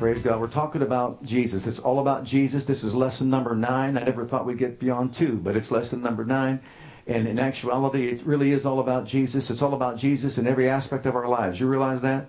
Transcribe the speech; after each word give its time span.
Praise 0.00 0.22
God. 0.22 0.40
We're 0.40 0.48
talking 0.48 0.80
about 0.80 1.22
Jesus. 1.22 1.66
It's 1.66 1.78
all 1.78 1.98
about 1.98 2.24
Jesus. 2.24 2.64
This 2.64 2.82
is 2.82 2.94
lesson 2.94 3.28
number 3.28 3.54
nine. 3.54 3.98
I 3.98 4.02
never 4.02 4.24
thought 4.24 4.46
we'd 4.46 4.56
get 4.56 4.78
beyond 4.78 5.12
two, 5.12 5.36
but 5.36 5.56
it's 5.56 5.70
lesson 5.70 6.00
number 6.00 6.24
nine. 6.24 6.60
And 7.06 7.28
in 7.28 7.38
actuality, 7.38 8.08
it 8.08 8.24
really 8.24 8.52
is 8.52 8.64
all 8.64 8.80
about 8.80 9.04
Jesus. 9.04 9.50
It's 9.50 9.60
all 9.60 9.74
about 9.74 9.98
Jesus 9.98 10.38
in 10.38 10.46
every 10.46 10.70
aspect 10.70 11.04
of 11.04 11.14
our 11.14 11.28
lives. 11.28 11.60
You 11.60 11.68
realize 11.68 12.00
that? 12.00 12.28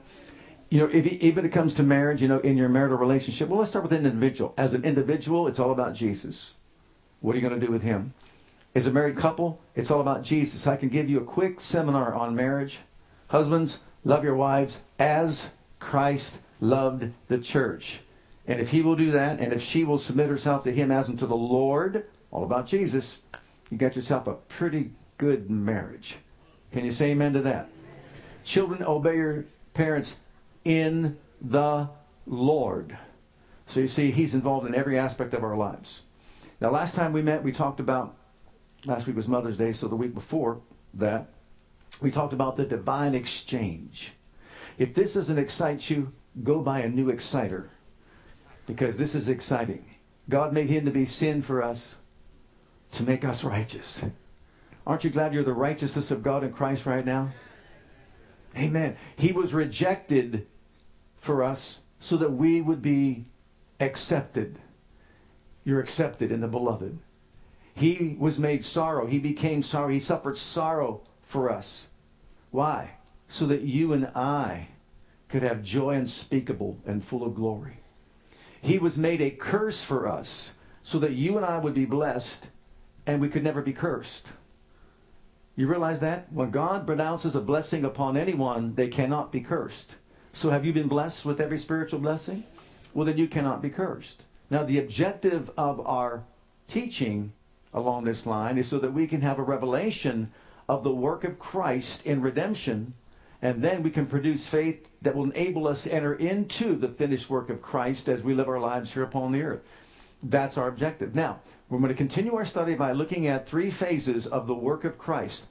You 0.69 0.81
know, 0.81 0.89
if, 0.91 1.05
even 1.05 1.45
it 1.45 1.53
comes 1.53 1.73
to 1.75 1.83
marriage, 1.83 2.21
you 2.21 2.27
know, 2.27 2.39
in 2.39 2.57
your 2.57 2.67
marital 2.67 2.97
relationship, 2.97 3.47
well, 3.47 3.59
let's 3.59 3.71
start 3.71 3.83
with 3.83 3.93
an 3.93 4.05
individual. 4.05 4.53
As 4.57 4.73
an 4.73 4.83
individual, 4.83 5.47
it's 5.47 5.57
all 5.57 5.71
about 5.71 5.95
Jesus. 5.95 6.55
What 7.21 7.37
are 7.37 7.39
you 7.39 7.47
going 7.47 7.57
to 7.57 7.65
do 7.65 7.71
with 7.71 7.83
him? 7.83 8.13
As 8.75 8.85
a 8.85 8.91
married 8.91 9.15
couple, 9.15 9.61
it's 9.75 9.89
all 9.89 10.01
about 10.01 10.23
Jesus. 10.23 10.67
I 10.67 10.75
can 10.75 10.89
give 10.89 11.09
you 11.09 11.21
a 11.21 11.23
quick 11.23 11.61
seminar 11.61 12.13
on 12.13 12.35
marriage. 12.35 12.79
Husbands, 13.29 13.79
love 14.03 14.25
your 14.25 14.35
wives 14.35 14.81
as 14.99 15.51
Christ 15.79 16.39
loved 16.61 17.11
the 17.27 17.39
church. 17.39 17.99
And 18.47 18.61
if 18.61 18.69
he 18.69 18.81
will 18.81 18.95
do 18.95 19.11
that, 19.11 19.41
and 19.41 19.51
if 19.51 19.61
she 19.61 19.83
will 19.83 19.97
submit 19.97 20.29
herself 20.29 20.63
to 20.63 20.71
him 20.71 20.91
as 20.91 21.09
unto 21.09 21.27
the 21.27 21.35
Lord, 21.35 22.05
all 22.31 22.43
about 22.43 22.67
Jesus, 22.67 23.19
you 23.69 23.77
got 23.77 23.95
yourself 23.95 24.27
a 24.27 24.33
pretty 24.33 24.91
good 25.17 25.49
marriage. 25.49 26.15
Can 26.71 26.85
you 26.85 26.91
say 26.91 27.11
amen 27.11 27.33
to 27.33 27.41
that? 27.41 27.69
Children, 28.43 28.83
obey 28.83 29.17
your 29.17 29.45
parents 29.73 30.15
in 30.63 31.17
the 31.41 31.89
Lord. 32.25 32.97
So 33.67 33.79
you 33.79 33.87
see, 33.87 34.11
he's 34.11 34.33
involved 34.33 34.65
in 34.65 34.75
every 34.75 34.97
aspect 34.97 35.33
of 35.33 35.43
our 35.43 35.55
lives. 35.55 36.01
Now, 36.59 36.69
last 36.69 36.95
time 36.95 37.13
we 37.13 37.21
met, 37.21 37.43
we 37.43 37.51
talked 37.51 37.79
about, 37.79 38.15
last 38.85 39.07
week 39.07 39.15
was 39.15 39.27
Mother's 39.27 39.57
Day, 39.57 39.73
so 39.73 39.87
the 39.87 39.95
week 39.95 40.13
before 40.13 40.61
that, 40.93 41.29
we 42.01 42.11
talked 42.11 42.33
about 42.33 42.57
the 42.57 42.65
divine 42.65 43.15
exchange. 43.15 44.13
If 44.77 44.93
this 44.93 45.13
doesn't 45.13 45.37
excite 45.37 45.89
you, 45.89 46.11
go 46.43 46.61
buy 46.61 46.79
a 46.79 46.89
new 46.89 47.09
exciter 47.09 47.69
because 48.65 48.97
this 48.97 49.15
is 49.15 49.27
exciting. 49.27 49.85
God 50.29 50.53
made 50.53 50.69
him 50.69 50.85
to 50.85 50.91
be 50.91 51.05
sin 51.05 51.41
for 51.41 51.61
us 51.61 51.95
to 52.93 53.03
make 53.03 53.23
us 53.23 53.43
righteous. 53.43 54.05
Aren't 54.85 55.03
you 55.03 55.09
glad 55.09 55.33
you're 55.33 55.43
the 55.43 55.53
righteousness 55.53 56.11
of 56.11 56.23
God 56.23 56.43
in 56.43 56.51
Christ 56.53 56.85
right 56.85 57.05
now? 57.05 57.31
Amen. 58.55 58.97
He 59.15 59.31
was 59.31 59.53
rejected 59.53 60.47
for 61.17 61.43
us 61.43 61.79
so 61.99 62.17
that 62.17 62.33
we 62.33 62.61
would 62.61 62.81
be 62.81 63.25
accepted. 63.79 64.59
You're 65.63 65.79
accepted 65.79 66.31
in 66.31 66.41
the 66.41 66.47
beloved. 66.47 66.99
He 67.73 68.15
was 68.19 68.39
made 68.39 68.65
sorrow. 68.65 69.05
He 69.05 69.19
became 69.19 69.61
sorrow. 69.61 69.89
He 69.89 69.99
suffered 69.99 70.37
sorrow 70.37 71.03
for 71.21 71.49
us. 71.49 71.87
Why? 72.49 72.97
So 73.27 73.45
that 73.45 73.61
you 73.61 73.93
and 73.93 74.07
I 74.07 74.69
could 75.31 75.43
have 75.43 75.63
joy 75.63 75.95
unspeakable 75.95 76.77
and 76.85 77.03
full 77.03 77.23
of 77.23 77.33
glory. 77.33 77.77
He 78.61 78.77
was 78.77 78.97
made 78.97 79.21
a 79.21 79.31
curse 79.31 79.81
for 79.81 80.05
us 80.05 80.55
so 80.83 80.99
that 80.99 81.13
you 81.13 81.37
and 81.37 81.45
I 81.45 81.57
would 81.57 81.73
be 81.73 81.85
blessed 81.85 82.49
and 83.07 83.21
we 83.21 83.29
could 83.29 83.43
never 83.43 83.61
be 83.61 83.71
cursed. 83.71 84.27
You 85.55 85.67
realize 85.67 86.01
that? 86.01 86.31
When 86.31 86.51
God 86.51 86.85
pronounces 86.85 87.33
a 87.33 87.41
blessing 87.41 87.85
upon 87.85 88.17
anyone, 88.17 88.75
they 88.75 88.89
cannot 88.89 89.31
be 89.31 89.39
cursed. 89.39 89.95
So 90.33 90.49
have 90.49 90.65
you 90.65 90.73
been 90.73 90.87
blessed 90.87 91.23
with 91.23 91.39
every 91.39 91.59
spiritual 91.59 91.99
blessing? 91.99 92.43
Well, 92.93 93.05
then 93.05 93.17
you 93.17 93.27
cannot 93.27 93.61
be 93.61 93.69
cursed. 93.69 94.23
Now, 94.49 94.63
the 94.63 94.79
objective 94.79 95.49
of 95.57 95.85
our 95.87 96.23
teaching 96.67 97.31
along 97.73 98.03
this 98.03 98.25
line 98.25 98.57
is 98.57 98.67
so 98.67 98.79
that 98.79 98.93
we 98.93 99.07
can 99.07 99.21
have 99.21 99.39
a 99.39 99.43
revelation 99.43 100.31
of 100.67 100.83
the 100.83 100.93
work 100.93 101.23
of 101.23 101.39
Christ 101.39 102.05
in 102.05 102.21
redemption 102.21 102.93
and 103.41 103.63
then 103.63 103.81
we 103.81 103.89
can 103.89 104.05
produce 104.05 104.45
faith 104.45 104.89
that 105.01 105.15
will 105.15 105.31
enable 105.31 105.67
us 105.67 105.83
to 105.83 105.93
enter 105.93 106.13
into 106.13 106.75
the 106.75 106.87
finished 106.87 107.29
work 107.29 107.49
of 107.49 107.61
Christ 107.61 108.07
as 108.07 108.23
we 108.23 108.33
live 108.33 108.47
our 108.47 108.59
lives 108.59 108.93
here 108.93 109.03
upon 109.03 109.31
the 109.31 109.41
earth. 109.41 109.61
That's 110.21 110.57
our 110.57 110.67
objective. 110.67 111.15
Now, 111.15 111.39
we're 111.67 111.79
going 111.79 111.89
to 111.89 111.95
continue 111.95 112.35
our 112.35 112.45
study 112.45 112.75
by 112.75 112.91
looking 112.91 113.27
at 113.27 113.47
three 113.47 113.71
phases 113.71 114.27
of 114.27 114.45
the 114.45 114.53
work 114.53 114.83
of 114.83 114.99
Christ. 114.99 115.47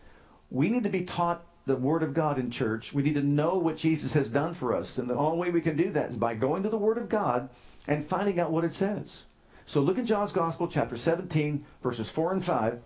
We 0.50 0.68
need 0.68 0.84
to 0.84 0.90
be 0.90 1.04
taught 1.04 1.44
the 1.66 1.76
Word 1.76 2.02
of 2.02 2.14
God 2.14 2.38
in 2.38 2.50
church. 2.50 2.92
We 2.92 3.02
need 3.02 3.14
to 3.14 3.22
know 3.22 3.56
what 3.56 3.76
Jesus 3.76 4.12
has 4.12 4.30
done 4.30 4.54
for 4.54 4.74
us. 4.74 4.98
And 4.98 5.08
the 5.08 5.14
only 5.14 5.38
way 5.38 5.50
we 5.50 5.60
can 5.60 5.76
do 5.76 5.90
that 5.92 6.10
is 6.10 6.16
by 6.16 6.34
going 6.34 6.62
to 6.62 6.68
the 6.68 6.78
Word 6.78 6.98
of 6.98 7.08
God 7.08 7.48
and 7.88 8.06
finding 8.06 8.38
out 8.38 8.52
what 8.52 8.64
it 8.64 8.74
says. 8.74 9.24
So 9.66 9.80
look 9.80 9.98
at 9.98 10.04
John's 10.04 10.32
Gospel, 10.32 10.68
chapter 10.68 10.96
17, 10.96 11.64
verses 11.82 12.10
4 12.10 12.32
and 12.32 12.44
5. 12.44 12.80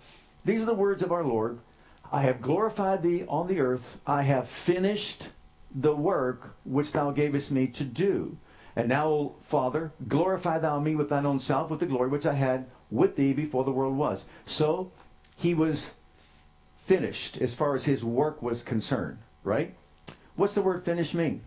These 0.45 0.63
are 0.63 0.67
the 0.67 0.75
words 0.75 1.03
of 1.03 1.13
our 1.13 1.25
Lord. 1.25 1.59
I 2.15 2.23
have 2.23 2.41
glorified 2.41 3.03
thee 3.03 3.25
on 3.29 3.49
the 3.49 3.59
earth. 3.59 3.99
I 4.07 4.23
have 4.23 4.49
finished 4.49 5.31
the 5.75 5.97
work 5.97 6.55
which 6.65 6.93
thou 6.93 7.11
gavest 7.11 7.51
me 7.51 7.67
to 7.67 7.83
do. 7.83 8.37
And 8.77 8.89
now, 8.89 9.33
Father, 9.49 9.91
glorify 10.07 10.61
thou 10.61 10.79
me 10.79 10.95
with 10.95 11.09
thine 11.09 11.27
own 11.27 11.41
self, 11.41 11.71
with 11.71 11.81
the 11.81 11.87
glory 11.87 12.09
which 12.09 12.25
I 12.25 12.35
had 12.35 12.67
with 12.89 13.17
thee 13.17 13.33
before 13.33 13.65
the 13.65 13.73
world 13.73 13.97
was. 13.97 14.27
So 14.47 14.93
he 15.35 15.55
was 15.55 15.95
finished 16.77 17.37
as 17.39 17.53
far 17.53 17.75
as 17.75 17.87
his 17.87 18.05
work 18.05 18.41
was 18.41 18.63
concerned, 18.63 19.19
right? 19.43 19.75
What's 20.37 20.55
the 20.55 20.63
word 20.63 20.85
finish 20.85 21.15
mean? 21.15 21.43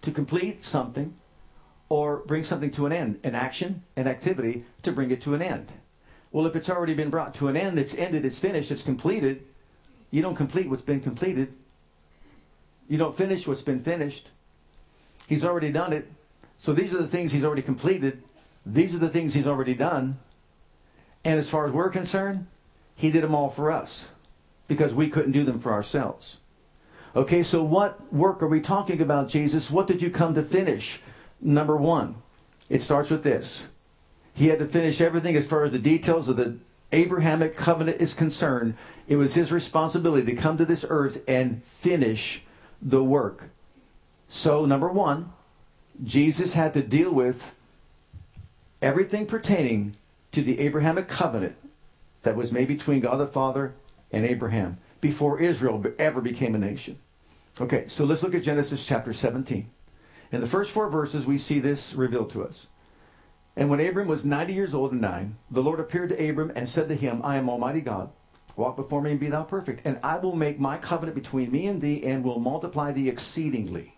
To 0.00 0.10
complete 0.10 0.64
something 0.64 1.14
or 1.90 2.22
bring 2.26 2.42
something 2.42 2.70
to 2.70 2.86
an 2.86 2.92
end, 2.92 3.20
an 3.22 3.34
action, 3.34 3.82
an 3.96 4.08
activity 4.08 4.64
to 4.82 4.92
bring 4.92 5.10
it 5.10 5.20
to 5.20 5.34
an 5.34 5.42
end. 5.42 5.72
Well, 6.36 6.44
if 6.44 6.54
it's 6.54 6.68
already 6.68 6.92
been 6.92 7.08
brought 7.08 7.34
to 7.36 7.48
an 7.48 7.56
end, 7.56 7.78
it's 7.78 7.96
ended, 7.96 8.26
it's 8.26 8.38
finished, 8.38 8.70
it's 8.70 8.82
completed, 8.82 9.42
you 10.10 10.20
don't 10.20 10.34
complete 10.34 10.68
what's 10.68 10.82
been 10.82 11.00
completed. 11.00 11.54
You 12.90 12.98
don't 12.98 13.16
finish 13.16 13.46
what's 13.46 13.62
been 13.62 13.82
finished. 13.82 14.28
He's 15.26 15.46
already 15.46 15.72
done 15.72 15.94
it. 15.94 16.12
So 16.58 16.74
these 16.74 16.92
are 16.92 17.00
the 17.00 17.08
things 17.08 17.32
he's 17.32 17.42
already 17.42 17.62
completed. 17.62 18.22
These 18.66 18.94
are 18.94 18.98
the 18.98 19.08
things 19.08 19.32
he's 19.32 19.46
already 19.46 19.72
done. 19.72 20.18
And 21.24 21.38
as 21.38 21.48
far 21.48 21.64
as 21.64 21.72
we're 21.72 21.88
concerned, 21.88 22.48
he 22.94 23.10
did 23.10 23.22
them 23.22 23.34
all 23.34 23.48
for 23.48 23.72
us 23.72 24.08
because 24.68 24.92
we 24.92 25.08
couldn't 25.08 25.32
do 25.32 25.42
them 25.42 25.58
for 25.58 25.72
ourselves. 25.72 26.36
Okay, 27.16 27.42
so 27.42 27.62
what 27.62 28.12
work 28.12 28.42
are 28.42 28.46
we 28.46 28.60
talking 28.60 29.00
about, 29.00 29.30
Jesus? 29.30 29.70
What 29.70 29.86
did 29.86 30.02
you 30.02 30.10
come 30.10 30.34
to 30.34 30.42
finish? 30.42 31.00
Number 31.40 31.78
one, 31.78 32.16
it 32.68 32.82
starts 32.82 33.08
with 33.08 33.22
this 33.22 33.68
he 34.36 34.48
had 34.48 34.58
to 34.58 34.66
finish 34.66 35.00
everything 35.00 35.34
as 35.34 35.46
far 35.46 35.64
as 35.64 35.72
the 35.72 35.78
details 35.78 36.28
of 36.28 36.36
the 36.36 36.58
Abrahamic 36.92 37.56
covenant 37.56 38.02
is 38.02 38.12
concerned. 38.12 38.74
It 39.08 39.16
was 39.16 39.34
his 39.34 39.50
responsibility 39.50 40.26
to 40.26 40.40
come 40.40 40.58
to 40.58 40.66
this 40.66 40.84
earth 40.88 41.22
and 41.26 41.64
finish 41.64 42.42
the 42.82 43.02
work. 43.02 43.48
So, 44.28 44.66
number 44.66 44.88
one, 44.88 45.32
Jesus 46.04 46.52
had 46.52 46.74
to 46.74 46.82
deal 46.82 47.10
with 47.10 47.54
everything 48.82 49.24
pertaining 49.24 49.96
to 50.32 50.42
the 50.42 50.60
Abrahamic 50.60 51.08
covenant 51.08 51.56
that 52.22 52.36
was 52.36 52.52
made 52.52 52.68
between 52.68 53.00
God 53.00 53.16
the 53.16 53.26
Father 53.26 53.72
and 54.12 54.26
Abraham 54.26 54.76
before 55.00 55.40
Israel 55.40 55.82
ever 55.98 56.20
became 56.20 56.54
a 56.54 56.58
nation. 56.58 56.98
Okay, 57.58 57.86
so 57.88 58.04
let's 58.04 58.22
look 58.22 58.34
at 58.34 58.42
Genesis 58.42 58.86
chapter 58.86 59.14
17. 59.14 59.70
In 60.30 60.40
the 60.42 60.46
first 60.46 60.72
four 60.72 60.90
verses, 60.90 61.24
we 61.24 61.38
see 61.38 61.58
this 61.58 61.94
revealed 61.94 62.28
to 62.32 62.44
us. 62.44 62.66
And 63.56 63.70
when 63.70 63.80
Abram 63.80 64.06
was 64.06 64.24
90 64.24 64.52
years 64.52 64.74
old 64.74 64.92
and 64.92 65.00
nine, 65.00 65.36
the 65.50 65.62
Lord 65.62 65.80
appeared 65.80 66.10
to 66.10 66.28
Abram 66.28 66.52
and 66.54 66.68
said 66.68 66.88
to 66.88 66.94
him, 66.94 67.22
I 67.24 67.36
am 67.36 67.48
Almighty 67.48 67.80
God. 67.80 68.10
Walk 68.54 68.76
before 68.76 69.00
me 69.00 69.12
and 69.12 69.20
be 69.20 69.28
thou 69.28 69.44
perfect. 69.44 69.86
And 69.86 69.98
I 70.02 70.18
will 70.18 70.36
make 70.36 70.60
my 70.60 70.76
covenant 70.76 71.14
between 71.14 71.50
me 71.50 71.66
and 71.66 71.80
thee 71.80 72.02
and 72.04 72.22
will 72.22 72.38
multiply 72.38 72.92
thee 72.92 73.08
exceedingly. 73.08 73.96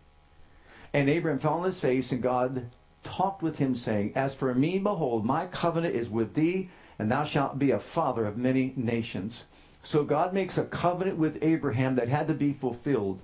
And 0.92 1.10
Abram 1.10 1.38
fell 1.38 1.54
on 1.54 1.64
his 1.64 1.80
face, 1.80 2.12
and 2.12 2.22
God 2.22 2.70
talked 3.04 3.42
with 3.42 3.58
him, 3.58 3.74
saying, 3.74 4.12
As 4.14 4.34
for 4.34 4.54
me, 4.54 4.78
behold, 4.78 5.24
my 5.24 5.46
covenant 5.46 5.94
is 5.94 6.08
with 6.08 6.34
thee, 6.34 6.70
and 6.98 7.10
thou 7.10 7.24
shalt 7.24 7.58
be 7.58 7.70
a 7.70 7.80
father 7.80 8.26
of 8.26 8.36
many 8.36 8.72
nations. 8.76 9.44
So 9.82 10.04
God 10.04 10.32
makes 10.32 10.58
a 10.58 10.64
covenant 10.64 11.18
with 11.18 11.42
Abraham 11.42 11.94
that 11.96 12.08
had 12.08 12.26
to 12.28 12.34
be 12.34 12.52
fulfilled. 12.52 13.20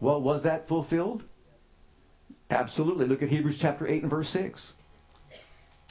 Well, 0.00 0.20
was 0.20 0.42
that 0.42 0.68
fulfilled? 0.68 1.22
Absolutely. 2.50 3.06
Look 3.06 3.22
at 3.22 3.28
Hebrews 3.28 3.58
chapter 3.58 3.86
8 3.86 4.02
and 4.02 4.10
verse 4.10 4.28
6. 4.30 4.74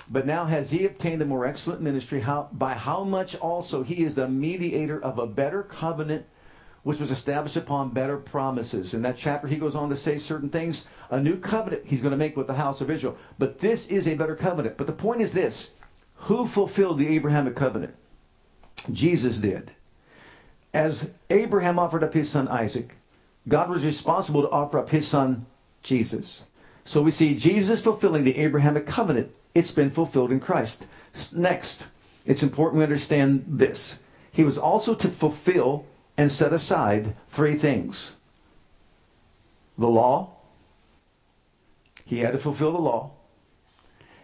But 0.09 0.27
now 0.27 0.45
has 0.45 0.71
he 0.71 0.85
obtained 0.85 1.21
a 1.21 1.25
more 1.25 1.45
excellent 1.45 1.81
ministry, 1.81 2.21
how, 2.21 2.49
by 2.51 2.73
how 2.73 3.03
much 3.03 3.35
also 3.35 3.83
he 3.83 4.03
is 4.03 4.15
the 4.15 4.27
mediator 4.27 5.01
of 5.01 5.17
a 5.17 5.25
better 5.25 5.63
covenant, 5.63 6.25
which 6.83 6.99
was 6.99 7.09
established 7.09 7.55
upon 7.55 7.89
better 7.89 8.17
promises. 8.17 8.93
In 8.93 9.01
that 9.01 9.17
chapter, 9.17 9.47
he 9.47 9.55
goes 9.55 9.73
on 9.73 9.89
to 9.89 9.95
say 9.95 10.19
certain 10.19 10.49
things. 10.49 10.85
A 11.09 11.19
new 11.19 11.37
covenant 11.37 11.83
he's 11.85 12.01
going 12.01 12.11
to 12.11 12.17
make 12.17 12.37
with 12.37 12.45
the 12.45 12.53
house 12.53 12.81
of 12.81 12.91
Israel. 12.91 13.17
But 13.39 13.59
this 13.59 13.87
is 13.87 14.07
a 14.07 14.13
better 14.13 14.35
covenant. 14.35 14.77
But 14.77 14.85
the 14.85 14.93
point 14.93 15.21
is 15.21 15.33
this 15.33 15.71
Who 16.15 16.45
fulfilled 16.45 16.99
the 16.99 17.07
Abrahamic 17.15 17.55
covenant? 17.55 17.95
Jesus 18.91 19.39
did. 19.39 19.71
As 20.73 21.09
Abraham 21.29 21.79
offered 21.79 22.03
up 22.03 22.13
his 22.13 22.29
son 22.29 22.47
Isaac, 22.49 22.95
God 23.47 23.69
was 23.69 23.85
responsible 23.85 24.43
to 24.43 24.49
offer 24.49 24.77
up 24.77 24.89
his 24.89 25.07
son 25.07 25.47
Jesus. 25.81 26.43
So 26.83 27.01
we 27.01 27.11
see 27.11 27.33
Jesus 27.33 27.81
fulfilling 27.81 28.23
the 28.23 28.37
Abrahamic 28.37 28.85
covenant. 28.85 29.31
It's 29.55 29.71
been 29.71 29.89
fulfilled 29.89 30.31
in 30.31 30.39
Christ. 30.39 30.85
Next, 31.33 31.87
it's 32.25 32.43
important 32.43 32.77
we 32.77 32.83
understand 32.83 33.45
this. 33.47 34.01
He 34.31 34.43
was 34.43 34.57
also 34.57 34.93
to 34.93 35.07
fulfill 35.07 35.85
and 36.17 36.31
set 36.31 36.53
aside 36.53 37.15
three 37.29 37.55
things 37.55 38.11
the 39.77 39.89
law, 39.89 40.29
he 42.05 42.19
had 42.19 42.31
to 42.31 42.37
fulfill 42.37 42.71
the 42.71 42.79
law, 42.79 43.11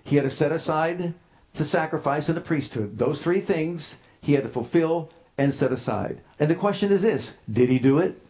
he 0.04 0.16
had 0.16 0.24
to 0.24 0.30
set 0.30 0.52
aside 0.52 1.14
the 1.54 1.66
sacrifice 1.66 2.30
and 2.30 2.38
the 2.38 2.42
priesthood. 2.42 2.98
Those 2.98 3.22
three 3.22 3.42
things 3.42 3.98
he 4.22 4.34
had 4.34 4.44
to 4.44 4.50
fulfill 4.50 5.10
and 5.38 5.54
set 5.54 5.72
aside. 5.72 6.22
And 6.40 6.50
the 6.50 6.56
question 6.56 6.92
is 6.92 7.02
this 7.02 7.38
did 7.52 7.70
he 7.70 7.80
do 7.80 8.00
it? 8.00 8.22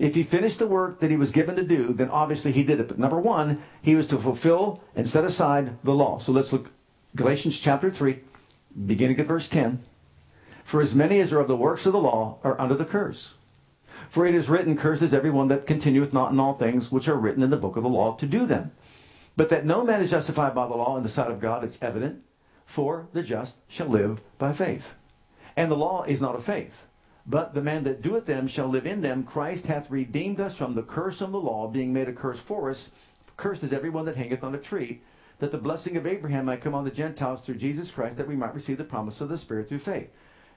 If 0.00 0.14
he 0.14 0.22
finished 0.22 0.58
the 0.58 0.66
work 0.66 1.00
that 1.00 1.10
he 1.10 1.18
was 1.18 1.30
given 1.30 1.56
to 1.56 1.62
do, 1.62 1.92
then 1.92 2.08
obviously 2.08 2.52
he 2.52 2.64
did 2.64 2.80
it. 2.80 2.88
But 2.88 2.98
number 2.98 3.20
one, 3.20 3.62
he 3.82 3.94
was 3.94 4.06
to 4.06 4.18
fulfill 4.18 4.82
and 4.96 5.06
set 5.06 5.24
aside 5.24 5.76
the 5.84 5.94
law. 5.94 6.18
So 6.18 6.32
let's 6.32 6.54
look 6.54 6.70
Galatians 7.14 7.58
chapter 7.58 7.90
3, 7.90 8.20
beginning 8.86 9.20
at 9.20 9.26
verse 9.26 9.46
10. 9.46 9.84
For 10.64 10.80
as 10.80 10.94
many 10.94 11.20
as 11.20 11.34
are 11.34 11.40
of 11.40 11.48
the 11.48 11.56
works 11.56 11.84
of 11.84 11.92
the 11.92 12.00
law 12.00 12.38
are 12.42 12.58
under 12.58 12.74
the 12.74 12.86
curse. 12.86 13.34
For 14.08 14.24
it 14.24 14.34
is 14.34 14.48
written, 14.48 14.74
Cursed 14.74 15.02
is 15.02 15.12
everyone 15.12 15.48
that 15.48 15.66
continueth 15.66 16.14
not 16.14 16.32
in 16.32 16.40
all 16.40 16.54
things 16.54 16.90
which 16.90 17.06
are 17.06 17.14
written 17.14 17.42
in 17.42 17.50
the 17.50 17.58
book 17.58 17.76
of 17.76 17.82
the 17.82 17.90
law 17.90 18.16
to 18.16 18.26
do 18.26 18.46
them. 18.46 18.72
But 19.36 19.50
that 19.50 19.66
no 19.66 19.84
man 19.84 20.00
is 20.00 20.12
justified 20.12 20.54
by 20.54 20.66
the 20.66 20.76
law 20.76 20.96
in 20.96 21.02
the 21.02 21.10
sight 21.10 21.30
of 21.30 21.40
God, 21.40 21.62
it's 21.62 21.82
evident. 21.82 22.22
For 22.64 23.08
the 23.12 23.22
just 23.22 23.56
shall 23.68 23.88
live 23.88 24.22
by 24.38 24.54
faith. 24.54 24.94
And 25.58 25.70
the 25.70 25.76
law 25.76 26.04
is 26.04 26.22
not 26.22 26.36
of 26.36 26.44
faith. 26.44 26.86
But 27.26 27.54
the 27.54 27.62
man 27.62 27.84
that 27.84 28.02
doeth 28.02 28.26
them 28.26 28.46
shall 28.46 28.68
live 28.68 28.86
in 28.86 29.02
them. 29.02 29.24
Christ 29.24 29.66
hath 29.66 29.90
redeemed 29.90 30.40
us 30.40 30.56
from 30.56 30.74
the 30.74 30.82
curse 30.82 31.20
of 31.20 31.32
the 31.32 31.40
law, 31.40 31.68
being 31.68 31.92
made 31.92 32.08
a 32.08 32.12
curse 32.12 32.40
for 32.40 32.70
us. 32.70 32.90
Cursed 33.36 33.64
is 33.64 33.72
everyone 33.72 34.04
that 34.06 34.16
hangeth 34.16 34.42
on 34.42 34.54
a 34.54 34.58
tree, 34.58 35.00
that 35.38 35.52
the 35.52 35.58
blessing 35.58 35.96
of 35.96 36.06
Abraham 36.06 36.46
might 36.46 36.60
come 36.60 36.74
on 36.74 36.84
the 36.84 36.90
Gentiles 36.90 37.40
through 37.40 37.56
Jesus 37.56 37.90
Christ, 37.90 38.16
that 38.16 38.28
we 38.28 38.36
might 38.36 38.54
receive 38.54 38.78
the 38.78 38.84
promise 38.84 39.20
of 39.20 39.28
the 39.28 39.38
Spirit 39.38 39.68
through 39.68 39.78
faith. 39.78 40.10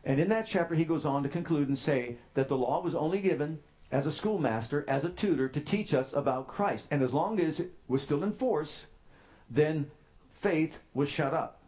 And 0.04 0.20
in 0.20 0.30
that 0.30 0.48
chapter, 0.48 0.76
he 0.76 0.84
goes 0.84 1.06
on 1.06 1.24
to 1.24 1.30
conclude 1.30 1.70
and 1.70 1.80
say 1.80 2.18
that 2.34 2.50
the 2.50 2.58
law 2.58 2.82
was 2.82 2.96
only 2.96 3.22
given 3.22 3.60
as 3.92 4.06
a 4.06 4.12
schoolmaster, 4.12 4.84
as 4.88 5.06
a 5.06 5.10
tutor, 5.10 5.48
to 5.48 5.62
teach 5.62 5.94
us 5.94 6.12
about 6.14 6.48
Christ. 6.48 6.88
And 6.92 7.02
as 7.02 7.14
long 7.14 7.40
as 7.40 7.60
it 7.60 7.72
was 7.88 8.04
still 8.04 8.24
in 8.24 8.34
force, 8.34 8.88
then 9.50 9.92
faith 10.34 10.80
was 10.94 11.10
shut 11.10 11.34
up. 11.34 11.62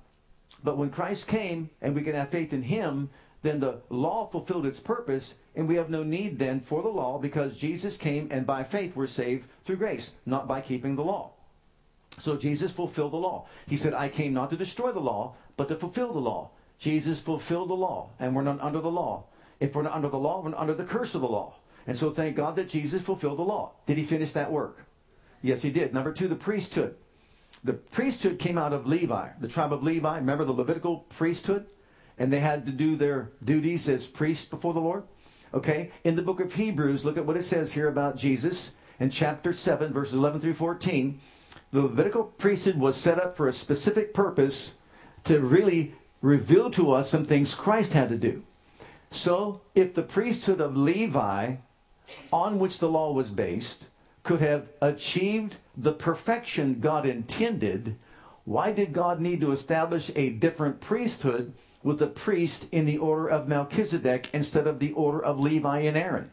But 0.63 0.77
when 0.77 0.89
Christ 0.89 1.27
came 1.27 1.69
and 1.81 1.95
we 1.95 2.01
can 2.01 2.15
have 2.15 2.29
faith 2.29 2.51
in 2.51 2.63
him, 2.63 3.09
then 3.45 3.59
the 3.59 3.81
law 3.89 4.27
fulfilled 4.27 4.65
its 4.65 4.79
purpose, 4.79 5.35
and 5.55 5.67
we 5.67 5.75
have 5.75 5.89
no 5.89 6.03
need 6.03 6.39
then 6.39 6.59
for 6.59 6.81
the 6.81 6.89
law 6.89 7.19
because 7.19 7.55
Jesus 7.55 7.95
came 7.95 8.27
and 8.31 8.45
by 8.45 8.63
faith 8.63 8.95
we're 8.95 9.07
saved 9.07 9.47
through 9.65 9.77
grace, 9.77 10.15
not 10.25 10.47
by 10.47 10.61
keeping 10.61 10.95
the 10.95 11.03
law. 11.03 11.31
So 12.19 12.37
Jesus 12.37 12.71
fulfilled 12.71 13.13
the 13.13 13.17
law. 13.17 13.47
He 13.67 13.75
said, 13.75 13.93
I 13.93 14.09
came 14.09 14.33
not 14.33 14.49
to 14.49 14.57
destroy 14.57 14.91
the 14.91 14.99
law, 14.99 15.35
but 15.57 15.67
to 15.67 15.75
fulfill 15.75 16.13
the 16.13 16.19
law. 16.19 16.49
Jesus 16.79 17.19
fulfilled 17.19 17.69
the 17.69 17.75
law, 17.75 18.09
and 18.19 18.35
we're 18.35 18.41
not 18.41 18.61
under 18.61 18.79
the 18.79 18.91
law. 18.91 19.25
If 19.59 19.75
we're 19.75 19.83
not 19.83 19.93
under 19.93 20.09
the 20.09 20.17
law, 20.17 20.41
we're 20.41 20.55
under 20.55 20.73
the 20.73 20.83
curse 20.83 21.15
of 21.15 21.21
the 21.21 21.27
law. 21.27 21.55
And 21.87 21.97
so 21.97 22.11
thank 22.11 22.35
God 22.35 22.55
that 22.55 22.69
Jesus 22.69 23.01
fulfilled 23.01 23.37
the 23.37 23.43
law. 23.43 23.73
Did 23.85 23.97
he 23.97 24.03
finish 24.03 24.31
that 24.31 24.51
work? 24.51 24.85
Yes, 25.41 25.61
he 25.61 25.69
did. 25.69 25.93
Number 25.93 26.11
two, 26.11 26.27
the 26.27 26.35
priesthood. 26.35 26.95
The 27.63 27.73
priesthood 27.73 28.39
came 28.39 28.57
out 28.57 28.73
of 28.73 28.87
Levi, 28.87 29.29
the 29.39 29.47
tribe 29.47 29.71
of 29.71 29.83
Levi. 29.83 30.17
Remember 30.17 30.45
the 30.45 30.51
Levitical 30.51 31.05
priesthood? 31.09 31.67
And 32.17 32.31
they 32.31 32.39
had 32.39 32.65
to 32.65 32.71
do 32.71 32.95
their 32.95 33.31
duties 33.43 33.89
as 33.89 34.07
priests 34.07 34.45
before 34.45 34.73
the 34.73 34.79
Lord. 34.79 35.03
Okay? 35.53 35.91
In 36.03 36.15
the 36.15 36.21
book 36.21 36.39
of 36.39 36.53
Hebrews, 36.53 37.05
look 37.05 37.17
at 37.17 37.25
what 37.25 37.37
it 37.37 37.43
says 37.43 37.73
here 37.73 37.87
about 37.87 38.17
Jesus 38.17 38.75
in 38.99 39.09
chapter 39.09 39.53
7, 39.53 39.93
verses 39.93 40.15
11 40.15 40.41
through 40.41 40.53
14. 40.53 41.19
The 41.71 41.81
Levitical 41.81 42.23
priesthood 42.23 42.77
was 42.77 42.97
set 42.97 43.19
up 43.19 43.35
for 43.35 43.47
a 43.47 43.53
specific 43.53 44.13
purpose 44.13 44.75
to 45.25 45.39
really 45.39 45.93
reveal 46.21 46.71
to 46.71 46.91
us 46.91 47.09
some 47.09 47.25
things 47.25 47.53
Christ 47.53 47.93
had 47.93 48.09
to 48.09 48.17
do. 48.17 48.43
So, 49.11 49.61
if 49.75 49.93
the 49.93 50.01
priesthood 50.01 50.59
of 50.59 50.75
Levi, 50.75 51.55
on 52.31 52.59
which 52.59 52.79
the 52.79 52.89
law 52.89 53.11
was 53.11 53.29
based, 53.29 53.85
could 54.23 54.41
have 54.41 54.67
achieved 54.81 55.57
the 55.77 55.93
perfection 55.93 56.79
God 56.79 57.05
intended, 57.05 57.97
why 58.43 58.71
did 58.71 58.93
God 58.93 59.19
need 59.21 59.41
to 59.41 59.51
establish 59.51 60.11
a 60.15 60.29
different 60.29 60.81
priesthood 60.81 61.53
with 61.85 62.01
a 62.01 62.07
priest 62.07 62.67
in 62.71 62.85
the 62.85 62.97
order 62.97 63.29
of 63.29 63.47
Melchizedek 63.47 64.29
instead 64.33 64.67
of 64.67 64.79
the 64.79 64.91
order 64.93 65.23
of 65.23 65.39
Levi 65.39 65.79
and 65.79 65.95
Aaron? 65.95 66.31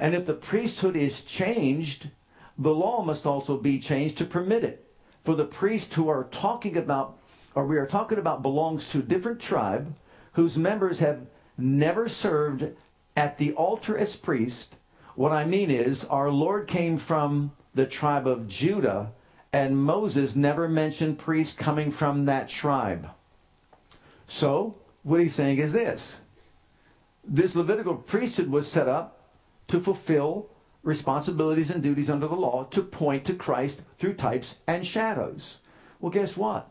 And 0.00 0.14
if 0.14 0.26
the 0.26 0.34
priesthood 0.34 0.96
is 0.96 1.20
changed, 1.20 2.10
the 2.56 2.74
law 2.74 3.02
must 3.02 3.26
also 3.26 3.56
be 3.56 3.78
changed 3.78 4.16
to 4.18 4.24
permit 4.24 4.64
it. 4.64 4.84
For 5.24 5.34
the 5.34 5.44
priests 5.44 5.94
who 5.94 6.08
are 6.08 6.24
talking 6.24 6.76
about 6.76 7.18
or 7.54 7.66
we 7.66 7.76
are 7.76 7.86
talking 7.86 8.18
about 8.18 8.40
belongs 8.40 8.88
to 8.88 9.00
a 9.00 9.02
different 9.02 9.40
tribe 9.40 9.94
whose 10.34 10.56
members 10.56 11.00
have 11.00 11.26
never 11.56 12.08
served 12.08 12.68
at 13.16 13.38
the 13.38 13.52
altar 13.54 13.98
as 13.98 14.14
priest. 14.14 14.76
What 15.16 15.32
I 15.32 15.44
mean 15.44 15.70
is, 15.70 16.04
our 16.04 16.30
Lord 16.30 16.68
came 16.68 16.98
from 16.98 17.50
the 17.74 17.84
tribe 17.84 18.28
of 18.28 18.46
Judah, 18.46 19.10
and 19.52 19.76
Moses 19.76 20.36
never 20.36 20.68
mentioned 20.68 21.18
priests 21.18 21.56
coming 21.56 21.90
from 21.90 22.26
that 22.26 22.48
tribe. 22.48 23.08
So, 24.28 24.76
what 25.08 25.20
he's 25.20 25.34
saying 25.34 25.58
is 25.58 25.72
this 25.72 26.16
this 27.24 27.56
Levitical 27.56 27.94
priesthood 27.94 28.50
was 28.50 28.70
set 28.70 28.88
up 28.88 29.30
to 29.68 29.80
fulfill 29.80 30.50
responsibilities 30.82 31.70
and 31.70 31.82
duties 31.82 32.08
under 32.08 32.28
the 32.28 32.34
law 32.34 32.64
to 32.64 32.82
point 32.82 33.24
to 33.24 33.34
Christ 33.34 33.82
through 33.98 34.14
types 34.14 34.56
and 34.66 34.86
shadows. 34.86 35.58
Well, 36.00 36.10
guess 36.10 36.36
what? 36.36 36.70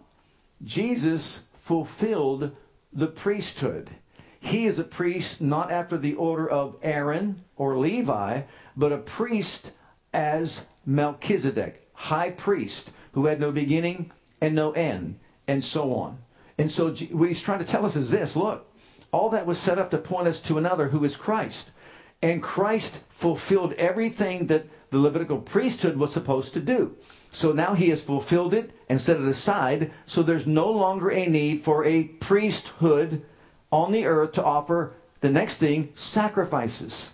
Jesus 0.63 1.41
fulfilled 1.59 2.55
the 2.93 3.07
priesthood. 3.07 3.91
He 4.39 4.65
is 4.65 4.79
a 4.79 4.83
priest 4.83 5.41
not 5.41 5.71
after 5.71 5.97
the 5.97 6.15
order 6.15 6.49
of 6.49 6.77
Aaron 6.81 7.43
or 7.55 7.77
Levi, 7.77 8.43
but 8.75 8.91
a 8.91 8.97
priest 8.97 9.71
as 10.13 10.65
Melchizedek, 10.85 11.87
high 11.93 12.31
priest, 12.31 12.91
who 13.11 13.25
had 13.25 13.39
no 13.39 13.51
beginning 13.51 14.11
and 14.39 14.55
no 14.55 14.71
end, 14.71 15.19
and 15.47 15.63
so 15.63 15.93
on. 15.93 16.19
And 16.57 16.71
so 16.71 16.89
what 16.89 17.27
he's 17.27 17.41
trying 17.41 17.59
to 17.59 17.65
tell 17.65 17.85
us 17.85 17.95
is 17.95 18.11
this 18.11 18.35
look, 18.35 18.71
all 19.11 19.29
that 19.29 19.45
was 19.45 19.57
set 19.57 19.77
up 19.77 19.91
to 19.91 19.97
point 19.97 20.27
us 20.27 20.39
to 20.41 20.57
another 20.57 20.89
who 20.89 21.03
is 21.03 21.15
Christ. 21.15 21.71
And 22.21 22.41
Christ 22.41 23.01
fulfilled 23.09 23.73
everything 23.73 24.47
that 24.47 24.65
the 24.89 24.99
Levitical 24.99 25.39
priesthood 25.39 25.97
was 25.97 26.11
supposed 26.11 26.53
to 26.53 26.59
do. 26.59 26.95
So 27.31 27.51
now 27.51 27.73
he 27.73 27.89
has 27.89 28.03
fulfilled 28.03 28.53
it 28.53 28.71
and 28.89 28.99
set 28.99 29.19
it 29.19 29.27
aside. 29.27 29.91
So 30.05 30.23
there's 30.23 30.47
no 30.47 30.71
longer 30.71 31.11
a 31.11 31.27
need 31.27 31.63
for 31.63 31.85
a 31.85 32.05
priesthood 32.05 33.23
on 33.71 33.91
the 33.91 34.05
earth 34.05 34.31
to 34.33 34.43
offer 34.43 34.93
the 35.19 35.29
next 35.29 35.57
thing 35.57 35.91
sacrifices. 35.93 37.13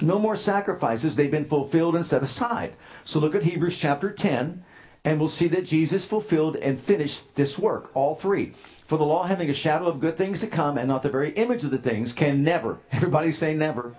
No 0.00 0.18
more 0.18 0.36
sacrifices. 0.36 1.16
They've 1.16 1.30
been 1.30 1.44
fulfilled 1.44 1.94
and 1.94 2.04
set 2.04 2.22
aside. 2.22 2.74
So 3.04 3.20
look 3.20 3.34
at 3.34 3.42
Hebrews 3.42 3.76
chapter 3.76 4.10
10, 4.10 4.64
and 5.04 5.18
we'll 5.18 5.28
see 5.28 5.48
that 5.48 5.64
Jesus 5.64 6.04
fulfilled 6.04 6.56
and 6.56 6.78
finished 6.78 7.34
this 7.34 7.58
work, 7.58 7.90
all 7.94 8.14
three. 8.14 8.52
For 8.86 8.98
the 8.98 9.04
law, 9.04 9.24
having 9.24 9.48
a 9.48 9.54
shadow 9.54 9.86
of 9.86 10.00
good 10.00 10.16
things 10.16 10.40
to 10.40 10.46
come 10.46 10.76
and 10.76 10.88
not 10.88 11.02
the 11.02 11.10
very 11.10 11.30
image 11.32 11.64
of 11.64 11.70
the 11.70 11.78
things, 11.78 12.12
can 12.12 12.42
never, 12.42 12.78
everybody 12.92 13.30
say 13.30 13.54
never, 13.54 13.94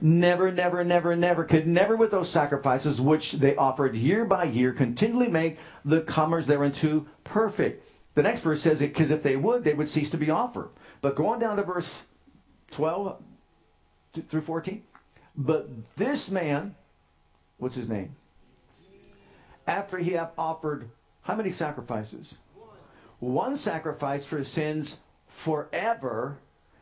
never, 0.00 0.52
never, 0.52 0.84
never, 0.84 1.16
never, 1.16 1.44
could 1.44 1.66
never 1.66 1.96
with 1.96 2.10
those 2.10 2.30
sacrifices 2.30 3.00
which 3.00 3.32
they 3.32 3.56
offered 3.56 3.94
year 3.94 4.24
by 4.24 4.44
year 4.44 4.72
continually 4.72 5.28
make 5.28 5.58
the 5.84 6.00
comers 6.02 6.46
thereunto 6.46 7.06
perfect. 7.24 7.86
The 8.14 8.22
next 8.22 8.42
verse 8.42 8.62
says 8.62 8.82
it 8.82 8.92
because 8.92 9.10
if 9.10 9.22
they 9.22 9.36
would, 9.36 9.64
they 9.64 9.74
would 9.74 9.88
cease 9.88 10.10
to 10.10 10.16
be 10.16 10.30
offered. 10.30 10.70
But 11.00 11.16
going 11.16 11.40
down 11.40 11.56
to 11.56 11.62
verse 11.62 11.98
12 12.72 13.22
through 14.28 14.40
14, 14.42 14.82
but 15.36 15.96
this 15.96 16.30
man, 16.30 16.74
what's 17.58 17.76
his 17.76 17.88
name? 17.88 18.16
After 19.70 19.98
he 19.98 20.14
hath 20.14 20.32
offered 20.36 20.90
how 21.22 21.36
many 21.36 21.50
sacrifices? 21.50 22.38
One 23.20 23.56
sacrifice 23.56 24.26
for 24.26 24.38
his 24.38 24.48
sins 24.48 24.98
forever 25.28 26.38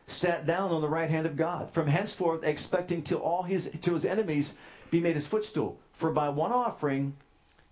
sat 0.07 0.47
down 0.47 0.71
on 0.71 0.81
the 0.81 0.89
right 0.89 1.11
hand 1.11 1.27
of 1.27 1.37
God, 1.37 1.69
from 1.71 1.85
henceforth 1.85 2.43
expecting 2.43 3.03
till 3.03 3.19
all 3.19 3.43
his 3.43 3.69
to 3.81 3.93
his 3.93 4.05
enemies 4.05 4.55
be 4.89 4.99
made 4.99 5.13
his 5.13 5.27
footstool. 5.27 5.77
For 5.93 6.09
by 6.09 6.29
one 6.29 6.51
offering 6.51 7.15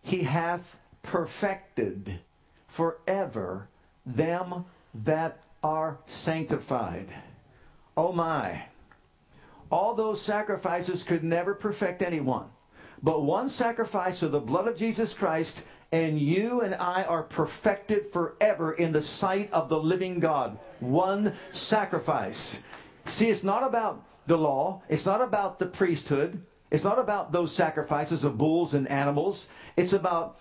he 0.03 0.21
hath 0.21 0.77
perfected 1.01 2.19
forever 2.67 3.69
them 4.05 4.65
that 4.93 5.39
are 5.63 5.97
sanctified. 6.05 7.11
Oh 7.97 8.11
my. 8.11 8.65
All 9.71 9.95
those 9.95 10.21
sacrifices 10.21 11.01
could 11.01 11.23
never 11.23 11.55
perfect 11.55 12.03
anyone. 12.03 12.49
But 13.01 13.23
one 13.23 13.49
sacrifice 13.49 14.21
of 14.21 14.31
the 14.31 14.39
blood 14.39 14.67
of 14.67 14.77
Jesus 14.77 15.13
Christ 15.13 15.63
and 15.91 16.19
you 16.19 16.61
and 16.61 16.75
I 16.75 17.03
are 17.03 17.23
perfected 17.23 18.11
forever 18.11 18.73
in 18.73 18.91
the 18.91 19.01
sight 19.01 19.51
of 19.53 19.69
the 19.69 19.79
living 19.79 20.19
God. 20.19 20.59
One 20.79 21.33
sacrifice. 21.53 22.61
See, 23.05 23.29
it's 23.29 23.43
not 23.43 23.63
about 23.63 24.03
the 24.25 24.37
law, 24.37 24.81
it's 24.89 25.05
not 25.05 25.21
about 25.21 25.59
the 25.59 25.65
priesthood, 25.65 26.43
it's 26.69 26.83
not 26.83 26.99
about 26.99 27.31
those 27.31 27.55
sacrifices 27.55 28.25
of 28.25 28.37
bulls 28.37 28.73
and 28.73 28.87
animals. 28.89 29.47
It's 29.77 29.93
about 29.93 30.37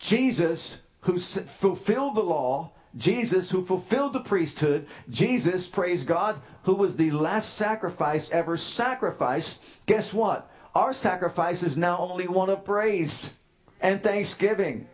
Jesus 0.00 0.78
who 1.02 1.20
fulfilled 1.20 2.16
the 2.16 2.22
law, 2.22 2.72
Jesus 2.96 3.50
who 3.50 3.64
fulfilled 3.64 4.14
the 4.14 4.20
priesthood, 4.20 4.86
Jesus, 5.08 5.68
praise 5.68 6.02
God, 6.02 6.40
who 6.64 6.74
was 6.74 6.96
the 6.96 7.12
last 7.12 7.54
sacrifice 7.54 8.30
ever 8.30 8.56
sacrificed. 8.56 9.62
Guess 9.86 10.12
what? 10.12 10.50
Our 10.74 10.92
sacrifice 10.92 11.62
is 11.62 11.76
now 11.76 11.98
only 11.98 12.28
one 12.28 12.50
of 12.50 12.64
praise 12.64 13.32
and 13.80 14.02
thanksgiving. 14.02 14.86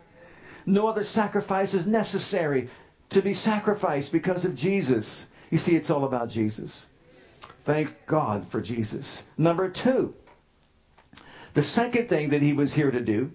No 0.65 0.87
other 0.87 1.03
sacrifice 1.03 1.73
is 1.73 1.85
necessary 1.85 2.69
to 3.09 3.21
be 3.21 3.33
sacrificed 3.33 4.11
because 4.11 4.45
of 4.45 4.55
Jesus. 4.55 5.27
You 5.51 5.57
see, 5.57 5.75
it's 5.75 5.89
all 5.89 6.05
about 6.05 6.29
Jesus. 6.29 6.87
Thank 7.63 8.05
God 8.05 8.47
for 8.47 8.61
Jesus. 8.61 9.23
Number 9.37 9.69
two, 9.69 10.15
the 11.53 11.63
second 11.63 12.09
thing 12.09 12.29
that 12.29 12.41
he 12.41 12.53
was 12.53 12.73
here 12.73 12.91
to 12.91 13.01
do, 13.01 13.31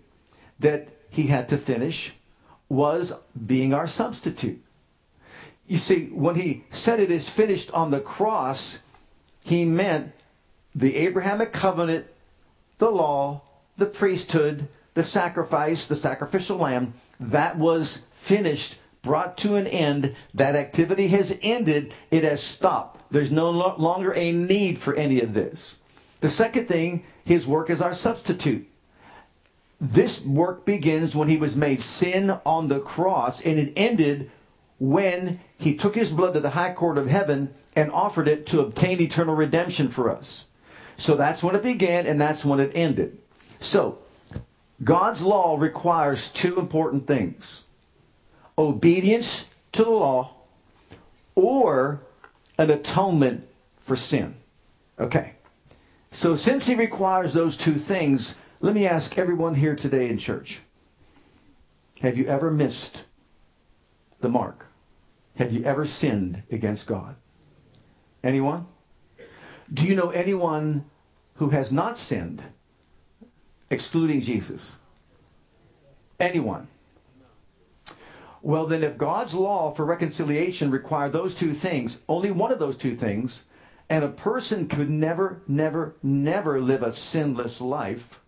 that 0.58 0.88
he 1.08 1.28
had 1.28 1.48
to 1.48 1.56
finish, 1.56 2.14
was 2.68 3.12
being 3.46 3.74
our 3.74 3.86
substitute. 3.86 4.62
You 5.66 5.78
see, 5.78 6.06
when 6.06 6.34
he 6.34 6.64
said 6.70 7.00
it 7.00 7.10
is 7.10 7.28
finished 7.28 7.70
on 7.72 7.90
the 7.90 8.00
cross, 8.00 8.82
he 9.42 9.64
meant 9.64 10.12
the 10.74 10.96
Abrahamic 10.96 11.52
covenant, 11.52 12.06
the 12.80 12.90
law, 12.90 13.42
the 13.76 13.86
priesthood, 13.86 14.66
the 14.94 15.02
sacrifice, 15.04 15.86
the 15.86 15.94
sacrificial 15.94 16.56
lamb, 16.56 16.94
that 17.20 17.56
was 17.56 18.08
finished, 18.18 18.76
brought 19.02 19.38
to 19.38 19.54
an 19.54 19.66
end. 19.66 20.16
That 20.34 20.56
activity 20.56 21.08
has 21.08 21.38
ended. 21.42 21.94
It 22.10 22.24
has 22.24 22.42
stopped. 22.42 23.00
There's 23.12 23.30
no 23.30 23.50
longer 23.50 24.12
a 24.14 24.32
need 24.32 24.78
for 24.78 24.94
any 24.94 25.20
of 25.20 25.34
this. 25.34 25.78
The 26.20 26.28
second 26.28 26.66
thing, 26.66 27.04
his 27.24 27.46
work 27.46 27.70
is 27.70 27.80
our 27.80 27.94
substitute. 27.94 28.66
This 29.80 30.24
work 30.24 30.64
begins 30.64 31.14
when 31.14 31.28
he 31.28 31.36
was 31.36 31.56
made 31.56 31.82
sin 31.82 32.38
on 32.44 32.68
the 32.68 32.80
cross, 32.80 33.40
and 33.40 33.58
it 33.58 33.72
ended 33.76 34.30
when 34.78 35.40
he 35.56 35.74
took 35.74 35.94
his 35.94 36.10
blood 36.10 36.34
to 36.34 36.40
the 36.40 36.50
high 36.50 36.72
court 36.72 36.98
of 36.98 37.08
heaven 37.08 37.54
and 37.76 37.90
offered 37.92 38.28
it 38.28 38.46
to 38.46 38.60
obtain 38.60 39.00
eternal 39.00 39.34
redemption 39.34 39.88
for 39.88 40.10
us. 40.10 40.46
So 41.00 41.16
that's 41.16 41.42
when 41.42 41.56
it 41.56 41.62
began, 41.62 42.06
and 42.06 42.20
that's 42.20 42.44
when 42.44 42.60
it 42.60 42.72
ended. 42.74 43.16
So, 43.58 43.98
God's 44.84 45.22
law 45.22 45.56
requires 45.56 46.28
two 46.28 46.58
important 46.58 47.06
things 47.06 47.62
obedience 48.58 49.46
to 49.72 49.82
the 49.82 49.90
law 49.90 50.34
or 51.34 52.02
an 52.58 52.70
atonement 52.70 53.48
for 53.78 53.96
sin. 53.96 54.34
Okay. 54.98 55.36
So, 56.10 56.36
since 56.36 56.66
he 56.66 56.74
requires 56.74 57.32
those 57.32 57.56
two 57.56 57.76
things, 57.76 58.38
let 58.60 58.74
me 58.74 58.86
ask 58.86 59.16
everyone 59.16 59.54
here 59.54 59.74
today 59.74 60.06
in 60.06 60.18
church 60.18 60.60
have 62.02 62.18
you 62.18 62.26
ever 62.26 62.50
missed 62.50 63.04
the 64.20 64.28
mark? 64.28 64.66
Have 65.36 65.50
you 65.50 65.64
ever 65.64 65.86
sinned 65.86 66.42
against 66.50 66.86
God? 66.86 67.16
Anyone? 68.22 68.66
Do 69.72 69.86
you 69.86 69.94
know 69.94 70.10
anyone 70.10 70.84
who 71.34 71.50
has 71.50 71.72
not 71.72 71.98
sinned 71.98 72.42
excluding 73.70 74.20
Jesus? 74.20 74.78
Anyone? 76.18 76.68
Well, 78.42 78.66
then, 78.66 78.82
if 78.82 78.96
God's 78.96 79.34
law 79.34 79.72
for 79.72 79.84
reconciliation 79.84 80.70
required 80.70 81.12
those 81.12 81.34
two 81.34 81.52
things, 81.52 82.00
only 82.08 82.30
one 82.30 82.50
of 82.50 82.58
those 82.58 82.76
two 82.76 82.96
things, 82.96 83.44
and 83.88 84.04
a 84.04 84.08
person 84.08 84.66
could 84.66 84.88
never, 84.88 85.42
never, 85.46 85.94
never 86.02 86.60
live 86.60 86.82
a 86.82 86.92
sinless 86.92 87.60
life, 87.60 88.18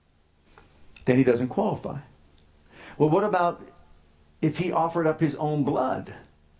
then 1.06 1.16
he 1.16 1.24
doesn't 1.24 1.48
qualify. 1.48 1.98
Well, 2.98 3.08
what 3.08 3.24
about 3.24 3.66
if 4.42 4.58
he 4.58 4.70
offered 4.70 5.06
up 5.06 5.20
his 5.20 5.34
own 5.36 5.64
blood 5.64 6.14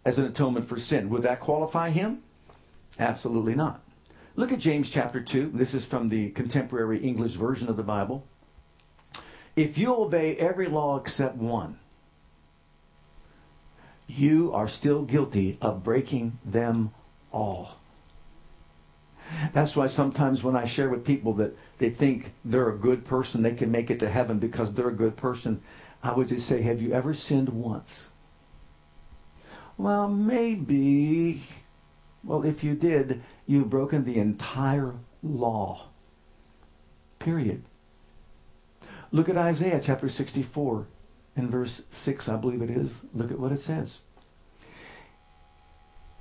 as 0.05 0.19
an 0.19 0.27
atonement 0.27 0.67
for 0.67 0.79
sin? 0.79 1.11
Would 1.11 1.23
that 1.23 1.41
qualify 1.41 1.91
him? 1.91 2.23
Absolutely 2.99 3.55
not. 3.55 3.83
Look 4.35 4.51
at 4.51 4.61
James 4.61 4.89
chapter 4.89 5.21
2. 5.21 5.51
This 5.53 5.75
is 5.75 5.85
from 5.85 6.09
the 6.09 6.31
contemporary 6.31 6.99
English 6.99 7.33
version 7.33 7.69
of 7.69 7.77
the 7.77 7.83
Bible. 7.83 8.27
If 9.57 9.77
you 9.77 9.95
obey 9.95 10.37
every 10.37 10.69
law 10.69 10.99
except 10.99 11.37
one, 11.37 11.79
you 14.07 14.51
are 14.55 14.69
still 14.69 15.03
guilty 15.03 15.59
of 15.61 15.85
breaking 15.85 16.39
them 16.45 16.93
all. 17.31 17.77
That's 19.53 19.77
why 19.77 19.87
sometimes 19.87 20.43
when 20.43 20.57
I 20.57 20.65
share 20.65 20.89
with 20.89 21.05
people 21.05 21.35
that 21.35 21.55
they 21.77 21.91
think 21.91 22.33
they're 22.43 22.71
a 22.71 22.77
good 22.77 23.05
person, 23.05 23.43
they 23.43 23.55
can 23.55 23.71
make 23.71 23.91
it 23.91 23.99
to 24.01 24.09
heaven 24.09 24.39
because 24.39 24.73
they're 24.73 24.89
a 24.89 24.95
good 24.95 25.17
person, 25.17 25.63
I 26.03 26.13
would 26.13 26.29
just 26.29 26.49
say, 26.49 26.63
Have 26.63 26.81
you 26.81 26.93
ever 26.93 27.13
sinned 27.13 27.51
once? 27.51 28.09
Well, 29.77 30.09
maybe. 30.09 31.43
Well, 32.25 32.45
if 32.45 32.63
you 32.63 32.75
did, 32.75 33.23
you've 33.47 33.71
broken 33.71 34.05
the 34.05 34.19
entire 34.19 34.95
law. 35.23 35.87
Period. 37.19 37.63
Look 39.11 39.29
at 39.29 39.37
Isaiah 39.37 39.81
chapter 39.83 40.09
64 40.09 40.87
and 41.37 41.51
verse 41.51 41.83
6, 41.91 42.29
I 42.29 42.37
believe 42.37 42.63
it 42.63 42.71
is. 42.71 43.03
Look 43.15 43.31
at 43.31 43.39
what 43.39 43.53
it 43.53 43.59
says. 43.59 43.99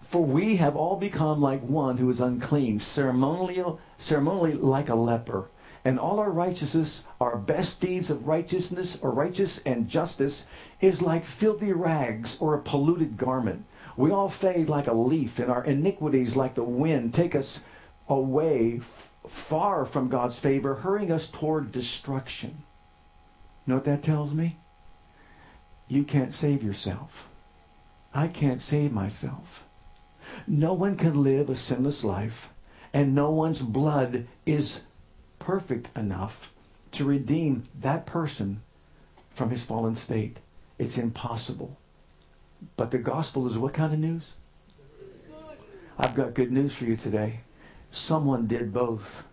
For 0.02 0.24
we 0.26 0.58
have 0.58 0.76
all 0.76 0.98
become 0.98 1.42
like 1.42 1.62
one 1.62 1.98
who 1.98 2.10
is 2.10 2.20
unclean, 2.20 2.80
ceremonially, 2.80 3.64
ceremonially 3.98 4.54
like 4.54 4.90
a 4.90 4.96
leper. 4.96 5.50
And 5.86 5.98
all 5.98 6.20
our 6.20 6.30
righteousness, 6.30 7.06
our 7.20 7.38
best 7.38 7.82
deeds 7.82 8.10
of 8.10 8.28
righteousness 8.28 9.00
or 9.02 9.12
righteous 9.12 9.60
and 9.60 9.88
justice, 9.88 10.46
is 10.82 11.02
like 11.02 11.26
filthy 11.26 11.72
rags 11.72 12.38
or 12.40 12.54
a 12.54 12.62
polluted 12.62 13.18
garment. 13.18 13.66
We 13.98 14.12
all 14.12 14.30
fade 14.30 14.70
like 14.70 14.88
a 14.88 14.94
leaf, 14.94 15.40
and 15.40 15.52
our 15.52 15.64
iniquities, 15.64 16.36
like 16.36 16.56
the 16.56 16.64
wind, 16.64 17.14
take 17.14 17.36
us 17.36 17.62
away 18.08 18.82
far 19.28 19.86
from 19.86 20.10
God's 20.10 20.40
favor, 20.40 20.76
hurrying 20.76 21.12
us 21.12 21.28
toward 21.28 21.72
destruction. 21.72 22.64
You 23.66 23.72
know 23.72 23.76
what 23.76 23.86
that 23.86 24.04
tells 24.04 24.34
me? 24.34 24.58
You 25.88 26.04
can't 26.04 26.34
save 26.34 26.64
yourself. 26.64 27.28
I 28.14 28.28
can't 28.28 28.62
save 28.62 28.92
myself. 28.92 29.64
No 30.48 30.74
one 30.74 30.96
can 30.96 31.22
live 31.22 31.50
a 31.50 31.56
sinless 31.56 32.04
life, 32.04 32.50
and 32.94 33.14
no 33.14 33.30
one's 33.32 33.62
blood 33.62 34.28
is 34.46 34.84
perfect 35.40 35.96
enough 35.98 36.52
to 36.94 37.06
redeem 37.06 37.64
that 37.80 38.06
person 38.06 38.62
from 39.34 39.50
his 39.50 39.64
fallen 39.64 39.96
state. 39.96 40.40
It's 40.78 40.98
impossible. 40.98 41.78
But 42.78 42.92
the 42.92 42.98
gospel 42.98 43.48
is 43.48 43.58
what 43.58 43.74
kind 43.74 43.94
of 43.94 44.00
news? 44.00 44.34
I've 45.98 46.16
got 46.16 46.34
good 46.34 46.52
news 46.52 46.74
for 46.74 46.86
you 46.86 46.96
today. 46.96 47.42
Someone 47.92 48.48
did 48.48 48.74
both. 48.74 49.24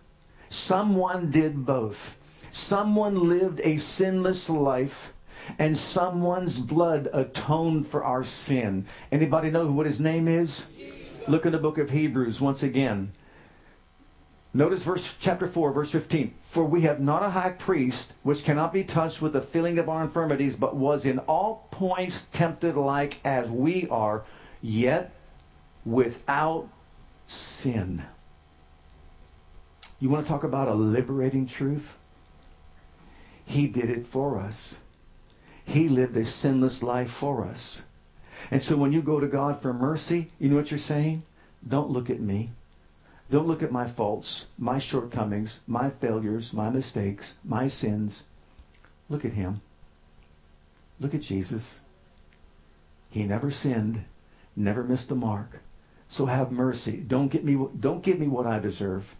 Someone 0.49 1.31
did 1.31 1.65
both. 1.65 2.17
Someone 2.51 3.29
lived 3.29 3.61
a 3.63 3.77
sinless 3.77 4.49
life 4.49 5.13
and 5.57 5.77
someone's 5.77 6.59
blood 6.59 7.07
atoned 7.13 7.87
for 7.87 8.03
our 8.03 8.23
sin. 8.23 8.85
Anybody 9.11 9.49
know 9.49 9.71
what 9.71 9.85
his 9.85 9.99
name 9.99 10.27
is? 10.27 10.67
Look 11.27 11.45
in 11.45 11.51
the 11.51 11.57
book 11.57 11.77
of 11.77 11.91
Hebrews 11.91 12.41
once 12.41 12.63
again. 12.63 13.13
Notice 14.53 14.83
verse 14.83 15.13
chapter 15.19 15.47
4 15.47 15.71
verse 15.71 15.91
15. 15.91 16.33
For 16.49 16.63
we 16.63 16.81
have 16.81 16.99
not 16.99 17.21
a 17.21 17.29
high 17.29 17.51
priest 17.51 18.13
which 18.23 18.43
cannot 18.43 18.73
be 18.73 18.83
touched 18.83 19.21
with 19.21 19.33
the 19.33 19.41
feeling 19.41 19.77
of 19.77 19.87
our 19.87 20.01
infirmities, 20.01 20.55
but 20.55 20.75
was 20.75 21.05
in 21.05 21.19
all 21.19 21.67
points 21.69 22.25
tempted 22.31 22.75
like 22.75 23.19
as 23.23 23.51
we 23.51 23.87
are, 23.89 24.23
yet 24.59 25.13
without 25.85 26.67
sin. 27.27 28.01
You 29.99 30.09
want 30.09 30.25
to 30.25 30.31
talk 30.31 30.43
about 30.43 30.67
a 30.67 30.73
liberating 30.73 31.45
truth? 31.45 31.99
He 33.45 33.67
did 33.67 33.91
it 33.91 34.07
for 34.07 34.39
us. 34.39 34.77
He 35.63 35.87
lived 35.87 36.17
a 36.17 36.25
sinless 36.25 36.81
life 36.81 37.11
for 37.11 37.45
us. 37.45 37.83
And 38.49 38.59
so 38.59 38.75
when 38.75 38.91
you 38.91 39.03
go 39.03 39.19
to 39.19 39.27
God 39.27 39.61
for 39.61 39.71
mercy, 39.71 40.31
you 40.39 40.49
know 40.49 40.55
what 40.55 40.71
you're 40.71 40.79
saying? 40.79 41.21
Don't 41.67 41.91
look 41.91 42.09
at 42.09 42.19
me. 42.19 42.49
Don't 43.29 43.47
look 43.47 43.61
at 43.61 43.71
my 43.71 43.85
faults, 43.85 44.45
my 44.57 44.79
shortcomings, 44.79 45.59
my 45.67 45.91
failures, 45.91 46.51
my 46.51 46.69
mistakes, 46.69 47.35
my 47.43 47.67
sins. 47.67 48.23
Look 49.07 49.23
at 49.23 49.33
him. 49.33 49.61
Look 50.99 51.13
at 51.13 51.21
Jesus. 51.21 51.81
He 53.09 53.23
never 53.23 53.51
sinned, 53.51 54.05
never 54.55 54.83
missed 54.83 55.09
the 55.09 55.15
mark. 55.15 55.61
So 56.07 56.25
have 56.25 56.51
mercy. 56.51 56.97
Don't 56.97 57.27
get 57.27 57.43
me 57.45 57.67
don't 57.79 58.03
give 58.03 58.19
me 58.19 58.27
what 58.27 58.47
I 58.47 58.59
deserve. 58.59 59.15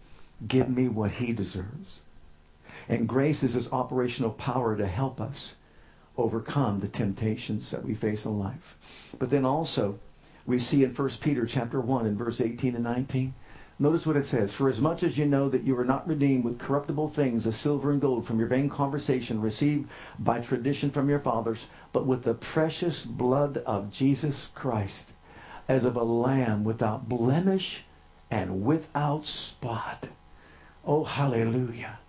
Give 0.47 0.69
me 0.69 0.87
what 0.87 1.11
he 1.11 1.33
deserves. 1.33 2.01
And 2.87 3.07
grace 3.07 3.43
is 3.43 3.53
his 3.53 3.71
operational 3.71 4.31
power 4.31 4.75
to 4.75 4.87
help 4.87 5.21
us 5.21 5.55
overcome 6.17 6.79
the 6.79 6.87
temptations 6.87 7.69
that 7.71 7.85
we 7.85 7.93
face 7.93 8.25
in 8.25 8.39
life. 8.39 8.75
But 9.17 9.29
then 9.29 9.45
also, 9.45 9.99
we 10.45 10.57
see 10.57 10.83
in 10.83 10.95
1 10.95 11.09
Peter 11.21 11.45
chapter 11.45 11.79
1 11.79 12.05
and 12.05 12.17
verse 12.17 12.41
18 12.41 12.75
and 12.75 12.83
19, 12.83 13.33
notice 13.79 14.05
what 14.05 14.17
it 14.17 14.25
says, 14.25 14.53
For 14.53 14.69
as 14.69 14.81
much 14.81 15.01
as 15.01 15.17
you 15.17 15.25
know 15.25 15.50
that 15.50 15.63
you 15.63 15.77
are 15.79 15.86
not 15.86 16.07
redeemed 16.07 16.43
with 16.43 16.59
corruptible 16.59 17.09
things, 17.09 17.48
as 17.48 17.55
silver 17.55 17.91
and 17.91 18.01
gold, 18.01 18.27
from 18.27 18.38
your 18.38 18.48
vain 18.48 18.69
conversation 18.69 19.41
received 19.41 19.89
by 20.19 20.39
tradition 20.39 20.91
from 20.91 21.09
your 21.09 21.19
fathers, 21.19 21.65
but 21.93 22.05
with 22.05 22.24
the 22.24 22.33
precious 22.33 23.03
blood 23.03 23.57
of 23.65 23.91
Jesus 23.91 24.50
Christ, 24.53 25.13
as 25.67 25.86
of 25.86 25.95
a 25.95 26.03
lamb 26.03 26.63
without 26.63 27.07
blemish 27.07 27.86
and 28.29 28.63
without 28.63 29.25
spot. 29.25 30.09
Oh, 30.86 31.03
hallelujah. 31.03 32.00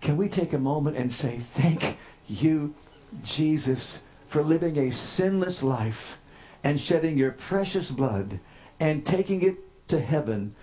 Can 0.00 0.16
we 0.16 0.28
take 0.28 0.52
a 0.52 0.58
moment 0.58 0.96
and 0.96 1.12
say, 1.12 1.38
Thank 1.38 1.96
you, 2.28 2.74
Jesus, 3.22 4.02
for 4.28 4.42
living 4.42 4.76
a 4.76 4.90
sinless 4.90 5.62
life 5.62 6.18
and 6.62 6.80
shedding 6.80 7.16
your 7.16 7.30
precious 7.30 7.90
blood 7.90 8.40
and 8.80 9.06
taking 9.06 9.42
it 9.42 9.56
to 9.88 10.00
heaven 10.00 10.54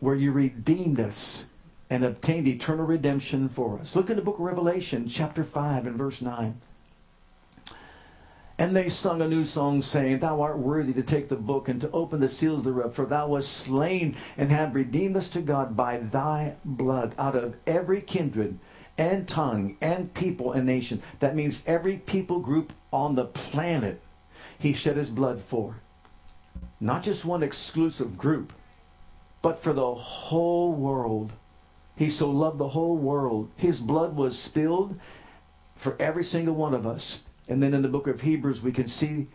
where 0.00 0.14
you 0.14 0.32
redeemed 0.32 1.00
us 1.00 1.46
and 1.90 2.04
obtained 2.04 2.46
eternal 2.46 2.84
redemption 2.84 3.48
for 3.48 3.78
us. 3.78 3.96
Look 3.96 4.10
in 4.10 4.16
the 4.16 4.22
book 4.22 4.36
of 4.36 4.44
Revelation, 4.44 5.08
chapter 5.08 5.42
5 5.42 5.86
and 5.86 5.96
verse 5.96 6.20
9. 6.20 6.60
And 8.60 8.74
they 8.74 8.88
sung 8.88 9.22
a 9.22 9.28
new 9.28 9.44
song, 9.44 9.82
saying, 9.82 10.18
Thou 10.18 10.40
art 10.40 10.58
worthy 10.58 10.92
to 10.94 11.02
take 11.02 11.28
the 11.28 11.36
book 11.36 11.68
and 11.68 11.80
to 11.80 11.90
open 11.92 12.18
the 12.18 12.28
seals 12.28 12.64
thereof, 12.64 12.92
for 12.92 13.06
thou 13.06 13.28
wast 13.28 13.52
slain 13.52 14.16
and 14.36 14.50
have 14.50 14.74
redeemed 14.74 15.16
us 15.16 15.28
to 15.30 15.40
God 15.40 15.76
by 15.76 15.98
thy 15.98 16.56
blood 16.64 17.14
out 17.18 17.36
of 17.36 17.54
every 17.68 18.00
kindred 18.00 18.58
and 18.98 19.28
tongue 19.28 19.76
and 19.80 20.12
people 20.12 20.52
and 20.52 20.66
nation. 20.66 21.00
That 21.20 21.36
means 21.36 21.62
every 21.66 21.98
people 21.98 22.40
group 22.40 22.72
on 22.92 23.14
the 23.14 23.26
planet 23.26 24.02
he 24.58 24.72
shed 24.72 24.96
his 24.96 25.10
blood 25.10 25.40
for. 25.40 25.76
Not 26.80 27.04
just 27.04 27.24
one 27.24 27.44
exclusive 27.44 28.18
group, 28.18 28.52
but 29.42 29.62
for 29.62 29.72
the 29.72 29.94
whole 29.94 30.72
world. 30.72 31.32
He 31.96 32.10
so 32.10 32.30
loved 32.30 32.58
the 32.58 32.68
whole 32.68 32.96
world. 32.96 33.50
His 33.56 33.80
blood 33.80 34.16
was 34.16 34.38
spilled 34.38 34.98
for 35.76 35.96
every 35.98 36.24
single 36.24 36.54
one 36.54 36.74
of 36.74 36.86
us. 36.86 37.22
And 37.48 37.62
then 37.62 37.74
in 37.74 37.82
the 37.82 37.88
book 37.88 38.06
of 38.06 38.20
Hebrews, 38.20 38.62
we 38.62 38.72
can 38.72 38.88
see 38.88 39.28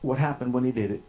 what 0.00 0.18
happened 0.18 0.52
when 0.52 0.64
he 0.64 0.72
did 0.72 0.90
it. 0.90 1.02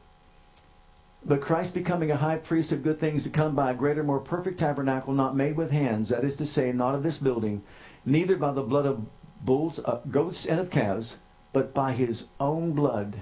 But 1.26 1.42
Christ 1.42 1.74
becoming 1.74 2.10
a 2.10 2.18
high 2.18 2.38
priest 2.38 2.72
of 2.72 2.84
good 2.84 3.00
things 3.00 3.24
to 3.24 3.30
come 3.30 3.54
by 3.56 3.72
a 3.72 3.76
greater, 3.76 4.04
more 4.04 4.20
perfect 4.20 4.60
tabernacle, 4.60 5.14
not 5.14 5.36
made 5.36 5.58
with 5.58 5.72
hands, 5.72 6.10
that 6.10 6.24
is 6.24 6.36
to 6.38 6.46
say, 6.46 6.72
not 6.72 6.96
of 6.96 7.04
this 7.04 7.18
building, 7.18 7.64
neither 8.06 8.38
by 8.38 8.52
the 8.52 8.62
blood 8.62 8.86
of 8.86 9.06
bulls, 9.42 9.80
uh, 9.84 10.00
goats, 10.10 10.46
and 10.46 10.60
of 10.60 10.72
calves, 10.72 11.18
but 11.54 11.74
by 11.74 11.92
his 11.92 12.26
own 12.40 12.72
blood, 12.72 13.22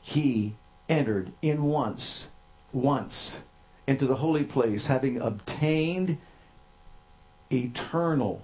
he 0.00 0.54
entered 0.88 1.32
in 1.42 1.64
once, 1.64 2.28
once, 2.72 3.40
into 3.86 4.06
the 4.06 4.16
holy 4.16 4.44
place, 4.44 4.86
having 4.86 5.20
obtained 5.20 6.18
eternal, 7.52 8.42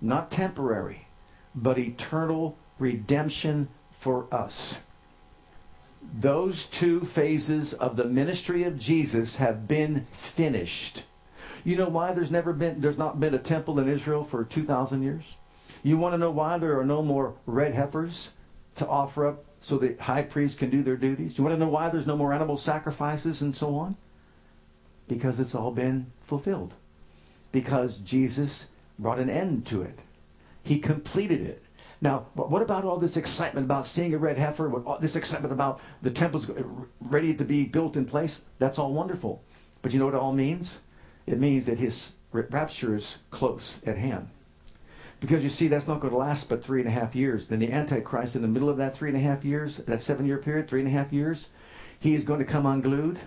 not 0.00 0.30
temporary, 0.30 1.06
but 1.54 1.78
eternal 1.78 2.56
redemption 2.78 3.68
for 3.98 4.26
us. 4.32 4.82
Those 6.18 6.66
two 6.66 7.00
phases 7.00 7.72
of 7.72 7.96
the 7.96 8.04
ministry 8.04 8.62
of 8.64 8.78
Jesus 8.78 9.36
have 9.36 9.66
been 9.66 10.06
finished. 10.12 11.04
You 11.64 11.76
know 11.76 11.88
why 11.88 12.12
there's 12.12 12.30
never 12.30 12.52
been 12.52 12.80
there's 12.80 12.98
not 12.98 13.18
been 13.18 13.34
a 13.34 13.38
temple 13.38 13.80
in 13.80 13.88
Israel 13.88 14.22
for 14.22 14.44
2000 14.44 15.02
years? 15.02 15.24
You 15.82 15.98
want 15.98 16.14
to 16.14 16.18
know 16.18 16.30
why 16.30 16.58
there 16.58 16.78
are 16.78 16.84
no 16.84 17.02
more 17.02 17.34
red 17.44 17.74
heifers 17.74 18.30
to 18.76 18.86
offer 18.86 19.26
up 19.26 19.44
so 19.60 19.76
the 19.76 19.96
high 20.00 20.22
priest 20.22 20.58
can 20.58 20.70
do 20.70 20.82
their 20.82 20.96
duties? 20.96 21.38
You 21.38 21.44
want 21.44 21.54
to 21.54 21.58
know 21.58 21.68
why 21.68 21.88
there's 21.88 22.06
no 22.06 22.16
more 22.16 22.32
animal 22.32 22.56
sacrifices 22.56 23.42
and 23.42 23.54
so 23.54 23.74
on? 23.74 23.96
Because 25.08 25.38
it's 25.40 25.54
all 25.54 25.70
been 25.70 26.12
fulfilled. 26.22 26.74
Because 27.52 27.98
Jesus 27.98 28.68
brought 28.98 29.18
an 29.18 29.30
end 29.30 29.66
to 29.66 29.82
it. 29.82 30.00
He 30.62 30.78
completed 30.78 31.40
it. 31.42 31.62
Now, 32.00 32.26
what 32.34 32.60
about 32.60 32.84
all 32.84 32.98
this 32.98 33.16
excitement 33.16 33.64
about 33.64 33.86
seeing 33.86 34.12
a 34.12 34.18
red 34.18 34.36
heifer? 34.36 34.68
What, 34.68 34.84
all 34.84 34.98
this 34.98 35.16
excitement 35.16 35.52
about 35.52 35.80
the 36.02 36.10
temple's 36.10 36.46
ready 37.00 37.34
to 37.34 37.44
be 37.44 37.64
built 37.64 37.96
in 37.96 38.04
place? 38.04 38.44
That's 38.58 38.78
all 38.78 38.92
wonderful. 38.92 39.42
But 39.80 39.92
you 39.92 39.98
know 39.98 40.06
what 40.06 40.14
it 40.14 40.20
all 40.20 40.32
means? 40.32 40.80
It 41.26 41.38
means 41.38 41.66
that 41.66 41.78
his 41.78 42.12
rapture 42.32 42.94
is 42.94 43.16
close 43.30 43.78
at 43.86 43.96
hand. 43.96 44.28
Because 45.20 45.42
you 45.42 45.48
see, 45.48 45.68
that's 45.68 45.88
not 45.88 46.00
going 46.00 46.12
to 46.12 46.18
last 46.18 46.48
but 46.48 46.62
three 46.62 46.80
and 46.80 46.88
a 46.88 46.92
half 46.92 47.14
years. 47.14 47.46
Then 47.46 47.60
the 47.60 47.72
Antichrist, 47.72 48.36
in 48.36 48.42
the 48.42 48.48
middle 48.48 48.68
of 48.68 48.76
that 48.76 48.94
three 48.94 49.08
and 49.08 49.16
a 49.16 49.20
half 49.20 49.44
years, 49.44 49.78
that 49.78 50.02
seven 50.02 50.26
year 50.26 50.38
period, 50.38 50.68
three 50.68 50.80
and 50.80 50.88
a 50.88 50.92
half 50.92 51.12
years, 51.12 51.48
he 51.98 52.14
is 52.14 52.24
going 52.24 52.40
to 52.40 52.44
come 52.44 52.66
unglued. 52.66 53.20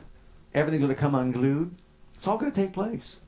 Everything's 0.53 0.81
going 0.81 0.95
to 0.95 0.99
come 0.99 1.15
unglued. 1.15 1.75
It's 2.15 2.27
all 2.27 2.37
going 2.37 2.51
to 2.51 2.61
take 2.61 2.73
place. 2.73 3.19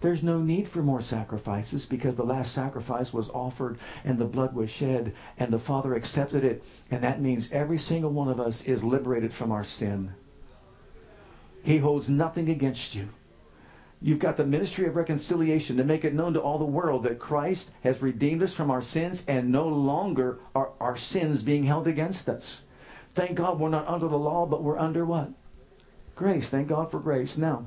There's 0.00 0.22
no 0.22 0.38
need 0.38 0.66
for 0.66 0.82
more 0.82 1.02
sacrifices 1.02 1.84
because 1.84 2.16
the 2.16 2.24
last 2.24 2.52
sacrifice 2.52 3.12
was 3.12 3.28
offered 3.30 3.78
and 4.02 4.18
the 4.18 4.24
blood 4.24 4.54
was 4.54 4.70
shed 4.70 5.14
and 5.38 5.52
the 5.52 5.58
Father 5.58 5.94
accepted 5.94 6.42
it. 6.42 6.64
And 6.90 7.04
that 7.04 7.20
means 7.20 7.52
every 7.52 7.78
single 7.78 8.10
one 8.10 8.28
of 8.28 8.40
us 8.40 8.64
is 8.64 8.82
liberated 8.82 9.34
from 9.34 9.52
our 9.52 9.64
sin. 9.64 10.14
He 11.62 11.78
holds 11.78 12.08
nothing 12.08 12.48
against 12.48 12.94
you. 12.94 13.10
You've 14.00 14.18
got 14.18 14.38
the 14.38 14.46
ministry 14.46 14.86
of 14.86 14.96
reconciliation 14.96 15.76
to 15.76 15.84
make 15.84 16.06
it 16.06 16.14
known 16.14 16.32
to 16.32 16.40
all 16.40 16.58
the 16.58 16.64
world 16.64 17.02
that 17.02 17.18
Christ 17.18 17.70
has 17.82 18.00
redeemed 18.00 18.42
us 18.42 18.54
from 18.54 18.70
our 18.70 18.80
sins 18.80 19.22
and 19.28 19.52
no 19.52 19.68
longer 19.68 20.38
are 20.54 20.70
our 20.80 20.96
sins 20.96 21.42
being 21.42 21.64
held 21.64 21.86
against 21.86 22.26
us. 22.26 22.62
Thank 23.14 23.34
God 23.34 23.60
we're 23.60 23.68
not 23.68 23.86
under 23.86 24.08
the 24.08 24.16
law, 24.16 24.46
but 24.46 24.62
we're 24.62 24.78
under 24.78 25.04
what? 25.04 25.32
Grace. 26.20 26.50
Thank 26.50 26.68
God 26.68 26.90
for 26.90 27.00
grace. 27.00 27.38
Now, 27.38 27.64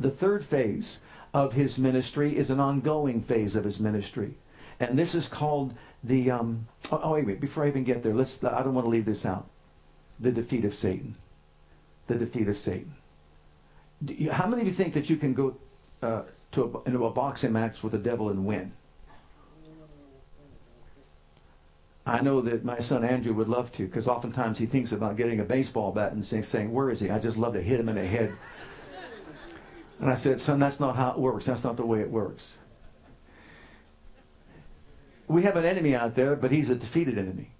the 0.00 0.10
third 0.10 0.44
phase 0.44 0.98
of 1.32 1.52
his 1.52 1.78
ministry 1.78 2.36
is 2.36 2.50
an 2.50 2.58
ongoing 2.58 3.22
phase 3.22 3.54
of 3.54 3.62
his 3.62 3.78
ministry. 3.78 4.34
And 4.80 4.98
this 4.98 5.14
is 5.14 5.28
called 5.28 5.74
the, 6.02 6.32
um, 6.32 6.66
oh, 6.90 7.00
oh, 7.00 7.12
wait, 7.12 7.26
wait, 7.26 7.40
before 7.40 7.62
I 7.62 7.68
even 7.68 7.84
get 7.84 8.02
there, 8.02 8.12
let's, 8.12 8.42
I 8.42 8.64
don't 8.64 8.74
want 8.74 8.86
to 8.86 8.90
leave 8.90 9.04
this 9.04 9.24
out. 9.24 9.48
The 10.18 10.32
defeat 10.32 10.64
of 10.64 10.74
Satan. 10.74 11.14
The 12.08 12.16
defeat 12.16 12.48
of 12.48 12.58
Satan. 12.58 12.96
You, 14.04 14.32
how 14.32 14.48
many 14.48 14.62
of 14.62 14.66
you 14.66 14.74
think 14.74 14.92
that 14.94 15.08
you 15.08 15.16
can 15.16 15.32
go 15.32 15.56
uh, 16.02 16.22
to 16.50 16.64
a, 16.64 16.88
into 16.88 17.06
a 17.06 17.10
boxing 17.12 17.52
match 17.52 17.84
with 17.84 17.92
the 17.92 17.98
devil 17.98 18.30
and 18.30 18.44
win? 18.44 18.72
I 22.10 22.20
know 22.22 22.40
that 22.40 22.64
my 22.64 22.78
son 22.80 23.04
Andrew 23.04 23.32
would 23.34 23.48
love 23.48 23.70
to 23.72 23.86
because 23.86 24.08
oftentimes 24.08 24.58
he 24.58 24.66
thinks 24.66 24.90
about 24.90 25.16
getting 25.16 25.38
a 25.38 25.44
baseball 25.44 25.92
bat 25.92 26.10
and 26.12 26.24
saying, 26.24 26.72
Where 26.72 26.90
is 26.90 26.98
he? 26.98 27.08
I 27.08 27.20
just 27.20 27.36
love 27.36 27.52
to 27.52 27.62
hit 27.62 27.78
him 27.78 27.88
in 27.88 27.94
the 27.94 28.06
head 28.06 28.36
and 30.00 30.10
I 30.10 30.14
said, 30.14 30.40
Son, 30.40 30.58
that's 30.58 30.80
not 30.80 30.96
how 30.96 31.12
it 31.12 31.18
works. 31.18 31.46
That's 31.46 31.62
not 31.62 31.76
the 31.76 31.84
way 31.86 32.00
it 32.00 32.10
works. 32.10 32.56
We 35.28 35.42
have 35.42 35.56
an 35.56 35.64
enemy 35.64 35.94
out 35.94 36.16
there, 36.16 36.34
but 36.34 36.50
he's 36.50 36.70
a 36.70 36.74
defeated 36.74 37.16
enemy. 37.18 37.52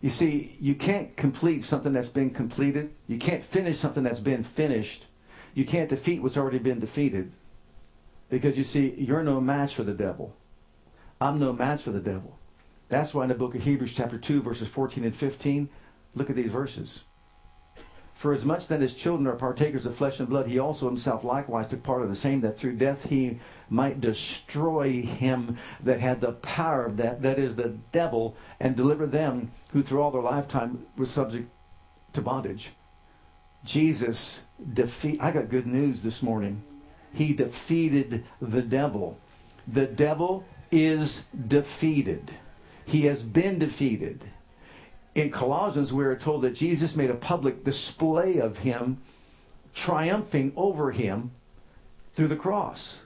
You 0.00 0.08
see, 0.08 0.56
you 0.58 0.74
can't 0.74 1.14
complete 1.16 1.62
something 1.64 1.92
that's 1.92 2.08
been 2.08 2.30
completed. 2.30 2.94
You 3.06 3.18
can't 3.18 3.44
finish 3.44 3.78
something 3.78 4.02
that's 4.02 4.20
been 4.20 4.42
finished. 4.42 5.04
You 5.52 5.66
can't 5.66 5.90
defeat 5.90 6.22
what's 6.22 6.38
already 6.38 6.58
been 6.58 6.80
defeated. 6.80 7.32
Because 8.30 8.56
you 8.56 8.64
see, 8.64 8.94
you're 8.96 9.22
no 9.22 9.40
match 9.40 9.74
for 9.74 9.82
the 9.82 9.92
devil. 9.92 10.34
I'm 11.20 11.38
no 11.38 11.52
match 11.52 11.82
for 11.82 11.90
the 11.90 12.00
devil. 12.00 12.38
That's 12.92 13.14
why 13.14 13.22
in 13.22 13.30
the 13.30 13.34
book 13.34 13.54
of 13.54 13.62
Hebrews, 13.62 13.94
chapter 13.94 14.18
2, 14.18 14.42
verses 14.42 14.68
14 14.68 15.02
and 15.02 15.16
15, 15.16 15.70
look 16.14 16.28
at 16.28 16.36
these 16.36 16.50
verses. 16.50 17.04
For 18.12 18.34
as 18.34 18.44
much 18.44 18.66
then 18.66 18.82
as 18.82 18.92
children 18.92 19.26
are 19.26 19.34
partakers 19.34 19.86
of 19.86 19.96
flesh 19.96 20.20
and 20.20 20.28
blood, 20.28 20.46
he 20.46 20.58
also 20.58 20.88
himself 20.88 21.24
likewise 21.24 21.68
took 21.68 21.82
part 21.82 22.02
of 22.02 22.10
the 22.10 22.14
same, 22.14 22.42
that 22.42 22.58
through 22.58 22.76
death 22.76 23.04
he 23.04 23.40
might 23.70 24.02
destroy 24.02 25.00
him 25.00 25.56
that 25.82 26.00
had 26.00 26.20
the 26.20 26.32
power 26.32 26.84
of 26.84 26.98
that, 26.98 27.22
that 27.22 27.38
is 27.38 27.56
the 27.56 27.78
devil, 27.92 28.36
and 28.60 28.76
deliver 28.76 29.06
them 29.06 29.52
who 29.70 29.82
through 29.82 30.02
all 30.02 30.10
their 30.10 30.20
lifetime 30.20 30.84
were 30.94 31.06
subject 31.06 31.48
to 32.12 32.20
bondage. 32.20 32.72
Jesus 33.64 34.42
defeat. 34.74 35.18
I 35.18 35.30
got 35.30 35.48
good 35.48 35.66
news 35.66 36.02
this 36.02 36.22
morning. 36.22 36.62
He 37.14 37.32
defeated 37.32 38.26
the 38.38 38.60
devil. 38.60 39.18
The 39.66 39.86
devil 39.86 40.44
is 40.70 41.24
defeated. 41.48 42.32
He 42.84 43.06
has 43.06 43.22
been 43.22 43.58
defeated 43.58 44.24
in 45.14 45.30
Colossians, 45.30 45.92
we 45.92 46.04
are 46.04 46.16
told 46.16 46.42
that 46.42 46.54
Jesus 46.54 46.96
made 46.96 47.10
a 47.10 47.14
public 47.14 47.64
display 47.64 48.38
of 48.38 48.58
him, 48.58 48.98
triumphing 49.74 50.52
over 50.56 50.92
him 50.92 51.32
through 52.14 52.28
the 52.28 52.36
cross. 52.36 53.00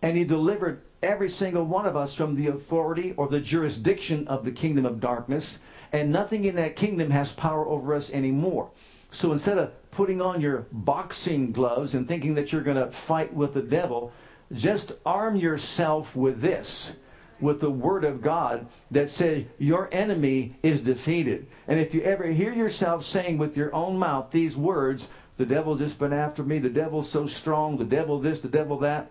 And 0.00 0.16
he 0.16 0.24
delivered 0.24 0.82
every 1.02 1.28
single 1.28 1.64
one 1.64 1.84
of 1.84 1.96
us 1.96 2.14
from 2.14 2.36
the 2.36 2.46
authority 2.46 3.12
or 3.16 3.28
the 3.28 3.40
jurisdiction 3.40 4.26
of 4.28 4.44
the 4.44 4.50
kingdom 4.50 4.86
of 4.86 5.00
darkness, 5.00 5.58
and 5.92 6.10
nothing 6.10 6.44
in 6.44 6.56
that 6.56 6.74
kingdom 6.74 7.10
has 7.10 7.32
power 7.32 7.68
over 7.68 7.94
us 7.94 8.10
anymore. 8.10 8.70
So 9.10 9.30
instead 9.30 9.58
of 9.58 9.72
putting 9.90 10.22
on 10.22 10.40
your 10.40 10.66
boxing 10.72 11.52
gloves 11.52 11.94
and 11.94 12.08
thinking 12.08 12.34
that 12.34 12.50
you're 12.50 12.62
going 12.62 12.78
to 12.78 12.90
fight 12.90 13.34
with 13.34 13.52
the 13.52 13.60
devil, 13.60 14.10
just 14.54 14.92
arm 15.04 15.36
yourself 15.36 16.16
with 16.16 16.40
this 16.40 16.96
with 17.42 17.60
the 17.60 17.70
Word 17.70 18.04
of 18.04 18.22
God 18.22 18.66
that 18.90 19.10
says 19.10 19.44
your 19.58 19.88
enemy 19.92 20.56
is 20.62 20.82
defeated. 20.82 21.46
And 21.66 21.80
if 21.80 21.92
you 21.92 22.00
ever 22.02 22.28
hear 22.28 22.54
yourself 22.54 23.04
saying 23.04 23.36
with 23.36 23.56
your 23.56 23.74
own 23.74 23.98
mouth 23.98 24.30
these 24.30 24.56
words, 24.56 25.08
the 25.36 25.44
devil's 25.44 25.80
just 25.80 25.98
been 25.98 26.12
after 26.12 26.44
me, 26.44 26.58
the 26.58 26.70
devil's 26.70 27.10
so 27.10 27.26
strong, 27.26 27.76
the 27.76 27.84
devil 27.84 28.20
this, 28.20 28.40
the 28.40 28.48
devil 28.48 28.78
that, 28.78 29.10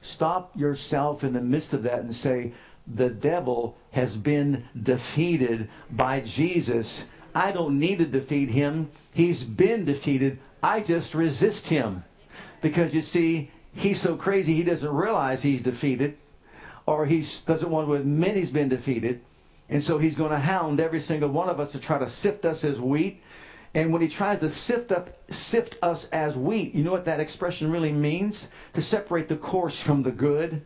stop 0.00 0.56
yourself 0.56 1.22
in 1.22 1.34
the 1.34 1.40
midst 1.42 1.74
of 1.74 1.82
that 1.82 2.00
and 2.00 2.16
say, 2.16 2.52
the 2.86 3.10
devil 3.10 3.76
has 3.92 4.16
been 4.16 4.64
defeated 4.80 5.68
by 5.90 6.20
Jesus. 6.20 7.04
I 7.34 7.52
don't 7.52 7.78
need 7.78 7.98
to 7.98 8.06
defeat 8.06 8.48
him. 8.48 8.90
He's 9.12 9.44
been 9.44 9.84
defeated. 9.84 10.38
I 10.62 10.80
just 10.80 11.14
resist 11.14 11.68
him. 11.68 12.04
Because 12.62 12.94
you 12.94 13.02
see, 13.02 13.50
he's 13.74 14.00
so 14.00 14.16
crazy 14.16 14.54
he 14.54 14.64
doesn't 14.64 14.90
realize 14.90 15.42
he's 15.42 15.62
defeated 15.62 16.16
or 16.86 17.06
he 17.06 17.24
doesn't 17.46 17.70
want 17.70 17.86
to 17.86 17.94
admit 17.94 18.36
he's 18.36 18.50
been 18.50 18.68
defeated. 18.68 19.20
And 19.68 19.84
so 19.84 19.98
he's 19.98 20.16
going 20.16 20.32
to 20.32 20.38
hound 20.38 20.80
every 20.80 21.00
single 21.00 21.28
one 21.28 21.48
of 21.48 21.60
us 21.60 21.72
to 21.72 21.78
try 21.78 21.98
to 21.98 22.08
sift 22.08 22.44
us 22.44 22.64
as 22.64 22.80
wheat. 22.80 23.22
And 23.72 23.92
when 23.92 24.02
he 24.02 24.08
tries 24.08 24.40
to 24.40 24.50
sift 24.50 24.90
up, 24.90 25.10
sift 25.30 25.78
us 25.80 26.10
as 26.10 26.36
wheat, 26.36 26.74
you 26.74 26.82
know 26.82 26.90
what 26.90 27.04
that 27.04 27.20
expression 27.20 27.70
really 27.70 27.92
means? 27.92 28.48
To 28.72 28.82
separate 28.82 29.28
the 29.28 29.36
coarse 29.36 29.80
from 29.80 30.02
the 30.02 30.10
good, 30.10 30.62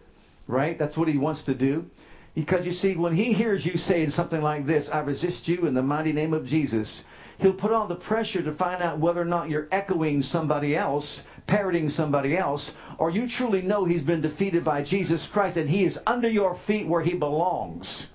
right? 0.47 0.79
That's 0.79 0.97
what 0.97 1.09
he 1.09 1.19
wants 1.19 1.43
to 1.45 1.55
do. 1.55 1.91
Because 2.35 2.67
you 2.67 2.73
see, 2.73 2.97
when 2.97 3.13
he 3.13 3.35
hears 3.35 3.67
you 3.67 3.77
saying 3.77 4.11
something 4.11 4.43
like 4.43 4.67
this, 4.67 4.89
I 4.89 5.01
resist 5.01 5.47
you 5.49 5.67
in 5.67 5.75
the 5.75 5.83
mighty 5.83 6.13
name 6.13 6.33
of 6.33 6.47
Jesus, 6.47 7.05
he'll 7.39 7.53
put 7.53 7.73
on 7.73 7.89
the 7.89 7.95
pressure 7.95 8.43
to 8.43 8.53
find 8.53 8.83
out 8.83 8.99
whether 8.99 9.21
or 9.21 9.27
not 9.27 9.51
you're 9.51 9.69
echoing 9.71 10.23
somebody 10.23 10.75
else, 10.75 11.23
parroting 11.47 11.91
somebody 11.91 12.37
else, 12.37 12.75
or 12.99 13.11
you 13.11 13.29
truly 13.29 13.63
know 13.63 13.85
he's 13.85 14.03
been 14.03 14.21
defeated 14.21 14.65
by 14.65 14.83
Jesus 14.83 15.27
Christ 15.27 15.57
and 15.57 15.69
he 15.69 15.85
is 15.85 16.01
under 16.07 16.29
your 16.29 16.55
feet 16.55 16.87
where 16.87 17.03
he 17.03 17.15
belongs. 17.15 18.09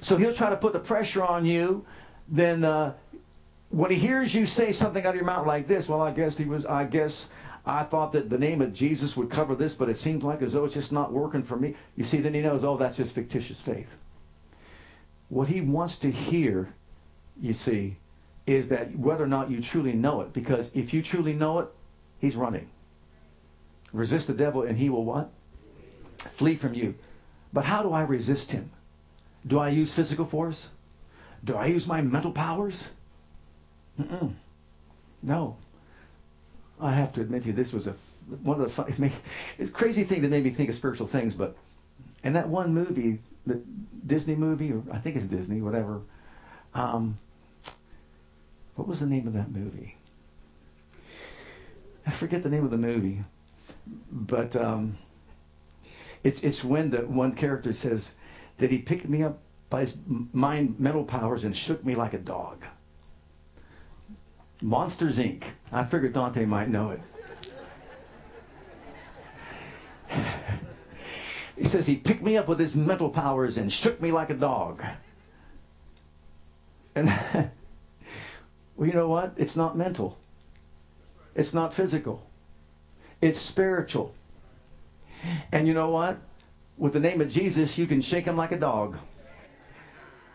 So 0.00 0.16
he'll 0.16 0.34
try 0.34 0.50
to 0.50 0.56
put 0.56 0.72
the 0.72 0.80
pressure 0.80 1.22
on 1.22 1.46
you. 1.46 1.84
Then 2.28 2.64
uh, 2.64 2.94
when 3.70 3.90
he 3.90 3.98
hears 3.98 4.34
you 4.34 4.46
say 4.46 4.72
something 4.72 5.04
out 5.04 5.10
of 5.10 5.16
your 5.16 5.24
mouth 5.24 5.46
like 5.46 5.66
this, 5.66 5.88
well, 5.88 6.00
I 6.00 6.10
guess 6.10 6.36
he 6.36 6.44
was, 6.44 6.66
I 6.66 6.84
guess 6.84 7.28
I 7.64 7.82
thought 7.84 8.12
that 8.12 8.30
the 8.30 8.38
name 8.38 8.60
of 8.60 8.72
Jesus 8.72 9.16
would 9.16 9.30
cover 9.30 9.54
this, 9.54 9.74
but 9.74 9.88
it 9.88 9.96
seems 9.96 10.22
like 10.22 10.42
as 10.42 10.52
though 10.52 10.64
it's 10.64 10.74
just 10.74 10.92
not 10.92 11.12
working 11.12 11.42
for 11.42 11.56
me. 11.56 11.76
You 11.96 12.04
see, 12.04 12.18
then 12.18 12.34
he 12.34 12.40
knows, 12.40 12.64
oh, 12.64 12.76
that's 12.76 12.96
just 12.96 13.14
fictitious 13.14 13.60
faith. 13.60 13.96
What 15.28 15.48
he 15.48 15.60
wants 15.60 15.96
to 15.98 16.10
hear, 16.10 16.74
you 17.40 17.52
see, 17.52 17.96
is 18.46 18.68
that 18.68 18.98
whether 18.98 19.24
or 19.24 19.28
not 19.28 19.50
you 19.50 19.60
truly 19.60 19.92
know 19.92 20.22
it. 20.22 20.32
Because 20.32 20.70
if 20.74 20.92
you 20.92 21.02
truly 21.02 21.32
know 21.32 21.60
it, 21.60 21.68
he's 22.20 22.36
running. 22.36 22.68
Resist 23.92 24.28
the 24.28 24.34
devil 24.34 24.62
and 24.62 24.78
he 24.78 24.88
will 24.88 25.04
what? 25.04 25.30
Flee 26.18 26.54
from 26.54 26.74
you. 26.74 26.94
But 27.52 27.64
how 27.64 27.82
do 27.82 27.92
I 27.92 28.02
resist 28.02 28.52
him? 28.52 28.70
Do 29.46 29.58
I 29.58 29.70
use 29.70 29.92
physical 29.92 30.26
force? 30.26 30.68
Do 31.42 31.56
I 31.56 31.66
use 31.66 31.86
my 31.86 32.02
mental 32.02 32.30
powers? 32.30 32.90
Mm-mm. 33.98 34.34
No. 35.22 35.56
I 36.80 36.92
have 36.92 37.12
to 37.14 37.20
admit 37.20 37.42
to 37.42 37.48
you, 37.48 37.54
this 37.54 37.72
was 37.72 37.86
a 37.86 37.94
one 38.42 38.60
of 38.60 38.64
the 38.64 38.70
funny, 38.70 39.12
it's 39.58 39.70
crazy 39.70 40.04
thing 40.04 40.22
that 40.22 40.28
made 40.28 40.44
me 40.44 40.50
think 40.50 40.68
of 40.68 40.74
spiritual 40.74 41.06
things. 41.06 41.34
But 41.34 41.56
in 42.22 42.34
that 42.34 42.48
one 42.48 42.72
movie, 42.72 43.18
the 43.46 43.60
Disney 44.06 44.34
movie, 44.34 44.72
or 44.72 44.82
I 44.92 44.98
think 44.98 45.16
it's 45.16 45.26
Disney, 45.26 45.60
whatever. 45.60 46.02
Um, 46.74 47.18
what 48.76 48.86
was 48.86 49.00
the 49.00 49.06
name 49.06 49.26
of 49.26 49.32
that 49.32 49.50
movie? 49.50 49.96
I 52.10 52.12
forget 52.12 52.42
the 52.42 52.48
name 52.48 52.64
of 52.64 52.72
the 52.72 52.76
movie, 52.76 53.22
but 54.10 54.56
um, 54.56 54.98
it's 56.24 56.40
it's 56.40 56.64
when 56.64 56.90
the 56.90 57.06
one 57.06 57.36
character 57.36 57.72
says 57.72 58.10
that 58.58 58.72
he 58.72 58.78
picked 58.78 59.08
me 59.08 59.22
up 59.22 59.38
by 59.68 59.82
his 59.82 59.96
mind 60.32 60.80
mental 60.80 61.04
powers 61.04 61.44
and 61.44 61.56
shook 61.56 61.84
me 61.84 61.94
like 61.94 62.12
a 62.12 62.18
dog. 62.18 62.64
Monsters 64.60 65.20
Inc. 65.20 65.44
I 65.70 65.84
figured 65.84 66.12
Dante 66.12 66.44
might 66.46 66.68
know 66.68 66.90
it. 66.90 67.00
He 71.56 71.64
says 71.64 71.86
he 71.86 71.94
picked 71.94 72.24
me 72.24 72.36
up 72.36 72.48
with 72.48 72.58
his 72.58 72.74
mental 72.74 73.10
powers 73.10 73.56
and 73.56 73.72
shook 73.72 74.00
me 74.02 74.10
like 74.10 74.30
a 74.30 74.34
dog. 74.34 74.82
And 76.96 77.06
well, 78.74 78.88
you 78.88 78.94
know 78.94 79.06
what? 79.06 79.34
It's 79.36 79.54
not 79.54 79.76
mental. 79.76 80.18
It's 81.34 81.54
not 81.54 81.74
physical. 81.74 82.26
It's 83.20 83.38
spiritual. 83.38 84.14
And 85.52 85.66
you 85.66 85.74
know 85.74 85.90
what? 85.90 86.18
With 86.76 86.94
the 86.94 87.00
name 87.00 87.20
of 87.20 87.28
Jesus, 87.28 87.76
you 87.76 87.86
can 87.86 88.00
shake 88.00 88.24
him 88.24 88.36
like 88.36 88.52
a 88.52 88.58
dog. 88.58 88.98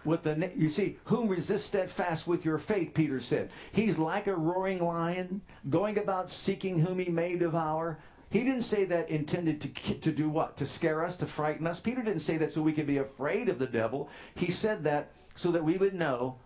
With 0.04 0.22
the 0.22 0.52
you 0.56 0.70
see 0.70 1.00
whom 1.06 1.28
resist 1.28 1.66
steadfast 1.66 2.28
with 2.28 2.46
your 2.46 2.60
faith 2.60 2.94
peter 2.94 3.20
said. 3.20 3.50
He's 3.72 3.98
like 3.98 4.28
a 4.28 4.36
roaring 4.36 4.86
lion 4.86 5.42
going 5.68 5.98
about 5.98 6.30
seeking 6.30 6.80
whom 6.80 7.00
he 7.00 7.10
may 7.10 7.36
devour. 7.36 7.98
He 8.30 8.44
didn't 8.44 8.62
say 8.62 8.86
that 8.86 9.10
intended 9.10 9.62
to 9.62 10.00
to 10.00 10.12
do 10.12 10.30
what? 10.30 10.58
To 10.58 10.68
scare 10.68 11.04
us 11.04 11.16
to 11.18 11.26
frighten 11.26 11.66
us. 11.66 11.80
Peter 11.80 12.04
didn't 12.04 12.20
say 12.20 12.38
that 12.38 12.52
so 12.52 12.62
we 12.62 12.74
could 12.74 12.86
be 12.86 13.00
afraid 13.00 13.50
of 13.50 13.58
the 13.58 13.66
devil. 13.66 14.08
He 14.36 14.52
said 14.52 14.84
that 14.84 15.12
so 15.34 15.52
that 15.52 15.64
we 15.64 15.78
would 15.78 15.96
know 15.96 16.38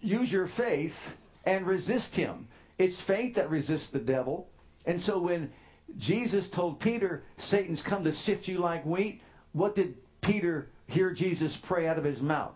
use 0.00 0.32
your 0.32 0.48
faith 0.48 1.16
and 1.44 1.68
resist 1.68 2.16
him 2.16 2.48
it's 2.78 3.00
faith 3.00 3.34
that 3.34 3.50
resists 3.50 3.88
the 3.88 3.98
devil 3.98 4.48
and 4.86 5.00
so 5.00 5.18
when 5.18 5.52
jesus 5.96 6.48
told 6.48 6.80
peter 6.80 7.24
satan's 7.38 7.82
come 7.82 8.04
to 8.04 8.12
sift 8.12 8.48
you 8.48 8.58
like 8.58 8.84
wheat 8.84 9.20
what 9.52 9.74
did 9.74 9.94
peter 10.20 10.70
hear 10.86 11.10
jesus 11.10 11.56
pray 11.56 11.86
out 11.86 11.98
of 11.98 12.04
his 12.04 12.20
mouth 12.20 12.54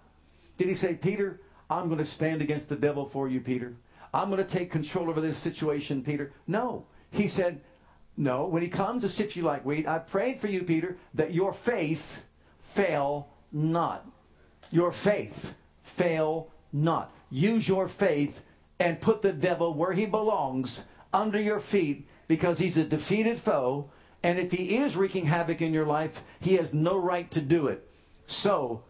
did 0.59 0.67
he 0.67 0.75
say, 0.75 0.95
Peter, 0.95 1.41
I'm 1.71 1.87
going 1.87 1.99
to 1.99 2.05
stand 2.05 2.43
against 2.43 2.69
the 2.69 2.77
devil 2.77 3.09
for 3.09 3.29
you, 3.29 3.41
Peter? 3.41 3.75
I'm 4.13 4.29
going 4.29 4.45
to 4.45 4.59
take 4.59 4.71
control 4.71 5.09
over 5.09 5.21
this 5.21 5.39
situation, 5.39 6.03
Peter? 6.03 6.33
No. 6.47 6.85
He 7.11 7.29
said, 7.29 7.61
No. 8.17 8.45
When 8.45 8.63
he 8.63 8.69
comes 8.69 9.03
to 9.03 9.09
sift 9.09 9.37
you 9.37 9.43
like 9.43 9.65
wheat, 9.65 9.87
I 9.87 10.01
prayed 10.01 10.41
for 10.41 10.49
you, 10.49 10.65
Peter, 10.65 10.97
that 11.15 11.33
your 11.33 11.53
faith 11.53 12.25
fail 12.75 13.29
not. 13.53 14.07
Your 14.71 14.91
faith 14.91 15.55
fail 15.85 16.51
not. 16.73 17.13
Use 17.31 17.69
your 17.69 17.87
faith 17.89 18.43
and 18.79 19.01
put 19.01 19.23
the 19.23 19.33
devil 19.33 19.75
where 19.75 19.93
he 19.93 20.07
belongs 20.07 20.87
under 21.13 21.41
your 21.41 21.61
feet 21.61 22.09
because 22.27 22.59
he's 22.59 22.77
a 22.77 22.85
defeated 22.85 23.39
foe. 23.39 23.91
And 24.23 24.39
if 24.39 24.53
he 24.53 24.77
is 24.77 24.97
wreaking 24.97 25.27
havoc 25.27 25.61
in 25.61 25.73
your 25.73 25.87
life, 25.87 26.23
he 26.41 26.55
has 26.55 26.75
no 26.75 26.97
right 26.97 27.31
to 27.31 27.41
do 27.41 27.67
it. 27.67 27.89
So 28.27 28.83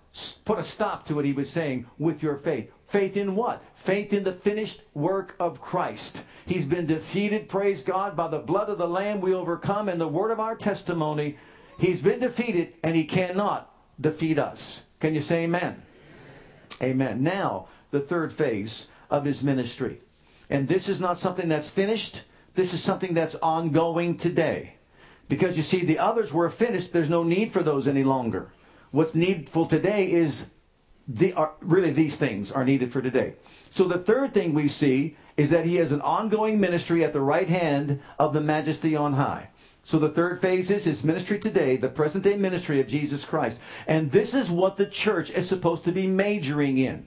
put 0.45 0.59
a 0.59 0.65
stop 0.65 1.07
to 1.07 1.15
what 1.15 1.25
he 1.25 1.33
was 1.33 1.51
saying 1.51 1.87
with 1.99 2.23
your 2.23 2.37
faith. 2.37 2.73
Faith 2.87 3.17
in 3.17 3.37
what? 3.37 3.63
Faith 3.75 4.13
in 4.13 4.25
the 4.25 4.33
finished 4.33 4.83
work 4.95 5.37
of 5.39 5.61
Christ. 5.61 6.25
He's 6.47 6.65
been 6.65 6.87
defeated, 6.87 7.49
praise 7.49 7.83
God, 7.83 8.17
by 8.17 8.29
the 8.29 8.39
blood 8.39 8.71
of 8.71 8.79
the 8.79 8.89
Lamb 8.89 9.21
we 9.21 9.35
overcome 9.35 9.89
and 9.89 10.01
the 10.01 10.09
word 10.09 10.31
of 10.31 10.41
our 10.41 10.57
testimony. 10.57 11.37
He's 11.79 12.01
been 12.01 12.21
defeated 12.21 12.75
and 12.83 12.97
he 12.97 13.05
cannot 13.05 13.73
defeat 14.01 14.39
us. 14.39 14.85
Can 15.01 15.15
you 15.15 15.21
say 15.21 15.45
amen? 15.45 15.83
Amen. 16.83 17.23
Now, 17.23 17.69
the 17.91 18.01
third 18.01 18.33
phase 18.33 18.89
of 19.11 19.25
his 19.25 19.43
ministry. 19.43 20.01
And 20.51 20.69
this 20.69 20.89
is 20.89 21.01
not 21.01 21.19
something 21.19 21.49
that's 21.49 21.71
finished. 21.71 22.23
This 22.55 22.73
is 22.75 22.83
something 22.83 23.15
that's 23.15 23.35
ongoing 23.37 24.17
today. 24.17 24.75
Because 25.29 25.57
you 25.57 25.63
see, 25.63 25.85
the 25.85 25.99
others 25.99 26.33
were 26.33 26.49
finished. 26.49 26.93
There's 26.93 27.11
no 27.11 27.23
need 27.23 27.53
for 27.53 27.63
those 27.63 27.87
any 27.87 28.05
longer. 28.05 28.51
What's 28.91 29.15
needful 29.15 29.67
today 29.67 30.11
is 30.11 30.51
the, 31.07 31.33
are, 31.35 31.53
really 31.61 31.91
these 31.91 32.17
things 32.17 32.51
are 32.51 32.65
needed 32.65 32.93
for 32.93 33.03
today. 33.03 33.35
So 33.71 33.85
the 33.85 33.99
third 33.99 34.33
thing 34.33 34.55
we 34.55 34.69
see 34.69 35.17
is 35.37 35.51
that 35.51 35.67
he 35.67 35.77
has 35.77 35.93
an 35.93 36.01
ongoing 36.01 36.61
ministry 36.61 37.05
at 37.05 37.13
the 37.13 37.21
right 37.21 37.49
hand 37.49 38.01
of 38.19 38.33
the 38.33 38.41
majesty 38.41 38.97
on 38.97 39.15
high. 39.15 39.51
So 39.85 39.99
the 39.99 40.11
third 40.11 40.41
phase 40.41 40.71
is 40.71 40.85
his 40.85 41.03
ministry 41.03 41.39
today, 41.39 41.77
the 41.77 41.89
present 41.89 42.25
day 42.25 42.37
ministry 42.37 42.81
of 42.81 42.89
Jesus 42.89 43.25
Christ. 43.25 43.61
And 43.87 44.11
this 44.11 44.35
is 44.35 44.51
what 44.51 44.77
the 44.77 44.85
church 44.85 45.31
is 45.31 45.49
supposed 45.49 45.85
to 45.85 45.93
be 45.93 46.07
majoring 46.07 46.77
in. 46.77 47.07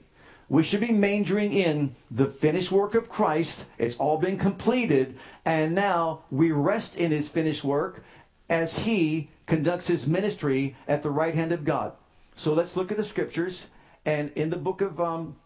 We 0.52 0.62
should 0.62 0.80
be 0.80 0.92
majoring 0.92 1.50
in 1.50 1.96
the 2.10 2.26
finished 2.26 2.70
work 2.70 2.94
of 2.94 3.08
Christ. 3.08 3.64
It's 3.78 3.96
all 3.96 4.18
been 4.18 4.36
completed. 4.36 5.18
And 5.46 5.74
now 5.74 6.24
we 6.30 6.52
rest 6.52 6.94
in 6.94 7.10
his 7.10 7.26
finished 7.26 7.64
work 7.64 8.04
as 8.50 8.80
he 8.80 9.30
conducts 9.46 9.86
his 9.86 10.06
ministry 10.06 10.76
at 10.86 11.02
the 11.02 11.10
right 11.10 11.34
hand 11.34 11.52
of 11.52 11.64
God. 11.64 11.92
So 12.36 12.52
let's 12.52 12.76
look 12.76 12.90
at 12.90 12.98
the 12.98 13.04
scriptures. 13.04 13.68
And 14.04 14.30
in 14.34 14.50
the 14.50 14.58
book 14.58 14.82
of 14.82 15.00
um, 15.00 15.36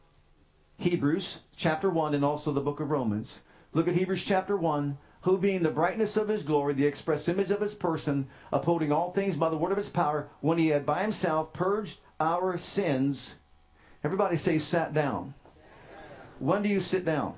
Hebrews, 0.79 1.39
chapter 1.57 1.89
1, 1.89 2.13
and 2.13 2.25
also 2.25 2.53
the 2.53 2.61
book 2.61 2.81
of 2.81 2.91
Romans, 2.91 3.43
look 3.73 3.87
at 3.87 3.95
Hebrews 3.95 4.25
chapter 4.25 4.57
1. 4.57 4.99
Who 5.21 5.39
being 5.39 5.63
the 5.63 5.71
brightness 5.71 6.17
of 6.17 6.27
his 6.27 6.43
glory, 6.43 6.75
the 6.75 6.87
express 6.87 7.29
image 7.29 7.53
of 7.53 7.61
his 7.61 7.75
person, 7.75 8.27
upholding 8.53 8.91
all 8.91 9.13
things 9.13 9.37
by 9.37 9.51
the 9.51 9.57
word 9.57 9.71
of 9.71 9.79
his 9.79 9.89
power, 9.89 10.29
when 10.41 10.59
he 10.59 10.69
had 10.69 10.85
by 10.85 11.03
himself 11.03 11.53
purged 11.53 12.01
our 12.19 12.59
sins. 12.59 13.37
Everybody 14.07 14.37
say, 14.37 14.61
sat 14.61 14.95
down. 14.95 15.35
When 16.39 16.63
do 16.63 16.69
you 16.69 16.79
sit 16.79 17.05
down? 17.05 17.35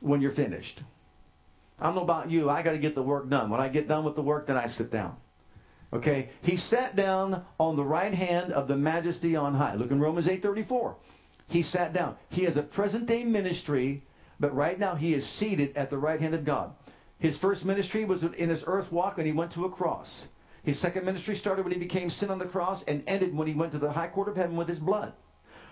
When 0.00 0.20
you're 0.20 0.32
finished. 0.32 0.80
I 1.78 1.84
don't 1.84 1.94
know 1.94 2.02
about 2.02 2.32
you. 2.32 2.50
I 2.50 2.62
got 2.62 2.72
to 2.72 2.78
get 2.78 2.96
the 2.96 3.02
work 3.02 3.28
done. 3.28 3.48
When 3.48 3.60
I 3.60 3.68
get 3.68 3.86
done 3.86 4.02
with 4.02 4.16
the 4.16 4.22
work, 4.22 4.48
then 4.48 4.56
I 4.56 4.66
sit 4.66 4.90
down. 4.90 5.18
Okay? 5.92 6.30
He 6.42 6.56
sat 6.56 6.96
down 6.96 7.44
on 7.60 7.76
the 7.76 7.84
right 7.84 8.12
hand 8.12 8.52
of 8.52 8.66
the 8.66 8.76
majesty 8.76 9.36
on 9.36 9.54
high. 9.54 9.76
Look 9.76 9.92
in 9.92 10.00
Romans 10.00 10.26
8:34. 10.26 10.96
He 11.46 11.62
sat 11.62 11.92
down. 11.92 12.16
He 12.28 12.42
has 12.42 12.56
a 12.56 12.64
present 12.64 13.06
day 13.06 13.22
ministry, 13.22 14.02
but 14.40 14.52
right 14.52 14.80
now 14.80 14.96
he 14.96 15.14
is 15.14 15.24
seated 15.24 15.76
at 15.76 15.90
the 15.90 15.98
right 15.98 16.20
hand 16.20 16.34
of 16.34 16.44
God. 16.44 16.72
His 17.20 17.36
first 17.36 17.64
ministry 17.64 18.04
was 18.04 18.24
in 18.24 18.48
his 18.48 18.64
earth 18.66 18.90
walk 18.90 19.16
when 19.16 19.26
he 19.26 19.32
went 19.32 19.52
to 19.52 19.64
a 19.64 19.70
cross. 19.70 20.26
His 20.64 20.78
second 20.78 21.04
ministry 21.04 21.36
started 21.36 21.64
when 21.64 21.72
he 21.72 21.78
became 21.78 22.10
sin 22.10 22.30
on 22.30 22.38
the 22.38 22.46
cross 22.46 22.82
and 22.84 23.04
ended 23.06 23.36
when 23.36 23.46
he 23.46 23.54
went 23.54 23.72
to 23.72 23.78
the 23.78 23.92
high 23.92 24.08
court 24.08 24.28
of 24.28 24.36
heaven 24.36 24.56
with 24.56 24.68
his 24.68 24.78
blood. 24.78 25.12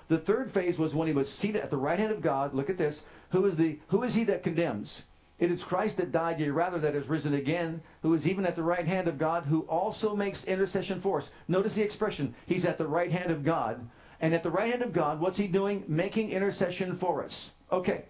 The 0.09 0.19
third 0.19 0.53
phase 0.53 0.79
was 0.79 0.95
when 0.95 1.09
he 1.09 1.15
was 1.15 1.33
seated 1.33 1.63
at 1.63 1.71
the 1.71 1.79
right 1.79 1.99
hand 1.99 2.13
of 2.13 2.21
God. 2.21 2.53
Look 2.55 2.69
at 2.69 2.77
this. 2.77 3.03
Who 3.31 3.47
is 3.47 3.57
the 3.57 3.79
who 3.89 4.03
is 4.03 4.15
he 4.15 4.25
that 4.25 4.43
condemns? 4.43 5.05
It 5.39 5.51
is 5.51 5.65
Christ 5.65 5.97
that 5.97 6.13
died, 6.13 6.39
yea, 6.39 6.51
rather 6.51 6.79
that 6.79 6.95
is 6.95 7.09
risen 7.09 7.35
again, 7.35 7.81
who 8.03 8.15
is 8.15 8.29
even 8.29 8.47
at 8.47 8.55
the 8.55 8.63
right 8.63 8.87
hand 8.87 9.09
of 9.09 9.19
God, 9.19 9.45
who 9.47 9.63
also 9.63 10.15
makes 10.15 10.45
intercession 10.45 11.01
for 11.01 11.19
us. 11.19 11.31
Notice 11.49 11.75
the 11.75 11.83
expression. 11.83 12.35
He's 12.47 12.65
at 12.65 12.79
the 12.79 12.87
right 12.87 13.11
hand 13.11 13.33
of 13.33 13.43
God. 13.43 13.89
And 14.21 14.35
at 14.35 14.45
the 14.45 14.53
right 14.53 14.71
hand 14.71 14.83
of 14.83 14.93
God, 14.93 15.19
what's 15.19 15.39
he 15.39 15.49
doing? 15.49 15.83
Making 15.89 16.31
intercession 16.31 16.97
for 16.97 17.25
us. 17.25 17.53
Okay. 17.73 18.05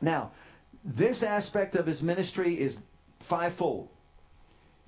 Now, 0.00 0.32
this 0.84 1.22
aspect 1.22 1.76
of 1.76 1.86
his 1.86 2.02
ministry 2.02 2.58
is 2.58 2.80
fivefold. 3.20 3.88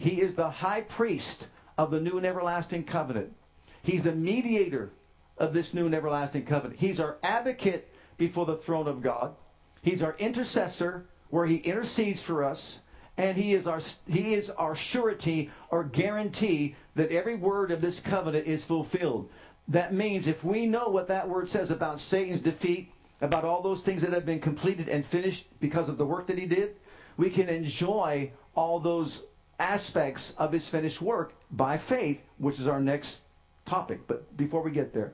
He 0.02 0.20
is 0.20 0.34
the 0.34 0.50
high 0.50 0.80
priest 0.80 1.46
of 1.78 1.92
the 1.92 2.00
new 2.00 2.16
and 2.16 2.26
everlasting 2.26 2.82
covenant. 2.82 3.36
He's 3.84 4.02
the 4.02 4.10
mediator 4.10 4.90
of 5.38 5.54
this 5.54 5.72
new 5.72 5.86
and 5.86 5.94
everlasting 5.94 6.44
covenant. 6.44 6.80
He's 6.80 6.98
our 6.98 7.18
advocate 7.22 7.88
before 8.16 8.44
the 8.44 8.56
throne 8.56 8.88
of 8.88 9.00
God. 9.00 9.36
He's 9.80 10.02
our 10.02 10.16
intercessor 10.18 11.06
where 11.30 11.46
he 11.46 11.58
intercedes 11.58 12.20
for 12.20 12.42
us 12.42 12.80
and 13.16 13.36
he 13.36 13.54
is 13.54 13.68
our 13.68 13.78
he 14.08 14.34
is 14.34 14.50
our 14.50 14.74
surety 14.74 15.52
or 15.70 15.84
guarantee 15.84 16.74
that 16.96 17.12
every 17.12 17.36
word 17.36 17.70
of 17.70 17.80
this 17.80 18.00
covenant 18.00 18.44
is 18.44 18.64
fulfilled. 18.64 19.30
That 19.68 19.94
means 19.94 20.26
if 20.26 20.42
we 20.42 20.66
know 20.66 20.88
what 20.88 21.06
that 21.06 21.28
word 21.28 21.48
says 21.48 21.70
about 21.70 22.00
Satan's 22.00 22.40
defeat, 22.40 22.92
about 23.20 23.44
all 23.44 23.62
those 23.62 23.84
things 23.84 24.02
that 24.02 24.12
have 24.12 24.26
been 24.26 24.40
completed 24.40 24.88
and 24.88 25.06
finished 25.06 25.46
because 25.60 25.88
of 25.88 25.96
the 25.96 26.06
work 26.06 26.26
that 26.26 26.38
he 26.38 26.46
did, 26.46 26.74
we 27.16 27.30
can 27.30 27.48
enjoy 27.48 28.32
all 28.56 28.80
those 28.80 29.26
aspects 29.62 30.34
of 30.38 30.52
his 30.52 30.68
finished 30.68 31.00
work 31.00 31.34
by 31.50 31.78
faith, 31.78 32.22
which 32.38 32.58
is 32.58 32.66
our 32.66 32.80
next 32.80 33.22
topic. 33.64 34.06
But 34.06 34.36
before 34.36 34.62
we 34.62 34.70
get 34.70 34.92
there, 34.92 35.12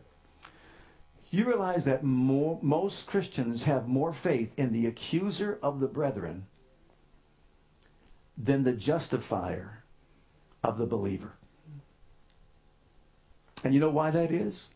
you 1.31 1.45
realize 1.45 1.85
that 1.85 2.03
more, 2.03 2.59
most 2.63 3.07
Christians 3.07 3.65
have 3.65 3.87
more 3.87 4.13
faith 4.13 4.51
in 4.57 4.73
the 4.73 4.87
accuser 4.87 5.59
of 5.63 5.81
the 5.81 5.87
brethren 5.87 6.47
than 8.37 8.65
the 8.65 8.73
justifier 8.73 9.85
of 10.65 10.79
the 10.79 10.87
believer. 10.87 11.33
And 13.63 13.75
you 13.75 13.81
know 13.81 13.91
why 13.91 14.11
that 14.11 14.31
is? 14.31 14.69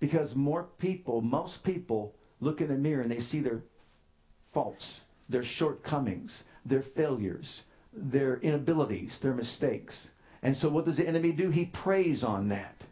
Because 0.00 0.34
more 0.34 0.64
people, 0.78 1.22
most 1.22 1.62
people, 1.62 2.14
look 2.40 2.60
in 2.60 2.68
the 2.68 2.74
mirror 2.74 3.00
and 3.00 3.10
they 3.10 3.18
see 3.18 3.40
their 3.40 3.62
faults, 4.52 5.00
their 5.28 5.42
shortcomings, 5.42 6.44
their 6.66 6.82
failures, 6.82 7.62
their 7.94 8.36
inabilities, 8.38 9.18
their 9.18 9.34
mistakes. 9.34 10.10
And 10.42 10.56
so 10.56 10.68
what 10.68 10.84
does 10.84 10.98
the 10.98 11.08
enemy 11.08 11.32
do? 11.32 11.50
He 11.50 11.64
preys 11.64 12.22
on 12.22 12.48
that. 12.48 12.82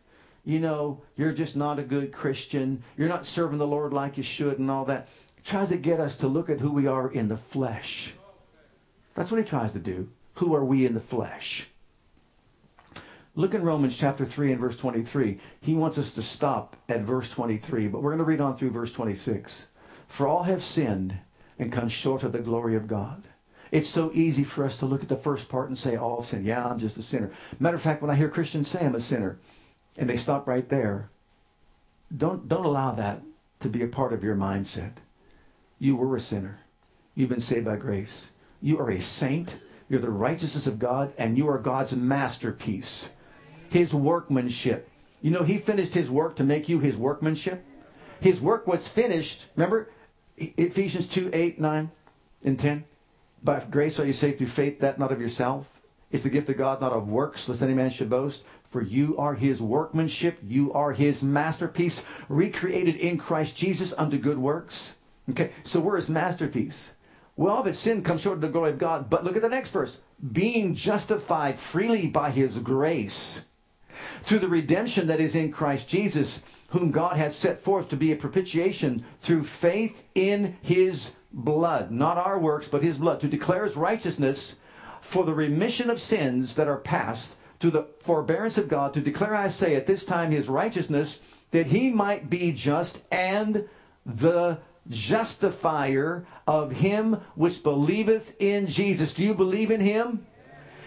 You 0.44 0.58
know, 0.58 1.02
you're 1.16 1.32
just 1.32 1.54
not 1.54 1.78
a 1.78 1.84
good 1.84 2.12
Christian. 2.12 2.82
You're 2.96 3.08
not 3.08 3.26
serving 3.26 3.58
the 3.58 3.66
Lord 3.66 3.92
like 3.92 4.16
you 4.16 4.22
should 4.22 4.58
and 4.58 4.70
all 4.70 4.84
that. 4.86 5.08
He 5.36 5.42
tries 5.42 5.68
to 5.68 5.76
get 5.76 6.00
us 6.00 6.16
to 6.18 6.28
look 6.28 6.50
at 6.50 6.60
who 6.60 6.72
we 6.72 6.86
are 6.86 7.10
in 7.10 7.28
the 7.28 7.36
flesh. 7.36 8.14
That's 9.14 9.30
what 9.30 9.38
he 9.38 9.44
tries 9.44 9.72
to 9.72 9.78
do. 9.78 10.08
Who 10.34 10.54
are 10.54 10.64
we 10.64 10.86
in 10.86 10.94
the 10.94 11.00
flesh? 11.00 11.68
Look 13.34 13.54
in 13.54 13.62
Romans 13.62 13.96
chapter 13.96 14.26
3 14.26 14.52
and 14.52 14.60
verse 14.60 14.76
23. 14.76 15.38
He 15.60 15.74
wants 15.74 15.96
us 15.96 16.10
to 16.12 16.22
stop 16.22 16.76
at 16.88 17.02
verse 17.02 17.30
23, 17.30 17.88
but 17.88 18.02
we're 18.02 18.10
going 18.10 18.18
to 18.18 18.24
read 18.24 18.40
on 18.40 18.56
through 18.56 18.70
verse 18.70 18.92
26. 18.92 19.66
For 20.06 20.26
all 20.26 20.42
have 20.42 20.62
sinned 20.62 21.18
and 21.58 21.72
come 21.72 21.88
short 21.88 22.24
of 22.24 22.32
the 22.32 22.40
glory 22.40 22.76
of 22.76 22.88
God. 22.88 23.28
It's 23.72 23.88
so 23.88 24.12
easy 24.14 24.44
for 24.44 24.64
us 24.64 24.78
to 24.78 24.86
look 24.86 25.02
at 25.02 25.08
the 25.08 25.16
first 25.16 25.48
part 25.48 25.68
and 25.68 25.76
say, 25.76 25.96
oh, 25.96 26.02
all 26.02 26.22
sin. 26.22 26.44
Yeah, 26.44 26.64
I'm 26.64 26.78
just 26.78 26.96
a 26.98 27.02
sinner. 27.02 27.32
Matter 27.58 27.74
of 27.74 27.82
fact, 27.82 28.02
when 28.02 28.10
I 28.10 28.14
hear 28.14 28.28
Christians 28.28 28.68
say 28.68 28.86
I'm 28.86 28.94
a 28.94 29.00
sinner, 29.00 29.38
and 29.96 30.08
they 30.08 30.16
stop 30.16 30.46
right 30.46 30.68
there, 30.68 31.10
don't, 32.16 32.48
don't 32.48 32.66
allow 32.66 32.92
that 32.92 33.22
to 33.60 33.68
be 33.68 33.82
a 33.82 33.88
part 33.88 34.12
of 34.12 34.22
your 34.22 34.36
mindset. 34.36 34.92
You 35.80 35.96
were 35.96 36.14
a 36.14 36.20
sinner. 36.20 36.60
You've 37.16 37.30
been 37.30 37.40
saved 37.40 37.64
by 37.64 37.76
grace. 37.76 38.30
You 38.60 38.78
are 38.78 38.90
a 38.90 39.00
saint. 39.00 39.58
You're 39.88 40.00
the 40.00 40.10
righteousness 40.10 40.66
of 40.66 40.78
God, 40.78 41.12
and 41.18 41.36
you 41.36 41.48
are 41.48 41.58
God's 41.58 41.96
masterpiece 41.96 43.08
his 43.72 43.94
workmanship. 43.94 44.88
You 45.20 45.30
know, 45.30 45.44
he 45.44 45.58
finished 45.58 45.94
his 45.94 46.10
work 46.10 46.36
to 46.36 46.44
make 46.44 46.68
you 46.68 46.78
his 46.78 46.96
workmanship. 46.96 47.64
His 48.20 48.40
work 48.40 48.66
was 48.66 48.86
finished. 48.86 49.46
Remember 49.56 49.90
Ephesians 50.36 51.06
2 51.06 51.30
8, 51.32 51.60
9, 51.60 51.90
and 52.44 52.58
10? 52.58 52.84
By 53.42 53.60
grace 53.60 53.98
are 53.98 54.06
you 54.06 54.12
saved 54.12 54.38
through 54.38 54.46
faith, 54.48 54.80
that 54.80 54.98
not 54.98 55.12
of 55.12 55.20
yourself. 55.20 55.66
It's 56.10 56.22
the 56.22 56.30
gift 56.30 56.48
of 56.48 56.58
God, 56.58 56.80
not 56.80 56.92
of 56.92 57.08
works, 57.08 57.48
lest 57.48 57.62
any 57.62 57.74
man 57.74 57.90
should 57.90 58.10
boast. 58.10 58.44
For 58.68 58.82
you 58.82 59.16
are 59.18 59.34
his 59.34 59.60
workmanship. 59.60 60.38
You 60.46 60.72
are 60.72 60.92
his 60.92 61.22
masterpiece, 61.22 62.04
recreated 62.28 62.96
in 62.96 63.18
Christ 63.18 63.56
Jesus 63.56 63.92
unto 63.98 64.18
good 64.18 64.38
works. 64.38 64.96
Okay, 65.30 65.50
so 65.64 65.80
we're 65.80 65.96
his 65.96 66.08
masterpiece. 66.08 66.92
Well, 67.36 67.58
of 67.58 67.66
its 67.66 67.78
sin 67.78 68.02
comes 68.02 68.20
short 68.20 68.36
of 68.36 68.40
the 68.42 68.48
glory 68.48 68.70
of 68.70 68.78
God. 68.78 69.08
But 69.10 69.24
look 69.24 69.36
at 69.36 69.42
the 69.42 69.48
next 69.48 69.70
verse. 69.70 69.98
Being 70.32 70.74
justified 70.74 71.58
freely 71.58 72.06
by 72.06 72.30
his 72.30 72.58
grace 72.58 73.46
through 74.22 74.40
the 74.40 74.48
redemption 74.48 75.06
that 75.06 75.20
is 75.20 75.34
in 75.34 75.52
Christ 75.52 75.88
Jesus, 75.88 76.42
whom 76.68 76.90
God 76.90 77.16
had 77.16 77.32
set 77.32 77.58
forth 77.58 77.88
to 77.88 77.96
be 77.96 78.12
a 78.12 78.16
propitiation 78.16 79.04
through 79.20 79.44
faith 79.44 80.04
in 80.14 80.56
his 80.62 81.12
blood, 81.32 81.90
not 81.90 82.18
our 82.18 82.38
works, 82.38 82.68
but 82.68 82.82
his 82.82 82.98
blood, 82.98 83.20
to 83.20 83.28
declare 83.28 83.64
his 83.64 83.76
righteousness 83.76 84.56
for 85.00 85.24
the 85.24 85.34
remission 85.34 85.90
of 85.90 86.00
sins 86.00 86.54
that 86.54 86.68
are 86.68 86.78
past, 86.78 87.34
to 87.60 87.70
the 87.70 87.88
forbearance 88.00 88.58
of 88.58 88.68
God, 88.68 88.94
to 88.94 89.00
declare, 89.00 89.34
I 89.34 89.48
say, 89.48 89.74
at 89.74 89.86
this 89.86 90.04
time 90.04 90.30
his 90.30 90.48
righteousness, 90.48 91.20
that 91.50 91.68
he 91.68 91.90
might 91.90 92.30
be 92.30 92.52
just 92.52 93.02
and 93.10 93.68
the 94.04 94.58
justifier 94.88 96.26
of 96.46 96.72
him 96.72 97.20
which 97.34 97.62
believeth 97.62 98.34
in 98.40 98.66
Jesus. 98.66 99.14
Do 99.14 99.22
you 99.22 99.34
believe 99.34 99.70
in 99.70 99.80
him? 99.80 100.26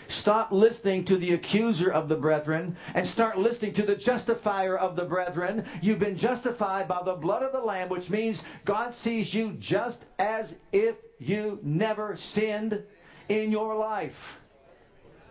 Stop 0.07 0.51
listening 0.51 1.05
to 1.05 1.17
the 1.17 1.33
accuser 1.33 1.91
of 1.91 2.09
the 2.09 2.15
brethren 2.15 2.77
and 2.93 3.05
start 3.05 3.37
listening 3.37 3.73
to 3.73 3.83
the 3.83 3.95
justifier 3.95 4.77
of 4.77 4.95
the 4.95 5.05
brethren. 5.05 5.65
You've 5.81 5.99
been 5.99 6.17
justified 6.17 6.87
by 6.87 7.01
the 7.03 7.15
blood 7.15 7.43
of 7.43 7.51
the 7.51 7.59
Lamb, 7.59 7.89
which 7.89 8.09
means 8.09 8.43
God 8.65 8.93
sees 8.93 9.33
you 9.33 9.53
just 9.53 10.05
as 10.19 10.57
if 10.71 10.95
you 11.19 11.59
never 11.63 12.15
sinned 12.15 12.83
in 13.29 13.51
your 13.51 13.75
life. 13.75 14.39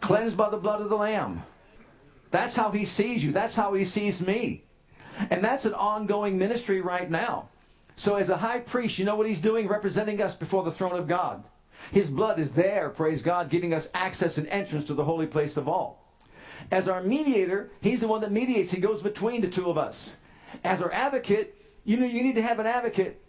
Cleansed 0.01 0.37
by 0.37 0.51
the 0.51 0.57
blood 0.57 0.81
of 0.81 0.91
the 0.91 0.97
Lamb. 0.97 1.45
That's 2.31 2.57
how 2.57 2.71
He 2.73 2.85
sees 2.85 3.23
you. 3.23 3.33
That's 3.33 3.57
how 3.57 3.75
He 3.75 3.85
sees 3.85 4.25
me. 4.25 4.65
And 5.31 5.43
that's 5.45 5.65
an 5.65 5.75
ongoing 5.75 6.37
ministry 6.37 6.81
right 6.81 7.09
now. 7.09 7.49
So, 7.97 8.17
as 8.17 8.29
a 8.29 8.39
high 8.39 8.59
priest, 8.59 8.99
you 8.99 9.05
know 9.05 9.15
what 9.15 9.29
He's 9.29 9.41
doing? 9.41 9.69
Representing 9.69 10.21
us 10.21 10.35
before 10.35 10.65
the 10.65 10.73
throne 10.73 10.97
of 10.97 11.07
God. 11.07 11.45
His 11.93 12.11
blood 12.11 12.39
is 12.39 12.53
there, 12.53 12.91
praise 12.91 13.23
God, 13.23 13.51
giving 13.51 13.73
us 13.75 13.91
access 13.95 14.39
and 14.39 14.47
entrance 14.49 14.87
to 14.87 14.95
the 14.95 15.05
holy 15.05 15.27
place 15.27 15.57
of 15.57 15.69
all. 15.69 16.05
As 16.71 16.89
our 16.89 17.03
mediator, 17.03 17.71
he's 17.81 18.01
the 18.01 18.09
one 18.09 18.21
that 18.23 18.33
mediates. 18.33 18.71
He 18.71 18.81
goes 18.81 19.03
between 19.03 19.41
the 19.41 19.49
two 19.49 19.69
of 19.69 19.79
us. 19.79 20.17
As 20.63 20.81
our 20.81 20.93
advocate, 20.93 21.61
you 21.85 21.97
know 21.97 22.07
you 22.07 22.23
need 22.23 22.37
to 22.37 22.43
have 22.43 22.59
an 22.59 22.67
advocate. 22.67 23.21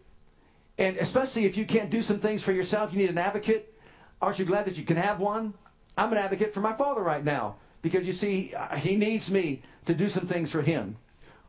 And 0.77 0.97
especially 0.97 1.45
if 1.45 1.57
you 1.57 1.65
can't 1.65 1.89
do 1.89 2.01
some 2.01 2.19
things 2.19 2.41
for 2.41 2.51
yourself, 2.51 2.93
you 2.93 2.99
need 2.99 3.09
an 3.09 3.17
advocate. 3.17 3.73
Aren't 4.21 4.39
you 4.39 4.45
glad 4.45 4.65
that 4.65 4.77
you 4.77 4.83
can 4.83 4.97
have 4.97 5.19
one? 5.19 5.53
I'm 5.97 6.11
an 6.11 6.17
advocate 6.17 6.53
for 6.53 6.61
my 6.61 6.73
father 6.73 7.01
right 7.01 7.23
now 7.23 7.55
because 7.81 8.07
you 8.07 8.13
see, 8.13 8.53
he 8.77 8.95
needs 8.95 9.31
me 9.31 9.61
to 9.85 9.93
do 9.93 10.09
some 10.09 10.27
things 10.27 10.51
for 10.51 10.61
him. 10.61 10.97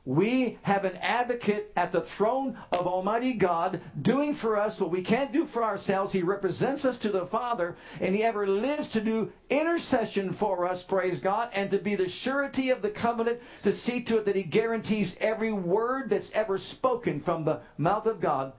We 0.07 0.59
have 0.63 0.85
an 0.85 0.97
advocate 0.99 1.73
at 1.75 1.91
the 1.91 2.01
throne 2.01 2.57
of 2.71 2.87
Almighty 2.87 3.33
God 3.33 3.81
doing 4.01 4.35
for 4.35 4.57
us 4.57 4.81
what 4.81 4.93
we 4.93 5.03
can't 5.03 5.33
do 5.33 5.47
for 5.47 5.65
ourselves. 5.65 6.13
He 6.13 6.23
represents 6.23 6.85
us 6.85 6.97
to 6.99 7.09
the 7.09 7.27
Father, 7.27 7.77
and 8.01 8.15
He 8.15 8.23
ever 8.23 8.47
lives 8.47 8.87
to 8.91 9.01
do 9.01 9.33
intercession 9.51 10.33
for 10.33 10.65
us, 10.65 10.85
praise 10.85 11.19
God, 11.19 11.51
and 11.53 11.73
to 11.73 11.79
be 11.79 11.97
the 11.97 12.09
surety 12.09 12.71
of 12.71 12.83
the 12.83 12.89
covenant 12.91 13.41
to 13.65 13.73
see 13.73 14.01
to 14.05 14.19
it 14.19 14.27
that 14.27 14.37
He 14.37 14.45
guarantees 14.45 15.19
every 15.21 15.53
word 15.53 16.09
that's 16.09 16.33
ever 16.35 16.57
spoken 16.57 17.19
from 17.19 17.45
the 17.45 17.63
mouth 17.77 18.07
of 18.07 18.21
God 18.21 18.53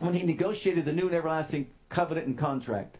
when 0.00 0.12
He 0.12 0.22
negotiated 0.22 0.84
the 0.84 0.92
new 0.92 1.06
and 1.06 1.14
everlasting 1.14 1.70
covenant 1.88 2.26
and 2.26 2.36
contract. 2.36 2.98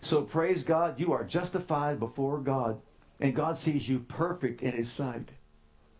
So 0.00 0.22
praise 0.22 0.62
God, 0.62 0.98
you 0.98 1.12
are 1.12 1.24
justified 1.24 2.00
before 2.00 2.38
God, 2.38 2.80
and 3.20 3.36
God 3.36 3.58
sees 3.58 3.86
you 3.86 3.98
perfect 3.98 4.62
in 4.62 4.72
His 4.72 4.90
sight. 4.90 5.28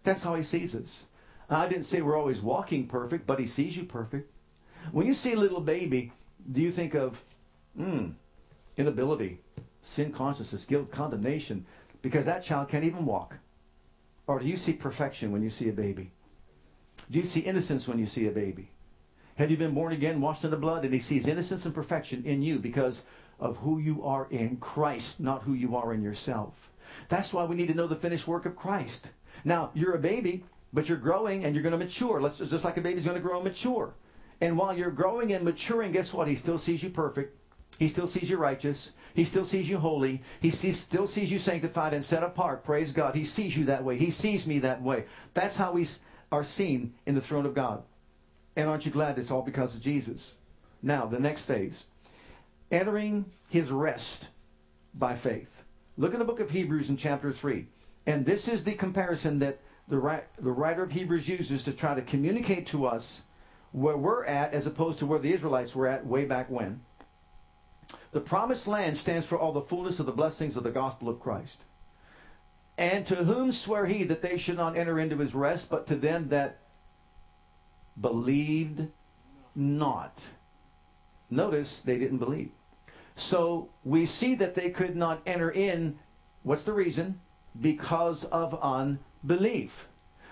That's 0.05 0.23
how 0.23 0.35
He 0.35 0.43
sees 0.43 0.75
us. 0.75 1.05
I 1.51 1.67
didn't 1.67 1.85
say 1.85 2.03
we're 2.03 2.19
always 2.19 2.41
walking 2.41 2.87
perfect, 2.87 3.27
but 3.27 3.41
he 3.41 3.47
sees 3.47 3.77
you 3.77 3.85
perfect. 3.85 4.31
When 4.93 5.07
you 5.07 5.15
see 5.15 5.33
a 5.33 5.39
little 5.39 5.61
baby, 5.61 6.13
do 6.51 6.61
you 6.61 6.71
think 6.71 6.95
of, 6.95 7.23
hmm, 7.77 8.11
inability, 8.77 9.41
sin 9.83 10.13
consciousness, 10.13 10.65
guilt, 10.65 10.91
condemnation? 10.91 11.67
because 12.03 12.27
that 12.27 12.43
child 12.43 12.69
can't 12.69 12.85
even 12.85 13.05
walk. 13.05 13.39
Or 14.27 14.39
do 14.39 14.47
you 14.47 14.57
see 14.57 14.73
perfection 14.73 15.33
when 15.33 15.43
you 15.43 15.51
see 15.51 15.69
a 15.69 15.73
baby? 15.73 16.13
Do 17.11 17.19
you 17.19 17.25
see 17.25 17.41
innocence 17.41 17.89
when 17.89 17.99
you 17.99 18.07
see 18.07 18.27
a 18.27 18.33
baby? 18.33 18.71
Have 19.37 19.51
you 19.51 19.57
been 19.57 19.75
born 19.75 19.93
again, 19.93 20.21
washed 20.21 20.45
in 20.45 20.51
the 20.51 20.57
blood? 20.57 20.85
And 20.85 20.93
he 20.93 21.01
sees 21.01 21.27
innocence 21.27 21.65
and 21.65 21.75
perfection 21.75 22.25
in 22.25 22.43
you 22.43 22.59
because 22.59 23.03
of 23.41 23.59
who 23.59 23.79
you 23.79 24.05
are 24.05 24.27
in 24.31 24.57
Christ, 24.57 25.21
not 25.21 25.45
who 25.45 25.55
you 25.55 25.77
are 25.77 25.95
in 25.95 26.03
yourself. 26.03 26.71
That's 27.09 27.33
why 27.33 27.45
we 27.45 27.57
need 27.57 27.69
to 27.69 27.75
know 27.75 27.87
the 27.87 27.97
finished 27.97 28.27
work 28.27 28.47
of 28.47 28.57
Christ. 28.57 29.11
Now, 29.45 29.71
you're 29.75 29.95
a 29.95 29.99
baby, 29.99 30.45
but 30.73 30.89
you're 30.89 30.99
growing 30.99 31.45
and 31.45 31.55
you're 31.55 31.63
going 31.63 31.79
to 31.79 31.79
mature. 31.79 32.21
Let's 32.21 32.39
just 32.39 32.65
like 32.65 32.77
a 32.77 32.81
baby's 32.81 33.05
going 33.05 33.17
to 33.17 33.23
grow 33.23 33.37
and 33.37 33.45
mature. 33.45 33.95
And 34.41 34.57
while 34.57 34.77
you're 34.77 34.91
growing 34.91 35.33
and 35.33 35.45
maturing, 35.45 35.93
guess 35.93 36.13
what? 36.13 36.29
He 36.29 36.37
still 36.37 36.59
sees 36.59 36.83
you 36.83 36.91
perfect. 36.91 37.37
He 37.79 37.89
still 37.89 38.09
sees 38.09 38.31
you 38.31 38.37
righteous. 38.37 38.93
He 39.15 39.25
still 39.25 39.45
sees 39.45 39.69
you 39.69 39.79
holy. 39.79 40.23
He 40.41 40.51
sees, 40.51 40.79
still 40.81 41.07
sees 41.07 41.31
you 41.31 41.39
sanctified 41.39 41.95
and 41.95 42.05
set 42.05 42.23
apart. 42.23 42.65
Praise 42.65 42.93
God. 42.93 43.15
He 43.15 43.25
sees 43.25 43.57
you 43.57 43.65
that 43.67 43.85
way. 43.85 43.97
He 43.97 44.11
sees 44.11 44.47
me 44.47 44.59
that 44.61 44.83
way. 44.83 45.05
That's 45.35 45.57
how 45.57 45.73
we 45.73 45.87
are 46.31 46.45
seen 46.45 46.95
in 47.07 47.15
the 47.15 47.21
throne 47.21 47.47
of 47.47 47.55
God. 47.55 47.83
And 48.57 48.69
aren't 48.69 48.87
you 48.87 48.93
glad 48.93 49.19
it's 49.19 49.31
all 49.31 49.43
because 49.43 49.75
of 49.75 49.81
Jesus? 49.81 50.35
Now, 50.83 51.07
the 51.07 51.19
next 51.19 51.45
phase 51.45 51.87
entering 52.71 53.25
his 53.49 53.71
rest 53.71 54.29
by 54.95 55.15
faith. 55.15 55.63
Look 55.97 56.13
in 56.13 56.19
the 56.19 56.25
book 56.25 56.41
of 56.41 56.51
Hebrews 56.51 56.91
in 56.91 56.97
chapter 56.97 57.33
3. 57.33 57.67
And 58.07 58.27
this 58.27 58.47
is 58.49 58.65
the 58.65 58.75
comparison 58.75 59.39
that 59.39 59.61
the, 59.89 60.23
the 60.39 60.53
writer 60.53 60.83
of 60.83 60.93
Hebrews 60.93 61.29
uses 61.29 61.63
to 61.65 61.73
try 61.73 61.95
to 61.95 62.03
communicate 62.03 62.67
to 62.69 62.87
us 62.87 63.23
where 63.73 63.97
we're 63.97 64.25
at 64.25 64.55
as 64.55 64.67
opposed 64.67 64.99
to 64.99 65.07
where 65.07 65.19
the 65.19 65.33
Israelites 65.33 65.75
were 65.75 65.87
at 65.87 66.07
way 66.07 66.25
back 66.25 66.51
when. 66.51 66.81
The 68.13 68.21
promised 68.21 68.67
land 68.67 68.97
stands 68.97 69.27
for 69.27 69.39
all 69.39 69.53
the 69.53 69.61
fullness 69.61 69.99
of 69.99 70.07
the 70.07 70.13
blessings 70.13 70.57
of 70.57 70.63
the 70.63 70.71
gospel 70.71 71.09
of 71.09 71.21
Christ. 71.21 71.63
And 72.77 73.07
to 73.07 73.17
whom 73.25 73.51
swear 73.51 73.87
he 73.87 74.05
that 74.05 74.23
they 74.23 74.37
should 74.37 74.57
not 74.57 74.77
enter 74.77 74.99
into 74.99 75.19
his 75.19 75.35
rest, 75.35 75.69
but 75.69 75.87
to 75.89 75.97
them 75.97 76.29
that 76.29 76.61
believed 78.01 78.89
not. 79.55 80.29
Notice 81.31 81.81
they 81.81 81.99
didn't 81.99 82.19
believe. 82.19 82.51
So 83.17 83.71
we 83.85 84.07
see 84.07 84.35
that 84.37 84.55
they 84.55 84.71
could 84.71 84.97
not 84.97 85.23
enter 85.27 85.51
in. 85.51 85.99
What's 86.43 86.63
the 86.63 86.73
reason? 86.73 87.21
Because 87.61 88.25
of 88.25 88.55
unbelief. 88.63 89.05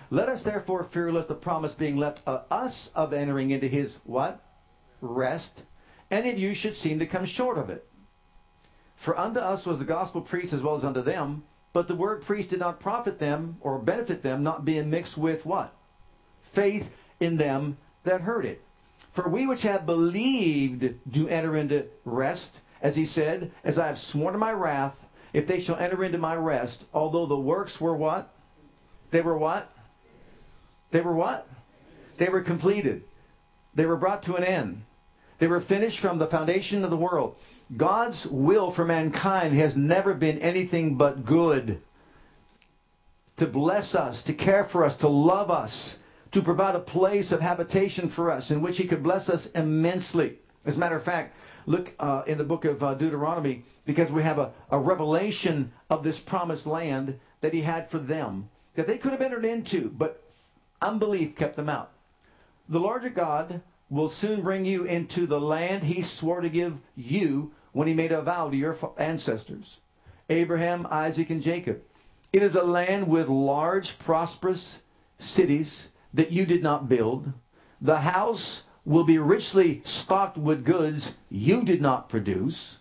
Let 0.09 0.29
us 0.29 0.43
therefore 0.43 0.83
fear 0.83 1.11
lest 1.11 1.27
the 1.27 1.35
promise 1.35 1.73
being 1.73 1.97
left 1.97 2.21
us 2.27 2.91
of 2.95 3.13
entering 3.13 3.51
into 3.51 3.67
his 3.67 3.97
what? 4.03 4.41
Rest. 5.01 5.63
Any 6.09 6.29
of 6.29 6.39
you 6.39 6.53
should 6.53 6.77
seem 6.77 6.99
to 6.99 7.05
come 7.05 7.25
short 7.25 7.57
of 7.57 7.69
it. 7.69 7.85
For 8.95 9.17
unto 9.17 9.39
us 9.39 9.65
was 9.65 9.79
the 9.79 9.85
gospel 9.85 10.21
preached 10.21 10.53
as 10.53 10.61
well 10.61 10.75
as 10.75 10.85
unto 10.85 11.01
them, 11.01 11.43
but 11.73 11.87
the 11.87 11.95
word 11.95 12.23
preached 12.23 12.49
did 12.49 12.59
not 12.59 12.79
profit 12.79 13.19
them 13.19 13.57
or 13.61 13.77
benefit 13.77 14.23
them, 14.23 14.41
not 14.41 14.65
being 14.65 14.89
mixed 14.89 15.17
with 15.17 15.45
what? 15.45 15.75
Faith 16.41 16.95
in 17.19 17.37
them 17.37 17.77
that 18.03 18.21
heard 18.21 18.45
it. 18.45 18.61
For 19.11 19.27
we 19.27 19.45
which 19.45 19.63
have 19.63 19.85
believed 19.85 20.95
do 21.09 21.27
enter 21.27 21.55
into 21.55 21.87
rest, 22.05 22.59
as 22.81 22.95
he 22.95 23.05
said, 23.05 23.51
as 23.63 23.77
I 23.77 23.87
have 23.87 23.99
sworn 23.99 24.33
in 24.33 24.39
my 24.39 24.53
wrath, 24.53 24.95
if 25.33 25.45
they 25.45 25.59
shall 25.59 25.75
enter 25.75 26.03
into 26.03 26.17
my 26.17 26.35
rest, 26.35 26.85
although 26.93 27.25
the 27.25 27.37
works 27.37 27.81
were 27.81 27.95
what? 27.95 28.33
They 29.11 29.21
were 29.21 29.37
what? 29.37 29.71
They 30.91 31.01
were 31.01 31.13
what? 31.15 31.47
They 32.17 32.29
were 32.29 32.41
completed. 32.41 33.03
They 33.73 33.85
were 33.85 33.95
brought 33.95 34.23
to 34.23 34.35
an 34.35 34.43
end. 34.43 34.83
They 35.39 35.47
were 35.47 35.61
finished 35.61 35.99
from 35.99 36.17
the 36.17 36.27
foundation 36.27 36.83
of 36.83 36.89
the 36.89 36.97
world. 36.97 37.35
God's 37.75 38.25
will 38.25 38.71
for 38.71 38.85
mankind 38.85 39.55
has 39.55 39.77
never 39.77 40.13
been 40.13 40.39
anything 40.39 40.95
but 40.95 41.25
good. 41.25 41.81
To 43.37 43.45
bless 43.45 43.93
us, 43.93 44.23
to 44.23 44.33
care 44.33 44.63
for 44.63 44.83
us, 44.83 44.95
to 44.97 45.07
love 45.07 45.51
us, 45.51 45.99
to 46.31 46.41
provide 46.41 46.75
a 46.75 46.79
place 46.79 47.31
of 47.31 47.41
habitation 47.41 48.09
for 48.09 48.31
us 48.31 48.49
in 48.49 48.61
which 48.61 48.77
he 48.77 48.85
could 48.85 49.03
bless 49.03 49.29
us 49.29 49.47
immensely. 49.51 50.39
As 50.65 50.77
a 50.77 50.79
matter 50.79 50.95
of 50.95 51.03
fact, 51.03 51.35
look 51.67 51.93
uh, 51.99 52.23
in 52.25 52.39
the 52.39 52.43
book 52.43 52.65
of 52.65 52.81
uh, 52.81 52.95
Deuteronomy 52.95 53.63
because 53.85 54.09
we 54.09 54.23
have 54.23 54.39
a, 54.39 54.53
a 54.71 54.79
revelation 54.79 55.71
of 55.89 56.03
this 56.03 56.17
promised 56.17 56.65
land 56.65 57.19
that 57.41 57.53
he 57.53 57.61
had 57.61 57.91
for 57.91 57.99
them 57.99 58.49
that 58.77 58.85
they 58.85 58.99
could 58.99 59.11
have 59.11 59.23
entered 59.23 59.43
into, 59.43 59.89
but 59.89 60.23
unbelief 60.83 61.35
kept 61.35 61.55
them 61.55 61.67
out. 61.67 61.91
The 62.69 62.79
Lord 62.79 63.01
your 63.01 63.11
God 63.11 63.61
will 63.89 64.07
soon 64.07 64.43
bring 64.43 64.65
you 64.65 64.83
into 64.83 65.25
the 65.25 65.41
land 65.41 65.85
he 65.85 66.03
swore 66.03 66.41
to 66.41 66.49
give 66.49 66.77
you 66.95 67.51
when 67.71 67.87
he 67.87 67.95
made 67.95 68.11
a 68.11 68.21
vow 68.21 68.49
to 68.49 68.55
your 68.55 68.77
ancestors 68.97 69.79
Abraham, 70.29 70.85
Isaac, 70.91 71.31
and 71.31 71.41
Jacob. 71.41 71.81
It 72.31 72.43
is 72.43 72.53
a 72.53 72.63
land 72.63 73.07
with 73.07 73.27
large, 73.27 73.97
prosperous 73.97 74.77
cities 75.17 75.87
that 76.13 76.31
you 76.31 76.45
did 76.45 76.61
not 76.61 76.87
build. 76.87 77.33
The 77.81 78.01
house 78.01 78.63
will 78.85 79.05
be 79.05 79.17
richly 79.17 79.81
stocked 79.85 80.37
with 80.37 80.65
goods 80.65 81.13
you 81.31 81.63
did 81.63 81.81
not 81.81 82.09
produce. 82.09 82.77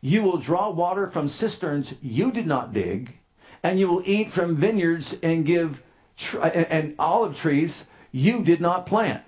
You 0.00 0.22
will 0.22 0.38
draw 0.38 0.70
water 0.70 1.06
from 1.06 1.28
cisterns 1.28 1.94
you 2.00 2.30
did 2.30 2.46
not 2.46 2.72
dig, 2.72 3.18
and 3.64 3.80
you 3.80 3.88
will 3.88 4.02
eat 4.04 4.30
from 4.30 4.54
vineyards 4.54 5.16
and 5.22 5.46
give 5.46 5.82
tr- 6.18 6.38
and 6.42 6.94
olive 6.98 7.34
trees 7.34 7.86
you 8.12 8.44
did 8.44 8.60
not 8.60 8.86
plant. 8.86 9.22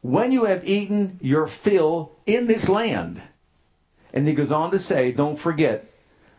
When 0.00 0.32
you 0.32 0.44
have 0.44 0.66
eaten 0.66 1.18
your 1.20 1.46
fill 1.46 2.12
in 2.24 2.46
this 2.46 2.68
land, 2.68 3.20
and 4.14 4.26
he 4.26 4.34
goes 4.34 4.50
on 4.50 4.70
to 4.70 4.78
say, 4.78 5.12
don't 5.12 5.38
forget 5.38 5.92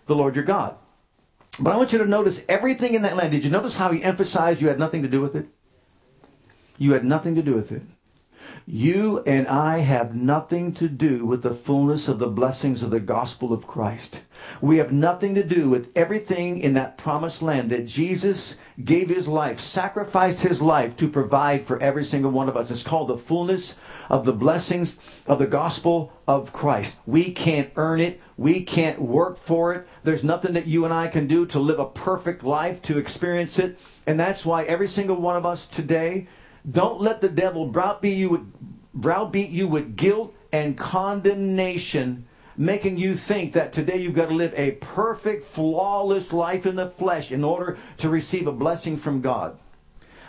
the 0.08 0.15
Lord 0.15 0.36
your 0.36 0.45
God. 0.45 0.76
But 1.60 1.73
I 1.73 1.78
want 1.78 1.93
you 1.93 2.00
to 2.00 2.06
notice 2.06 2.43
everything 2.50 2.95
in 2.95 3.04
that 3.04 3.15
land. 3.15 3.32
Did 3.32 3.45
you 3.45 3.52
notice 3.52 3.78
how 3.78 3.91
he 3.91 4.04
emphasized 4.04 4.60
you 4.60 4.67
had 4.67 4.80
nothing 4.80 5.04
to 5.04 5.08
do 5.08 5.21
with 5.21 5.36
it? 5.36 5.47
You 6.80 6.93
had 6.93 7.06
nothing 7.06 7.36
to 7.36 7.43
do 7.43 7.54
with 7.54 7.71
it. 7.71 7.84
You 8.70 9.24
and 9.26 9.48
I 9.48 9.78
have 9.78 10.14
nothing 10.14 10.74
to 10.74 10.90
do 10.90 11.26
with 11.26 11.42
the 11.42 11.54
fullness 11.54 12.10
of 12.10 12.20
the 12.20 12.28
blessings 12.28 12.84
of 12.84 12.92
the 12.92 13.00
gospel 13.00 13.54
of 13.54 13.66
Christ. 13.66 14.20
We 14.60 14.76
have 14.76 14.92
nothing 14.92 15.36
to 15.36 15.44
do 15.44 15.70
with 15.70 15.90
everything 15.96 16.60
in 16.60 16.74
that 16.74 16.98
promised 16.98 17.42
land 17.42 17.70
that 17.70 17.86
Jesus 17.86 18.60
gave 18.84 19.08
his 19.08 19.26
life, 19.26 19.62
sacrificed 19.62 20.42
his 20.42 20.62
life 20.62 20.98
to 20.98 21.08
provide 21.08 21.66
for 21.66 21.82
every 21.82 22.04
single 22.04 22.30
one 22.30 22.50
of 22.50 22.58
us. 22.58 22.70
It's 22.70 22.84
called 22.84 23.08
the 23.08 23.18
fullness 23.18 23.76
of 24.10 24.26
the 24.26 24.34
blessings 24.34 24.98
of 25.28 25.40
the 25.40 25.48
gospel 25.48 26.12
of 26.28 26.52
Christ. 26.52 26.98
We 27.06 27.32
can't 27.32 27.72
earn 27.78 28.02
it. 28.02 28.20
We 28.36 28.64
can't 28.64 29.02
work 29.02 29.38
for 29.38 29.74
it. 29.76 29.88
There's 30.04 30.26
nothing 30.26 30.52
that 30.56 30.68
you 30.68 30.84
and 30.84 30.94
I 30.94 31.08
can 31.08 31.26
do 31.26 31.46
to 31.46 31.60
live 31.60 31.80
a 31.80 31.86
perfect 31.86 32.44
life, 32.44 32.82
to 32.82 32.98
experience 32.98 33.60
it. 33.60 33.80
And 34.06 34.20
that's 34.20 34.46
why 34.46 34.64
every 34.64 34.90
single 34.90 35.16
one 35.16 35.38
of 35.38 35.46
us 35.46 35.66
today 35.66 36.28
don't 36.70 37.02
let 37.02 37.22
the 37.22 37.30
devil 37.30 37.66
browbeat 37.66 38.18
you 38.18 38.30
with, 38.30 38.54
browbeat 38.94 39.50
you 39.50 39.68
with 39.68 39.96
guilt 39.96 40.34
and 40.52 40.78
condemnation, 40.78 42.26
making 42.58 42.98
you 42.98 43.16
think 43.16 43.54
that 43.54 43.74
today 43.74 43.98
you've 43.98 44.16
got 44.16 44.30
to 44.30 44.36
live 44.36 44.54
a 44.56 44.72
perfect, 44.72 45.46
flawless 45.46 46.34
life 46.34 46.66
in 46.66 46.76
the 46.76 46.90
flesh 46.90 47.32
in 47.32 47.44
order 47.44 47.78
to 47.98 48.10
receive 48.10 48.48
a 48.48 48.52
blessing 48.52 48.98
from 48.98 49.22
God. 49.22 49.58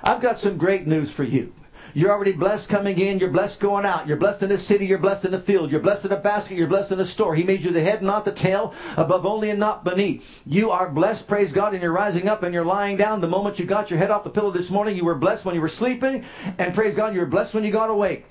I've 0.03 0.21
got 0.21 0.39
some 0.39 0.57
great 0.57 0.87
news 0.87 1.11
for 1.11 1.25
you. 1.25 1.53
You're 1.95 2.11
already 2.11 2.33
blessed 2.33 2.69
coming 2.69 2.99
in. 2.99 3.19
You're 3.19 3.31
blessed 3.31 3.61
going 3.61 3.87
out. 3.87 4.07
You're 4.07 4.17
blessed 4.17 4.43
in 4.43 4.49
the 4.49 4.59
city. 4.59 4.87
You're 4.87 4.99
blessed 4.99 5.25
in 5.25 5.33
the 5.33 5.41
field. 5.41 5.71
You're 5.71 5.81
blessed 5.81 6.05
in 6.05 6.13
a 6.13 6.17
basket. 6.17 6.57
You're 6.57 6.67
blessed 6.67 6.93
in 6.93 7.01
a 7.01 7.07
store. 7.07 7.35
He 7.35 7.45
made 7.45 7.63
you 7.63 7.71
the 7.71 7.81
head, 7.81 8.03
not 8.03 8.25
the 8.25 8.33
tail, 8.33 8.75
above 8.97 9.25
only 9.27 9.51
and 9.51 9.59
not 9.59 9.85
beneath. 9.85 10.43
You 10.47 10.71
are 10.71 10.91
blessed, 10.91 11.27
praise 11.27 11.53
God, 11.53 11.73
and 11.73 11.83
you're 11.83 11.93
rising 11.93 12.29
up 12.29 12.43
and 12.43 12.55
you're 12.55 12.65
lying 12.65 12.97
down. 12.97 13.21
The 13.21 13.29
moment 13.29 13.59
you 13.59 13.65
got 13.65 13.91
your 13.91 13.99
head 13.99 14.11
off 14.11 14.25
the 14.25 14.31
pillow 14.31 14.51
this 14.51 14.71
morning, 14.71 14.97
you 14.97 15.05
were 15.05 15.15
blessed 15.15 15.45
when 15.45 15.55
you 15.55 15.61
were 15.61 15.69
sleeping, 15.69 16.25
and 16.59 16.75
praise 16.75 16.95
God, 16.95 17.15
you 17.15 17.21
were 17.21 17.27
blessed 17.27 17.55
when 17.55 17.65
you 17.65 17.71
got 17.71 17.91
awake. 17.91 18.27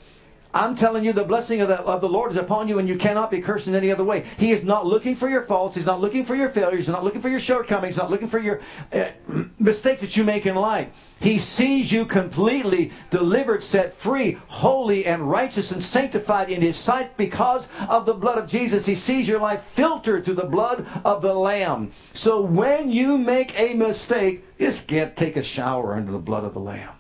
I'm 0.54 0.76
telling 0.76 1.04
you, 1.04 1.12
the 1.14 1.26
blessing 1.26 1.62
of 1.62 1.68
the, 1.68 1.82
of 1.82 2.02
the 2.02 2.10
Lord 2.10 2.32
is 2.32 2.38
upon 2.38 2.68
you, 2.68 2.80
and 2.80 2.88
you 2.88 2.98
cannot 2.98 3.30
be 3.30 3.42
cursed 3.42 3.68
in 3.68 3.76
any 3.76 3.92
other 3.92 4.04
way. 4.04 4.26
He 4.38 4.52
is 4.52 4.64
not 4.64 4.86
looking 4.86 5.16
for 5.16 5.30
your 5.30 5.44
faults. 5.44 5.76
He's 5.76 5.86
not 5.86 6.00
looking 6.00 6.26
for 6.26 6.36
your 6.36 6.50
failures. 6.50 6.86
He's 6.86 6.94
not 6.94 7.04
looking 7.04 7.22
for 7.22 7.30
your 7.30 7.40
shortcomings. 7.40 7.96
He's 7.96 8.02
not 8.02 8.10
looking 8.10 8.30
for 8.30 8.40
your 8.40 8.62
uh, 8.94 9.10
mistakes 9.60 10.02
that 10.02 10.16
you 10.16 10.24
make 10.24 10.46
in 10.46 10.56
life. 10.56 10.90
He 11.20 11.38
sees 11.38 11.92
you 11.92 12.06
completely 12.06 12.92
delivered, 13.10 13.62
set 13.62 13.96
free, 13.96 14.40
holy, 14.48 15.06
and 15.06 15.30
righteous 15.30 15.72
and 15.72 15.84
sanctified 15.84 16.50
in 16.50 16.62
His 16.62 16.78
sight 16.78 17.18
because 17.18 17.68
of 17.90 18.06
the 18.06 18.14
blood 18.14 18.38
of 18.38 18.48
Jesus. 18.48 18.86
He 18.86 18.96
sees 18.96 19.28
your 19.28 19.40
life 19.40 19.64
filtered 19.64 20.24
through 20.24 20.36
the 20.36 20.46
blood 20.46 20.86
of 21.04 21.22
the 21.22 21.34
Lamb. 21.34 21.92
So 22.14 22.42
when 22.42 22.90
you 22.90 23.18
make 23.18 23.60
a 23.60 23.74
mistake, 23.74 24.46
just 24.58 24.88
get 24.88 25.18
take 25.18 25.36
a 25.36 25.44
shower 25.44 25.96
under 25.96 26.12
the 26.12 26.20
blood 26.20 26.46
of 26.46 26.54
the 26.54 26.60
Lamb. 26.60 26.94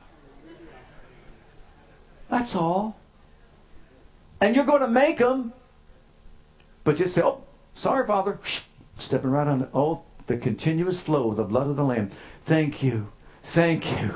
That's 2.30 2.54
all 2.54 2.97
and 4.42 4.56
you're 4.56 4.66
going 4.66 4.82
to 4.82 4.88
make 4.88 5.18
them, 5.18 5.54
but 6.84 6.98
just 6.98 7.16
say, 7.16 7.22
oh, 7.22 7.44
sorry, 7.74 8.06
Father. 8.06 8.40
Stepping 9.00 9.30
right 9.30 9.48
on 9.48 9.70
oh, 9.76 10.04
the 10.26 10.38
continuous 10.38 11.00
flow 11.00 11.30
of 11.30 11.38
the 11.38 11.44
blood 11.44 11.68
of 11.68 11.76
the 11.76 11.84
Lamb. 11.84 12.10
Thank 12.42 12.82
you. 12.82 13.12
Thank 13.44 13.92
you. 13.92 14.16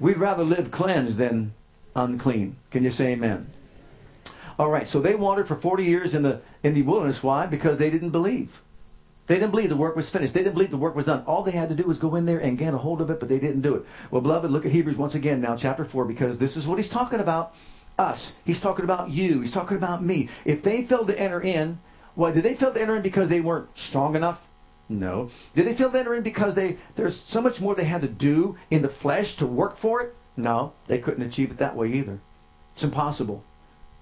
We'd 0.00 0.16
rather 0.16 0.44
live 0.44 0.70
cleansed 0.70 1.18
than 1.18 1.52
unclean. 1.94 2.56
Can 2.70 2.84
you 2.84 2.90
say 2.90 3.12
amen? 3.12 3.50
All 4.58 4.70
right, 4.70 4.88
so 4.88 5.00
they 5.00 5.14
wandered 5.14 5.48
for 5.48 5.56
40 5.56 5.84
years 5.84 6.14
in 6.14 6.22
the, 6.22 6.40
in 6.62 6.74
the 6.74 6.82
wilderness. 6.82 7.22
Why? 7.22 7.46
Because 7.46 7.78
they 7.78 7.90
didn't 7.90 8.10
believe. 8.10 8.62
They 9.26 9.36
didn't 9.36 9.50
believe 9.50 9.68
the 9.68 9.76
work 9.76 9.96
was 9.96 10.08
finished. 10.08 10.34
They 10.34 10.42
didn't 10.42 10.54
believe 10.54 10.70
the 10.70 10.76
work 10.76 10.96
was 10.96 11.06
done. 11.06 11.22
All 11.26 11.42
they 11.42 11.52
had 11.52 11.68
to 11.68 11.74
do 11.74 11.84
was 11.84 11.98
go 11.98 12.16
in 12.16 12.26
there 12.26 12.38
and 12.38 12.58
get 12.58 12.74
a 12.74 12.78
hold 12.78 13.00
of 13.00 13.08
it, 13.10 13.20
but 13.20 13.28
they 13.28 13.38
didn't 13.38 13.62
do 13.62 13.74
it. 13.74 13.84
Well, 14.10 14.20
beloved, 14.20 14.50
look 14.50 14.66
at 14.66 14.72
Hebrews 14.72 14.96
once 14.96 15.14
again 15.14 15.40
now, 15.40 15.56
chapter 15.56 15.84
4, 15.84 16.04
because 16.04 16.38
this 16.38 16.56
is 16.56 16.66
what 16.66 16.78
he's 16.78 16.88
talking 16.88 17.20
about 17.20 17.54
us. 17.98 18.36
He's 18.44 18.60
talking 18.60 18.84
about 18.84 19.10
you. 19.10 19.40
He's 19.40 19.52
talking 19.52 19.76
about 19.76 20.02
me. 20.02 20.28
If 20.44 20.62
they 20.62 20.82
failed 20.82 21.08
to 21.08 21.18
enter 21.18 21.40
in, 21.40 21.78
why 22.14 22.32
did 22.32 22.44
they 22.44 22.54
fail 22.54 22.72
to 22.72 22.80
enter 22.80 22.96
in 22.96 23.02
because 23.02 23.28
they 23.28 23.40
weren't 23.40 23.76
strong 23.76 24.16
enough? 24.16 24.40
No. 24.88 25.30
Did 25.54 25.66
they 25.66 25.74
fail 25.74 25.90
to 25.90 25.98
enter 25.98 26.14
in 26.14 26.22
because 26.22 26.54
they 26.54 26.76
there's 26.96 27.20
so 27.20 27.40
much 27.40 27.60
more 27.60 27.74
they 27.74 27.84
had 27.84 28.02
to 28.02 28.08
do 28.08 28.56
in 28.70 28.82
the 28.82 28.88
flesh 28.88 29.36
to 29.36 29.46
work 29.46 29.78
for 29.78 30.00
it? 30.02 30.14
No, 30.36 30.72
they 30.86 30.98
couldn't 30.98 31.24
achieve 31.24 31.50
it 31.50 31.58
that 31.58 31.76
way 31.76 31.92
either. 31.92 32.18
It's 32.74 32.84
impossible. 32.84 33.44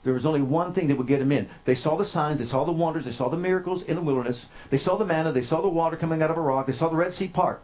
There 0.03 0.15
was 0.15 0.25
only 0.25 0.41
one 0.41 0.73
thing 0.73 0.89
that 0.89 0.97
would 0.97 1.07
get 1.07 1.19
them 1.19 1.33
in. 1.33 1.49
They 1.67 1.75
saw 1.75 1.97
the 1.97 2.05
signs, 2.05 2.39
they 2.39 2.47
saw 2.47 2.65
the 2.65 2.73
wonders, 2.73 3.05
they 3.05 3.13
saw 3.13 3.29
the 3.29 3.37
miracles 3.37 3.83
in 3.83 3.97
the 3.97 4.03
wilderness, 4.03 4.47
they 4.71 4.79
saw 4.79 4.97
the 4.97 5.05
manna, 5.05 5.31
they 5.31 5.43
saw 5.43 5.61
the 5.61 5.69
water 5.69 5.97
coming 5.97 6.23
out 6.23 6.31
of 6.31 6.39
a 6.39 6.41
rock, 6.41 6.67
they 6.67 6.73
saw 6.73 6.89
the 6.89 6.97
Red 6.97 7.13
Sea 7.13 7.29
part. 7.29 7.63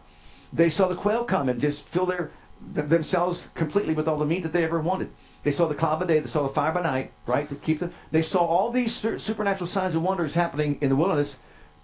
They 0.53 0.69
saw 0.69 0.87
the 0.87 0.95
quail 0.95 1.23
come 1.23 1.49
and 1.49 1.59
just 1.59 1.87
fill 1.87 2.05
their 2.05 2.31
themselves 2.61 3.49
completely 3.55 3.93
with 3.93 4.07
all 4.07 4.17
the 4.17 4.25
meat 4.25 4.43
that 4.43 4.53
they 4.53 4.63
ever 4.63 4.79
wanted. 4.79 5.09
They 5.43 5.51
saw 5.51 5.67
the 5.67 5.75
cloud 5.75 5.99
by 5.99 6.05
day, 6.05 6.19
they 6.19 6.27
saw 6.27 6.43
the 6.43 6.53
fire 6.53 6.71
by 6.71 6.81
night, 6.81 7.11
right, 7.25 7.47
to 7.49 7.55
keep 7.55 7.79
them. 7.79 7.93
They 8.11 8.21
saw 8.21 8.39
all 8.39 8.71
these 8.71 8.93
supernatural 8.93 9.67
signs 9.67 9.93
and 9.93 10.03
wonders 10.03 10.33
happening 10.33 10.77
in 10.81 10.89
the 10.89 10.95
wilderness, 10.95 11.35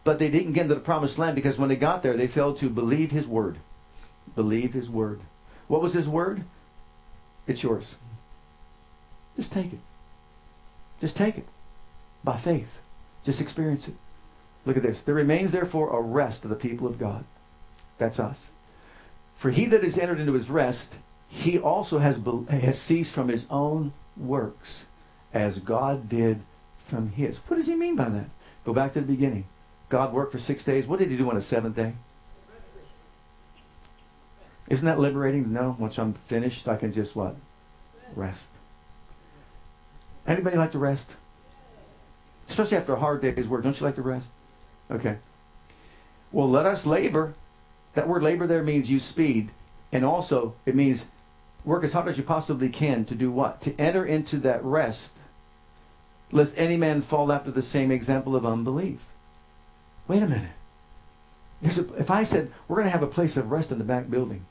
but 0.03 0.19
they 0.19 0.29
didn't 0.29 0.53
get 0.53 0.63
into 0.63 0.75
the 0.75 0.81
promised 0.81 1.17
land 1.17 1.35
because 1.35 1.57
when 1.57 1.69
they 1.69 1.75
got 1.75 2.03
there, 2.03 2.17
they 2.17 2.27
failed 2.27 2.57
to 2.57 2.69
believe 2.69 3.11
his 3.11 3.27
word. 3.27 3.57
Believe 4.35 4.73
his 4.73 4.89
word. 4.89 5.21
What 5.67 5.81
was 5.81 5.93
his 5.93 6.07
word? 6.07 6.43
It's 7.47 7.63
yours. 7.63 7.95
Just 9.35 9.51
take 9.51 9.73
it. 9.73 9.79
Just 10.99 11.15
take 11.15 11.37
it 11.37 11.47
by 12.23 12.37
faith. 12.37 12.79
Just 13.23 13.41
experience 13.41 13.87
it. 13.87 13.95
Look 14.65 14.77
at 14.77 14.83
this. 14.83 15.01
There 15.01 15.15
remains 15.15 15.51
therefore 15.51 15.89
a 15.89 16.01
rest 16.01 16.43
of 16.43 16.49
the 16.49 16.55
people 16.55 16.87
of 16.87 16.99
God. 16.99 17.25
That's 17.97 18.19
us. 18.19 18.49
For 19.37 19.51
he 19.51 19.65
that 19.65 19.83
is 19.83 19.97
entered 19.97 20.19
into 20.19 20.33
his 20.33 20.49
rest, 20.49 20.95
he 21.27 21.59
also 21.59 21.99
has, 21.99 22.19
has 22.49 22.79
ceased 22.79 23.11
from 23.11 23.27
his 23.27 23.45
own 23.49 23.93
works, 24.15 24.85
as 25.33 25.59
God 25.59 26.07
did 26.07 26.41
from 26.85 27.09
his. 27.09 27.37
What 27.47 27.57
does 27.57 27.67
he 27.67 27.75
mean 27.75 27.95
by 27.95 28.09
that? 28.09 28.25
Go 28.65 28.73
back 28.73 28.93
to 28.93 29.01
the 29.01 29.07
beginning. 29.07 29.45
God 29.89 30.13
worked 30.13 30.31
for 30.31 30.39
six 30.39 30.63
days. 30.63 30.85
What 30.85 30.99
did 30.99 31.09
he 31.09 31.17
do 31.17 31.29
on 31.29 31.35
the 31.35 31.41
seventh 31.41 31.75
day? 31.75 31.93
Isn't 34.69 34.85
that 34.85 34.99
liberating 34.99 35.43
to 35.43 35.49
know 35.51 35.75
once 35.77 35.99
I'm 35.99 36.13
finished, 36.13 36.67
I 36.67 36.77
can 36.77 36.93
just 36.93 37.15
what? 37.15 37.35
Rest. 38.15 38.47
Anybody 40.25 40.55
like 40.55 40.71
to 40.71 40.79
rest? 40.79 41.11
Especially 42.47 42.77
after 42.77 42.93
a 42.93 42.99
hard 42.99 43.21
day's 43.21 43.47
work. 43.47 43.63
Don't 43.63 43.77
you 43.79 43.85
like 43.85 43.95
to 43.95 44.01
rest? 44.01 44.29
Okay. 44.89 45.17
Well, 46.31 46.49
let 46.49 46.65
us 46.65 46.85
labor. 46.85 47.33
That 47.95 48.07
word 48.07 48.23
labor 48.23 48.47
there 48.47 48.63
means 48.63 48.89
use 48.89 49.05
speed. 49.05 49.51
And 49.91 50.03
also, 50.03 50.55
it 50.65 50.75
means 50.75 51.05
work 51.63 51.83
as 51.83 51.93
hard 51.93 52.07
as 52.07 52.17
you 52.17 52.23
possibly 52.23 52.69
can 52.69 53.05
to 53.05 53.15
do 53.15 53.31
what? 53.31 53.61
To 53.61 53.79
enter 53.79 54.03
into 54.03 54.37
that 54.39 54.63
rest, 54.63 55.11
lest 56.31 56.53
any 56.57 56.77
man 56.77 57.01
fall 57.01 57.31
after 57.31 57.51
the 57.51 57.61
same 57.61 57.91
example 57.91 58.35
of 58.35 58.45
unbelief. 58.45 59.05
Wait 60.07 60.23
a 60.23 60.27
minute. 60.27 60.51
A, 61.63 61.67
if 61.97 62.11
I 62.11 62.23
said 62.23 62.51
we're 62.67 62.75
going 62.75 62.87
to 62.87 62.91
have 62.91 63.03
a 63.03 63.07
place 63.07 63.37
of 63.37 63.51
rest 63.51 63.71
in 63.71 63.77
the 63.77 63.83
back 63.83 64.09
building, 64.09 64.45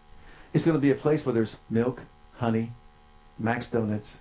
it's 0.54 0.64
going 0.64 0.76
to 0.76 0.80
be 0.80 0.90
a 0.90 0.94
place 0.94 1.26
where 1.26 1.32
there's 1.32 1.56
milk, 1.68 2.02
honey, 2.36 2.72
Max 3.38 3.68
Donuts, 3.68 4.18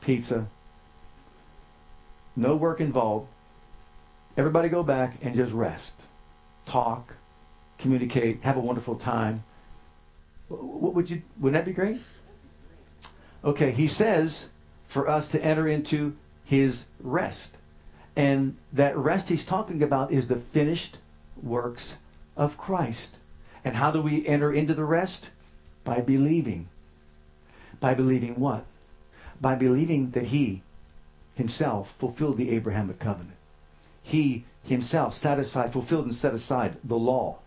pizza, 0.00 0.46
no 2.36 2.56
work 2.56 2.80
involved. 2.80 3.28
Everybody 4.36 4.68
go 4.68 4.82
back 4.82 5.16
and 5.20 5.34
just 5.34 5.52
rest, 5.52 6.00
talk, 6.66 7.14
communicate, 7.78 8.40
have 8.42 8.56
a 8.56 8.60
wonderful 8.60 8.96
time. 8.96 9.44
What 10.48 10.94
would 10.94 11.10
you? 11.10 11.22
Wouldn't 11.40 11.64
that 11.64 11.68
be 11.68 11.74
great? 11.74 12.00
Okay, 13.44 13.70
he 13.70 13.88
says 13.88 14.48
for 14.86 15.08
us 15.08 15.28
to 15.30 15.42
enter 15.44 15.66
into 15.66 16.16
his 16.44 16.84
rest. 17.00 17.56
And 18.14 18.56
that 18.72 18.96
rest 18.96 19.30
he's 19.30 19.44
talking 19.44 19.82
about 19.82 20.12
is 20.12 20.28
the 20.28 20.36
finished 20.36 20.98
works 21.42 21.96
of 22.36 22.58
Christ. 22.58 23.16
And 23.64 23.76
how 23.76 23.90
do 23.90 24.02
we 24.02 24.26
enter 24.26 24.52
into 24.52 24.74
the 24.74 24.84
rest? 24.84 25.28
By 25.82 26.00
believing. 26.00 26.68
By 27.80 27.94
believing 27.94 28.34
what? 28.38 28.66
by 29.42 29.56
believing 29.56 30.12
that 30.12 30.26
he 30.26 30.62
himself 31.34 31.94
fulfilled 31.98 32.38
the 32.38 32.50
Abrahamic 32.50 33.00
covenant. 33.00 33.36
He 34.02 34.44
himself 34.64 35.14
satisfied, 35.14 35.72
fulfilled, 35.72 36.04
and 36.04 36.14
set 36.14 36.34
aside 36.34 36.76
the 36.84 36.98
law, 36.98 37.38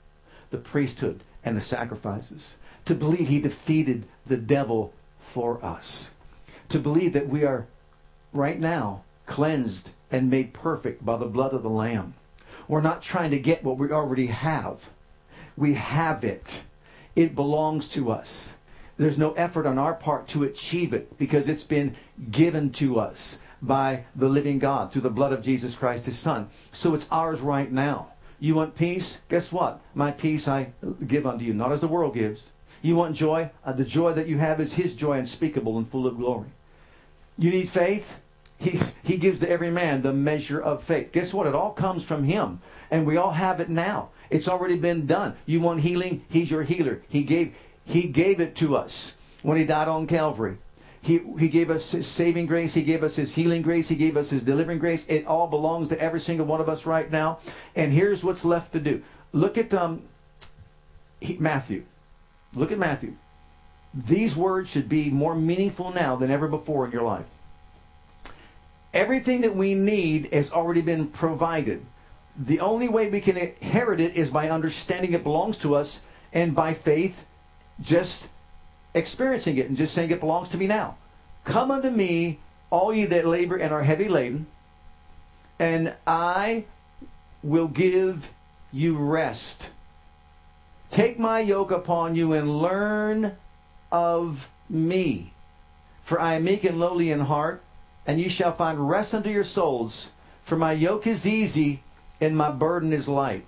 the 0.52 0.58
priesthood, 0.58 1.22
and 1.44 1.56
the 1.56 1.62
sacrifices. 1.62 2.58
To 2.86 2.96
believe 2.96 3.28
he 3.28 3.40
defeated 3.40 4.06
the 4.26 4.38
devil 4.38 4.94
for 5.20 5.64
us. 5.64 6.12
To 6.70 6.80
believe 6.80 7.14
that 7.14 7.30
we 7.30 7.44
are 7.44 7.68
right 8.34 8.60
now 8.60 9.04
cleansed 9.26 9.92
and 10.12 10.30
made 10.30 10.54
perfect 10.54 11.06
by 11.06 11.18
the 11.18 11.26
blood 11.26 11.54
of 11.54 11.64
the 11.64 11.70
Lamb. 11.70 12.14
We're 12.68 12.82
not 12.82 13.02
trying 13.02 13.32
to 13.32 13.40
get 13.40 13.64
what 13.64 13.78
we 13.78 13.92
already 13.92 14.28
have. 14.28 14.90
We 15.58 15.74
have 15.74 16.24
it. 16.24 16.64
It 17.16 17.36
belongs 17.36 17.88
to 17.90 18.12
us. 18.12 18.56
There's 18.98 19.18
no 19.18 19.34
effort 19.34 19.66
on 19.66 19.78
our 19.78 19.94
part 19.94 20.28
to 20.30 20.44
achieve 20.44 20.94
it 20.94 21.18
because 21.18 21.50
it's 21.50 21.64
been 21.64 21.96
given 22.32 22.72
to 22.74 23.00
us 23.00 23.40
by 23.62 24.06
the 24.16 24.30
living 24.30 24.60
God 24.60 24.92
through 24.92 25.02
the 25.02 25.10
blood 25.10 25.34
of 25.34 25.44
Jesus 25.44 25.76
Christ, 25.76 26.06
his 26.06 26.20
Son. 26.20 26.50
So 26.72 26.94
it's 26.94 27.12
ours 27.12 27.42
right 27.42 27.72
now. 27.72 28.14
You 28.40 28.56
want 28.56 28.76
peace? 28.76 29.22
Guess 29.30 29.52
what? 29.52 29.82
My 29.94 30.12
peace 30.12 30.48
I 30.48 30.74
give 31.06 31.26
unto 31.26 31.46
you, 31.46 31.54
not 31.54 31.72
as 31.72 31.82
the 31.82 31.88
world 31.88 32.14
gives. 32.14 32.50
You 32.82 32.96
want 32.96 33.16
joy? 33.16 33.50
Uh, 33.64 33.74
the 33.74 33.86
joy 33.86 34.14
that 34.14 34.28
you 34.28 34.38
have 34.38 34.60
is 34.60 34.74
his 34.74 34.96
joy 34.96 35.18
unspeakable 35.18 35.78
and 35.78 35.90
full 35.90 36.06
of 36.06 36.18
glory. 36.18 36.50
You 37.38 37.50
need 37.50 37.70
faith? 37.70 38.20
He, 38.58 38.80
he 39.04 39.18
gives 39.18 39.40
to 39.40 39.50
every 39.50 39.72
man 39.72 40.02
the 40.02 40.14
measure 40.14 40.62
of 40.62 40.84
faith. 40.84 41.12
Guess 41.12 41.34
what? 41.34 41.48
It 41.48 41.56
all 41.56 41.72
comes 41.72 42.04
from 42.04 42.26
him. 42.26 42.62
And 42.92 43.06
we 43.06 43.18
all 43.18 43.32
have 43.32 43.60
it 43.60 43.70
now. 43.70 44.10
It's 44.30 44.48
already 44.48 44.76
been 44.76 45.06
done. 45.06 45.36
You 45.46 45.62
want 45.62 45.82
healing? 45.82 46.26
He's 46.30 46.52
your 46.52 46.64
healer. 46.64 47.02
He 47.08 47.24
gave 47.24 47.56
he 47.88 48.04
gave 48.08 48.40
it 48.40 48.56
to 48.56 48.76
us 48.76 49.16
when 49.44 49.58
he 49.58 49.64
died 49.64 49.88
on 49.88 50.08
Calvary. 50.08 50.58
He, 51.06 51.22
he 51.38 51.50
gave 51.50 51.70
us 51.70 51.92
his 51.92 52.08
saving 52.08 52.48
grace. 52.48 52.74
He 52.74 52.82
gave 52.82 53.04
us 53.04 53.16
his 53.16 53.36
healing 53.36 53.62
grace. 53.62 53.90
He 53.90 53.96
gave 53.96 54.18
us 54.18 54.32
his 54.32 54.42
delivering 54.42 54.80
grace. 54.80 55.06
It 55.08 55.28
all 55.28 55.46
belongs 55.46 55.88
to 55.90 56.02
every 56.02 56.20
single 56.20 56.48
one 56.48 56.60
of 56.60 56.68
us 56.68 56.88
right 56.88 57.12
now. 57.12 57.38
And 57.76 57.94
here's 57.94 58.24
what's 58.24 58.44
left 58.44 58.74
to 58.74 58.80
do. 58.80 59.04
Look 59.32 59.56
at 59.56 59.72
um, 59.72 60.02
he, 61.22 61.38
Matthew. 61.38 61.84
Look 62.56 62.72
at 62.72 62.80
Matthew. 62.80 63.18
These 63.94 64.36
words 64.36 64.72
should 64.72 64.90
be 64.90 65.12
more 65.12 65.36
meaningful 65.36 65.92
now 65.92 66.16
than 66.16 66.32
ever 66.32 66.48
before 66.48 66.88
in 66.88 66.92
your 66.92 67.04
life. 67.04 67.26
Everything 68.92 69.42
that 69.42 69.56
we 69.56 69.76
need 69.76 70.34
has 70.34 70.52
already 70.52 70.82
been 70.82 71.08
provided. 71.08 71.86
The 72.36 72.60
only 72.62 72.88
way 72.88 73.12
we 73.12 73.22
can 73.22 73.38
inherit 73.38 74.00
it 74.00 74.16
is 74.16 74.32
by 74.32 74.50
understanding 74.50 75.14
it 75.14 75.22
belongs 75.22 75.58
to 75.58 75.76
us 75.76 76.00
and 76.34 76.56
by 76.56 76.74
faith 76.74 77.26
just 77.80 78.28
experiencing 78.96 79.58
it 79.58 79.68
and 79.68 79.78
just 79.78 79.94
saying 79.94 80.10
it 80.10 80.20
belongs 80.20 80.50
to 80.50 80.58
me 80.58 80.66
now. 80.66 80.96
Come 81.44 81.70
unto 81.70 81.92
me, 81.92 82.40
all 82.72 82.94
ye 82.94 83.06
that 83.06 83.28
labor 83.28 83.56
and 83.56 83.72
are 83.72 83.84
heavy 83.84 84.08
laden, 84.08 84.48
and 85.60 85.94
I 86.08 86.66
will 87.44 87.68
give 87.68 88.30
you 88.72 88.98
rest. 88.98 89.70
Take 90.90 91.20
my 91.20 91.40
yoke 91.40 91.72
upon 91.72 92.16
you 92.16 92.34
and 92.34 92.60
learn 92.62 93.34
of 93.92 94.50
me. 94.70 95.34
For 96.04 96.20
I 96.20 96.36
am 96.36 96.46
meek 96.46 96.64
and 96.64 96.80
lowly 96.80 97.12
in 97.12 97.22
heart, 97.22 97.62
and 98.08 98.20
ye 98.20 98.28
shall 98.28 98.54
find 98.54 98.90
rest 98.90 99.14
unto 99.14 99.30
your 99.30 99.44
souls. 99.44 100.10
For 100.44 100.56
my 100.56 100.72
yoke 100.74 101.08
is 101.08 101.26
easy 101.26 101.82
and 102.22 102.38
my 102.38 102.52
burden 102.52 102.94
is 102.94 103.08
light. 103.08 103.46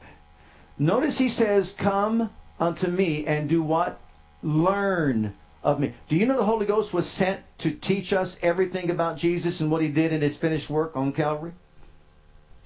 Notice 0.79 1.19
he 1.19 1.29
says, 1.29 1.71
Come 1.71 2.31
unto 2.59 2.87
me 2.87 3.25
and 3.25 3.47
do 3.47 3.61
what? 3.61 3.99
Learn 4.41 5.33
of 5.63 5.79
me. 5.79 5.93
Do 6.07 6.15
you 6.15 6.25
know 6.25 6.37
the 6.37 6.45
Holy 6.45 6.65
Ghost 6.65 6.93
was 6.93 7.07
sent 7.07 7.41
to 7.59 7.71
teach 7.71 8.13
us 8.13 8.39
everything 8.41 8.89
about 8.89 9.17
Jesus 9.17 9.59
and 9.59 9.69
what 9.69 9.81
he 9.81 9.89
did 9.89 10.13
in 10.13 10.21
his 10.21 10.37
finished 10.37 10.69
work 10.69 10.95
on 10.95 11.11
Calvary? 11.11 11.53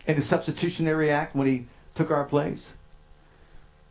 In 0.06 0.16
the 0.16 0.22
substitutionary 0.22 1.10
act 1.10 1.36
when 1.36 1.48
he 1.48 1.66
took 1.96 2.12
our 2.12 2.26
place? 2.26 2.68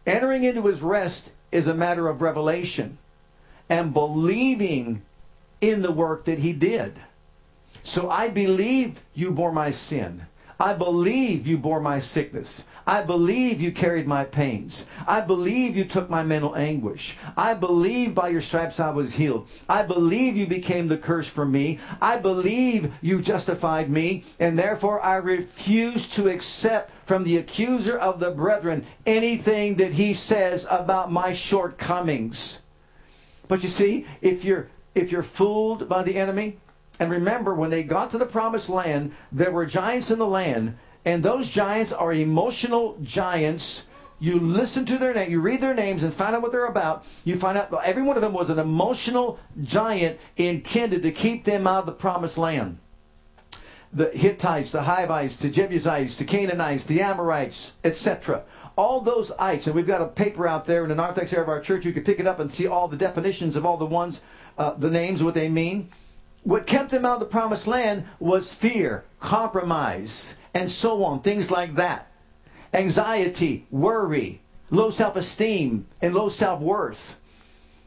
Entering 0.06 0.44
into 0.44 0.66
his 0.66 0.82
rest 0.82 1.32
is 1.52 1.66
a 1.66 1.74
matter 1.74 2.08
of 2.08 2.22
revelation 2.22 2.98
and 3.68 3.94
believing 3.94 5.02
in 5.60 5.82
the 5.82 5.92
work 5.92 6.24
that 6.24 6.40
he 6.40 6.52
did. 6.52 6.94
So 7.82 8.10
I 8.10 8.28
believe 8.28 9.00
you 9.14 9.30
bore 9.30 9.52
my 9.52 9.70
sin. 9.70 10.26
I 10.58 10.74
believe 10.74 11.46
you 11.46 11.56
bore 11.56 11.80
my 11.80 11.98
sickness. 11.98 12.62
I 12.90 13.02
believe 13.02 13.60
you 13.60 13.70
carried 13.70 14.08
my 14.08 14.24
pains. 14.24 14.84
I 15.06 15.20
believe 15.20 15.76
you 15.76 15.84
took 15.84 16.10
my 16.10 16.24
mental 16.24 16.56
anguish. 16.56 17.16
I 17.36 17.54
believe 17.54 18.16
by 18.16 18.30
your 18.30 18.40
stripes 18.40 18.80
I 18.80 18.90
was 18.90 19.14
healed. 19.14 19.46
I 19.68 19.84
believe 19.84 20.36
you 20.36 20.48
became 20.48 20.88
the 20.88 20.98
curse 20.98 21.28
for 21.28 21.44
me. 21.44 21.78
I 22.02 22.16
believe 22.16 22.92
you 23.00 23.22
justified 23.22 23.90
me, 23.90 24.24
and 24.40 24.58
therefore 24.58 25.00
I 25.00 25.18
refuse 25.18 26.08
to 26.08 26.28
accept 26.28 26.90
from 27.06 27.22
the 27.22 27.36
accuser 27.36 27.96
of 27.96 28.18
the 28.18 28.32
brethren 28.32 28.84
anything 29.06 29.76
that 29.76 29.92
he 29.92 30.12
says 30.12 30.66
about 30.68 31.12
my 31.12 31.30
shortcomings. 31.30 32.58
But 33.46 33.62
you 33.62 33.68
see, 33.68 34.04
if 34.20 34.44
you're 34.44 34.66
if 34.96 35.12
you're 35.12 35.22
fooled 35.22 35.88
by 35.88 36.02
the 36.02 36.16
enemy, 36.16 36.58
and 36.98 37.08
remember 37.08 37.54
when 37.54 37.70
they 37.70 37.84
got 37.84 38.10
to 38.10 38.18
the 38.18 38.26
promised 38.26 38.68
land, 38.68 39.14
there 39.30 39.52
were 39.52 39.64
giants 39.64 40.10
in 40.10 40.18
the 40.18 40.26
land 40.26 40.76
and 41.04 41.22
those 41.22 41.48
giants 41.48 41.92
are 41.92 42.12
emotional 42.12 42.98
giants. 43.02 43.86
You 44.18 44.38
listen 44.38 44.84
to 44.86 44.98
their 44.98 45.14
name, 45.14 45.30
you 45.30 45.40
read 45.40 45.62
their 45.62 45.74
names, 45.74 46.02
and 46.02 46.12
find 46.12 46.36
out 46.36 46.42
what 46.42 46.52
they're 46.52 46.66
about. 46.66 47.06
You 47.24 47.38
find 47.38 47.56
out 47.56 47.72
every 47.84 48.02
one 48.02 48.16
of 48.16 48.22
them 48.22 48.34
was 48.34 48.50
an 48.50 48.58
emotional 48.58 49.38
giant 49.62 50.18
intended 50.36 51.02
to 51.02 51.10
keep 51.10 51.44
them 51.44 51.66
out 51.66 51.80
of 51.80 51.86
the 51.86 51.92
promised 51.92 52.36
land. 52.36 52.78
The 53.92 54.10
Hittites, 54.10 54.70
the 54.70 54.82
Hivites, 54.82 55.36
the 55.36 55.48
Jebusites, 55.48 56.16
the 56.16 56.24
Canaanites, 56.24 56.84
the 56.84 57.00
Amorites, 57.00 57.72
etc. 57.82 58.44
All 58.76 59.00
those 59.00 59.32
ites, 59.32 59.66
and 59.66 59.74
we've 59.74 59.86
got 59.86 60.02
a 60.02 60.06
paper 60.06 60.46
out 60.46 60.66
there 60.66 60.82
in 60.82 60.90
the 60.90 60.94
narthex 60.94 61.32
area 61.32 61.42
of 61.42 61.48
our 61.48 61.60
church. 61.60 61.86
You 61.86 61.92
can 61.92 62.04
pick 62.04 62.20
it 62.20 62.26
up 62.26 62.38
and 62.38 62.52
see 62.52 62.66
all 62.66 62.88
the 62.88 62.96
definitions 62.96 63.56
of 63.56 63.64
all 63.64 63.78
the 63.78 63.86
ones, 63.86 64.20
uh, 64.58 64.74
the 64.74 64.90
names, 64.90 65.22
what 65.22 65.34
they 65.34 65.48
mean. 65.48 65.90
What 66.42 66.66
kept 66.66 66.90
them 66.90 67.04
out 67.04 67.14
of 67.14 67.20
the 67.20 67.26
promised 67.26 67.66
land 67.66 68.04
was 68.18 68.52
fear, 68.52 69.04
compromise, 69.18 70.36
and 70.54 70.70
so 70.70 71.04
on. 71.04 71.20
Things 71.20 71.50
like 71.50 71.74
that. 71.76 72.10
Anxiety, 72.72 73.66
worry, 73.70 74.40
low 74.70 74.90
self 74.90 75.16
esteem, 75.16 75.86
and 76.00 76.14
low 76.14 76.28
self 76.28 76.60
worth. 76.60 77.18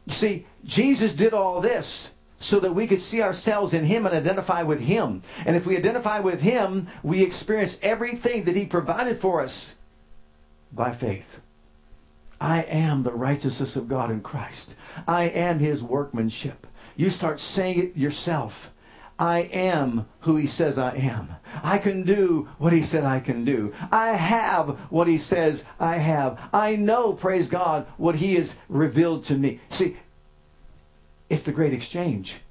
You 0.06 0.14
see, 0.14 0.46
Jesus 0.66 1.14
did 1.14 1.34
all 1.34 1.62
this 1.62 2.12
so 2.40 2.60
that 2.60 2.76
we 2.76 2.88
could 2.88 3.02
see 3.02 3.22
ourselves 3.22 3.74
in 3.74 3.86
Him 3.86 4.06
and 4.06 4.14
identify 4.14 4.64
with 4.64 4.82
Him. 4.82 5.24
And 5.46 5.56
if 5.56 5.66
we 5.66 5.78
identify 5.78 6.20
with 6.20 6.42
Him, 6.42 6.88
we 7.02 7.24
experience 7.24 7.80
everything 7.82 8.44
that 8.44 8.56
He 8.56 8.66
provided 8.66 9.20
for 9.20 9.40
us 9.40 9.76
by 10.72 10.92
faith. 10.92 11.40
I 12.42 12.64
am 12.64 13.04
the 13.04 13.14
righteousness 13.14 13.78
of 13.78 13.88
God 13.88 14.12
in 14.12 14.20
Christ. 14.20 14.76
I 15.08 15.24
am 15.26 15.60
His 15.60 15.82
workmanship. 15.82 16.68
You 16.98 17.10
start 17.10 17.40
saying 17.40 17.80
it 17.80 17.98
yourself. 17.98 18.70
I 19.20 19.42
am 19.42 20.08
who 20.22 20.36
he 20.36 20.48
says 20.48 20.78
I 20.78 20.96
am. 20.96 21.30
I 21.64 21.78
can 21.78 22.04
do 22.04 22.50
what 22.58 22.74
he 22.74 22.82
said 22.82 23.04
I 23.04 23.20
can 23.20 23.46
do. 23.46 23.74
I 23.92 24.16
have 24.16 24.70
what 24.90 25.08
he 25.08 25.18
says 25.18 25.66
I 25.80 25.98
have. 25.98 26.40
I 26.52 26.76
know, 26.76 27.14
praise 27.14 27.48
God, 27.48 27.86
what 27.98 28.16
he 28.16 28.36
has 28.36 28.58
revealed 28.70 29.24
to 29.26 29.38
me. 29.38 29.60
See, 29.70 29.98
it's 31.30 31.44
the 31.44 31.52
great 31.52 31.74
exchange. 31.74 32.42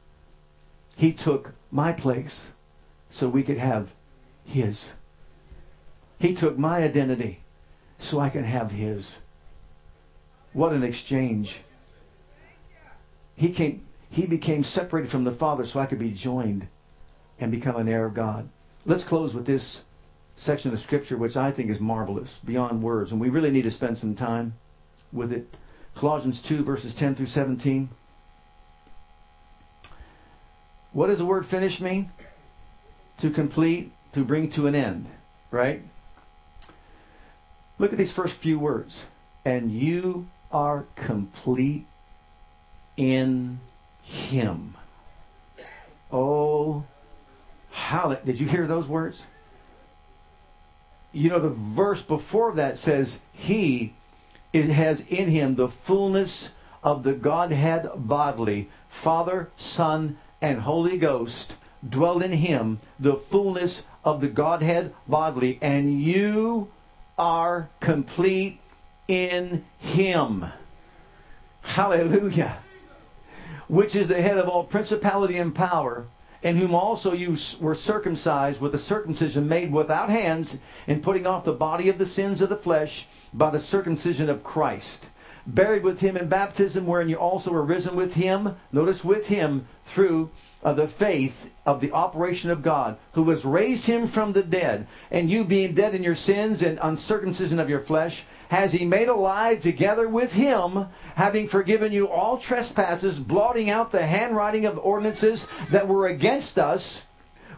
He 0.97 1.13
took 1.13 1.55
my 1.71 1.93
place 1.93 2.53
so 3.11 3.29
we 3.29 3.43
could 3.43 3.59
have 3.59 3.93
his. 4.45 4.93
He 6.19 6.35
took 6.35 6.57
my 6.57 6.83
identity 6.83 7.41
so 7.99 8.21
I 8.21 8.29
can 8.29 8.45
have 8.45 8.71
his. 8.71 9.19
What 10.53 10.73
an 10.73 10.83
exchange. 10.83 11.63
He 13.35 13.51
came 13.51 13.85
he 14.13 14.27
became 14.27 14.63
separated 14.63 15.11
from 15.11 15.25
the 15.25 15.31
Father 15.31 15.65
so 15.65 15.81
I 15.81 15.87
could 15.87 15.99
be 15.99 16.11
joined 16.11 16.69
and 17.41 17.51
become 17.51 17.77
an 17.77 17.89
heir 17.89 18.05
of 18.05 18.13
God. 18.13 18.51
Let's 18.85 19.05
close 19.05 19.33
with 19.33 19.47
this 19.47 19.83
section 20.37 20.71
of 20.71 20.79
Scripture, 20.81 21.17
which 21.17 21.35
I 21.35 21.51
think 21.51 21.71
is 21.71 21.81
marvelous, 21.81 22.39
beyond 22.45 22.83
words, 22.83 23.11
and 23.11 23.21
we 23.21 23.31
really 23.31 23.51
need 23.51 23.63
to 23.63 23.71
spend 23.71 23.97
some 23.97 24.15
time 24.15 24.55
with 25.13 25.33
it. 25.33 25.57
Colossians 25.95 26.43
2, 26.43 26.63
verses 26.63 26.95
10 26.95 27.15
through 27.15 27.27
17. 27.27 27.89
What 30.93 31.07
does 31.07 31.19
the 31.19 31.25
word 31.25 31.47
finish 31.47 31.81
mean? 31.81 32.11
To 33.19 33.31
complete, 33.31 33.93
to 34.13 34.25
bring 34.25 34.51
to 34.51 34.67
an 34.67 34.75
end, 34.75 35.07
right? 35.51 35.83
Look 37.79 37.93
at 37.93 37.99
these 37.99 38.13
first 38.13 38.35
few 38.35 38.59
words. 38.59 39.07
And 39.43 39.73
you 39.73 40.29
are 40.51 40.85
complete 40.97 41.87
in 42.99 43.59
him. 44.03 44.75
Oh, 46.11 46.85
how 47.71 48.15
did 48.15 48.39
you 48.39 48.47
hear 48.47 48.67
those 48.67 48.87
words? 48.87 49.25
You 51.13 51.31
know, 51.31 51.39
the 51.39 51.49
verse 51.49 52.03
before 52.03 52.53
that 52.53 52.79
says, 52.79 53.21
He 53.33 53.93
it 54.53 54.67
has 54.67 55.01
in 55.07 55.29
him 55.29 55.55
the 55.55 55.69
fullness 55.69 56.51
of 56.83 57.03
the 57.03 57.13
Godhead 57.13 57.89
bodily, 57.97 58.69
Father, 58.89 59.49
Son, 59.57 60.19
and 60.41 60.61
Holy 60.61 60.99
Ghost 60.99 61.55
dwell 61.89 62.21
in 62.21 62.33
him, 62.33 62.81
the 63.01 63.15
fullness 63.15 63.87
of 64.05 64.21
the 64.21 64.29
Godhead 64.29 64.93
bodily, 65.09 65.59
and 65.63 66.01
you 66.01 66.71
are 67.19 67.69
complete 67.81 68.59
in 69.09 69.65
him. 69.79 70.47
Hallelujah 71.63 72.59
which 73.73 73.97
is 73.97 74.07
the 74.07 74.21
head 74.21 74.37
of 74.37 74.47
all 74.51 74.65
principality 74.65 75.39
and 75.39 75.55
power, 75.55 76.05
in 76.43 76.59
whom 76.59 76.75
also 76.75 77.15
you 77.15 77.35
were 77.59 77.75
circumcised 77.75 78.61
with 78.61 78.75
a 78.75 78.79
circumcision 78.79 79.49
made 79.49 79.73
without 79.73 80.11
hands, 80.11 80.61
in 80.87 81.01
putting 81.01 81.27
off 81.27 81.47
the 81.47 81.55
body 81.55 81.89
of 81.89 81.97
the 81.97 82.05
sins 82.05 82.43
of 82.43 82.51
the 82.51 82.57
flesh 82.57 83.07
by 83.33 83.49
the 83.49 83.59
circumcision 83.59 84.29
of 84.29 84.45
Christ. 84.45 85.07
Buried 85.47 85.85
with 85.85 86.01
him 86.01 86.19
in 86.19 86.29
baptism, 86.29 86.87
wherein 86.87 87.09
you 87.09 87.17
also 87.17 87.51
were 87.51 87.63
risen 87.63 87.97
with 87.97 88.13
him, 88.13 88.57
notice 88.73 89.03
with 89.03 89.29
him, 89.29 89.67
through 89.87 90.29
uh, 90.63 90.73
the 90.73 90.89
faith 90.89 91.53
of 91.67 91.81
the 91.81 91.93
operation 91.93 92.51
of 92.51 92.63
God, 92.63 92.97
who 93.13 93.29
has 93.31 93.45
raised 93.45 93.87
him 93.87 94.07
from 94.07 94.33
the 94.33 94.43
dead, 94.43 94.87
and 95.11 95.31
you 95.31 95.45
being 95.45 95.75
dead 95.75 95.95
in 95.95 96.03
your 96.03 96.15
sins 96.15 96.63
and 96.63 96.79
uncircumcision 96.83 97.59
of 97.59 97.69
your 97.69 97.81
flesh, 97.81 98.25
has 98.51 98.73
he 98.73 98.85
made 98.85 99.09
alive 99.09 99.63
together 99.63 100.07
with 100.07 100.35
him, 100.35 100.87
having 101.15 101.49
forgiven 101.49 101.91
you 101.91 102.07
all 102.07 102.37
trespasses, 102.37 103.19
blotting 103.19 103.71
out 103.71 103.93
the 103.93 104.07
handwriting 104.07 104.67
of 104.67 104.79
ordinances 104.79 105.49
that 105.71 105.89
were 105.89 106.07
against 106.07 106.59
us, 106.59 107.07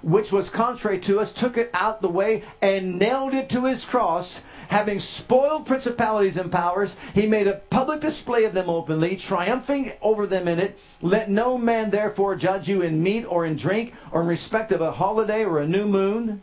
which 0.03 0.31
was 0.31 0.51
contrary 0.51 0.99
to 1.01 1.19
us, 1.19 1.33
took 1.33 1.57
it 1.57 1.71
out 1.75 2.01
the 2.01 2.09
way, 2.09 2.45
and 2.63 2.99
nailed 2.99 3.35
it 3.35 3.49
to 3.49 3.65
his 3.65 3.85
cross. 3.85 4.43
Having 4.69 5.01
spoiled 5.01 5.67
principalities 5.67 6.37
and 6.37 6.51
powers, 6.51 6.97
he 7.15 7.27
made 7.27 7.47
a 7.47 7.61
public 7.71 8.01
display 8.01 8.45
of 8.45 8.55
them 8.55 8.69
openly, 8.69 9.17
triumphing 9.17 9.93
over 10.03 10.27
them 10.27 10.49
in 10.49 10.59
it. 10.59 10.79
Let 11.03 11.31
no 11.31 11.59
man 11.59 11.91
therefore 11.91 12.37
judge 12.37 12.69
you 12.69 12.83
in 12.83 13.03
meat 13.03 13.25
or 13.25 13.45
in 13.45 13.57
drink, 13.57 13.95
or 14.11 14.21
in 14.21 14.27
respect 14.27 14.73
of 14.73 14.81
a 14.81 14.93
holiday 14.93 15.45
or 15.45 15.59
a 15.59 15.69
new 15.69 15.87
moon, 15.87 16.43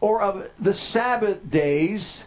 or 0.00 0.22
of 0.22 0.50
the 0.58 0.74
Sabbath 0.74 1.50
days 1.50 2.24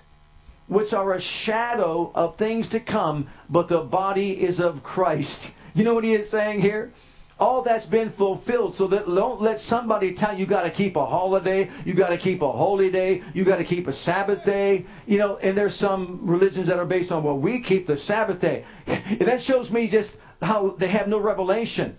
which 0.68 0.94
are 0.94 1.14
a 1.14 1.22
shadow 1.22 2.12
of 2.16 2.38
things 2.38 2.68
to 2.70 2.80
come, 2.80 3.28
but 3.50 3.68
the 3.68 3.82
body 3.82 4.42
is 4.42 4.60
of 4.60 4.84
Christ. 4.84 5.52
You 5.74 5.84
know 5.84 5.94
what 5.94 6.04
he 6.04 6.14
is 6.14 6.30
saying 6.30 6.62
here? 6.62 6.92
All 7.40 7.62
that's 7.62 7.86
been 7.86 8.12
fulfilled, 8.12 8.76
so 8.76 8.88
that 8.88 9.06
don't 9.06 9.42
let 9.42 9.60
somebody 9.60 10.14
tell 10.14 10.34
you 10.34 10.40
you 10.40 10.46
got 10.46 10.64
to 10.64 10.70
keep 10.70 10.96
a 10.96 11.06
holiday, 11.06 11.70
you 11.84 11.94
got 11.94 12.10
to 12.10 12.18
keep 12.18 12.42
a 12.42 12.52
holy 12.52 12.92
day, 12.92 13.24
you 13.34 13.44
got 13.44 13.58
to 13.58 13.64
keep 13.64 13.88
a 13.88 13.94
Sabbath 13.94 14.44
day. 14.44 14.86
You 15.08 15.18
know, 15.18 15.38
and 15.38 15.58
there's 15.58 15.76
some 15.76 16.20
religions 16.24 16.68
that 16.68 16.80
are 16.80 16.86
based 16.86 17.12
on 17.12 17.24
well, 17.24 17.38
we 17.38 17.60
keep 17.60 17.88
the 17.88 17.98
Sabbath 17.98 18.40
day. 18.40 18.66
and 18.88 19.20
that 19.22 19.42
shows 19.42 19.72
me 19.72 19.88
just 19.88 20.18
how 20.42 20.72
they 20.72 20.88
have 20.90 21.08
no 21.08 21.18
revelation. 21.18 21.98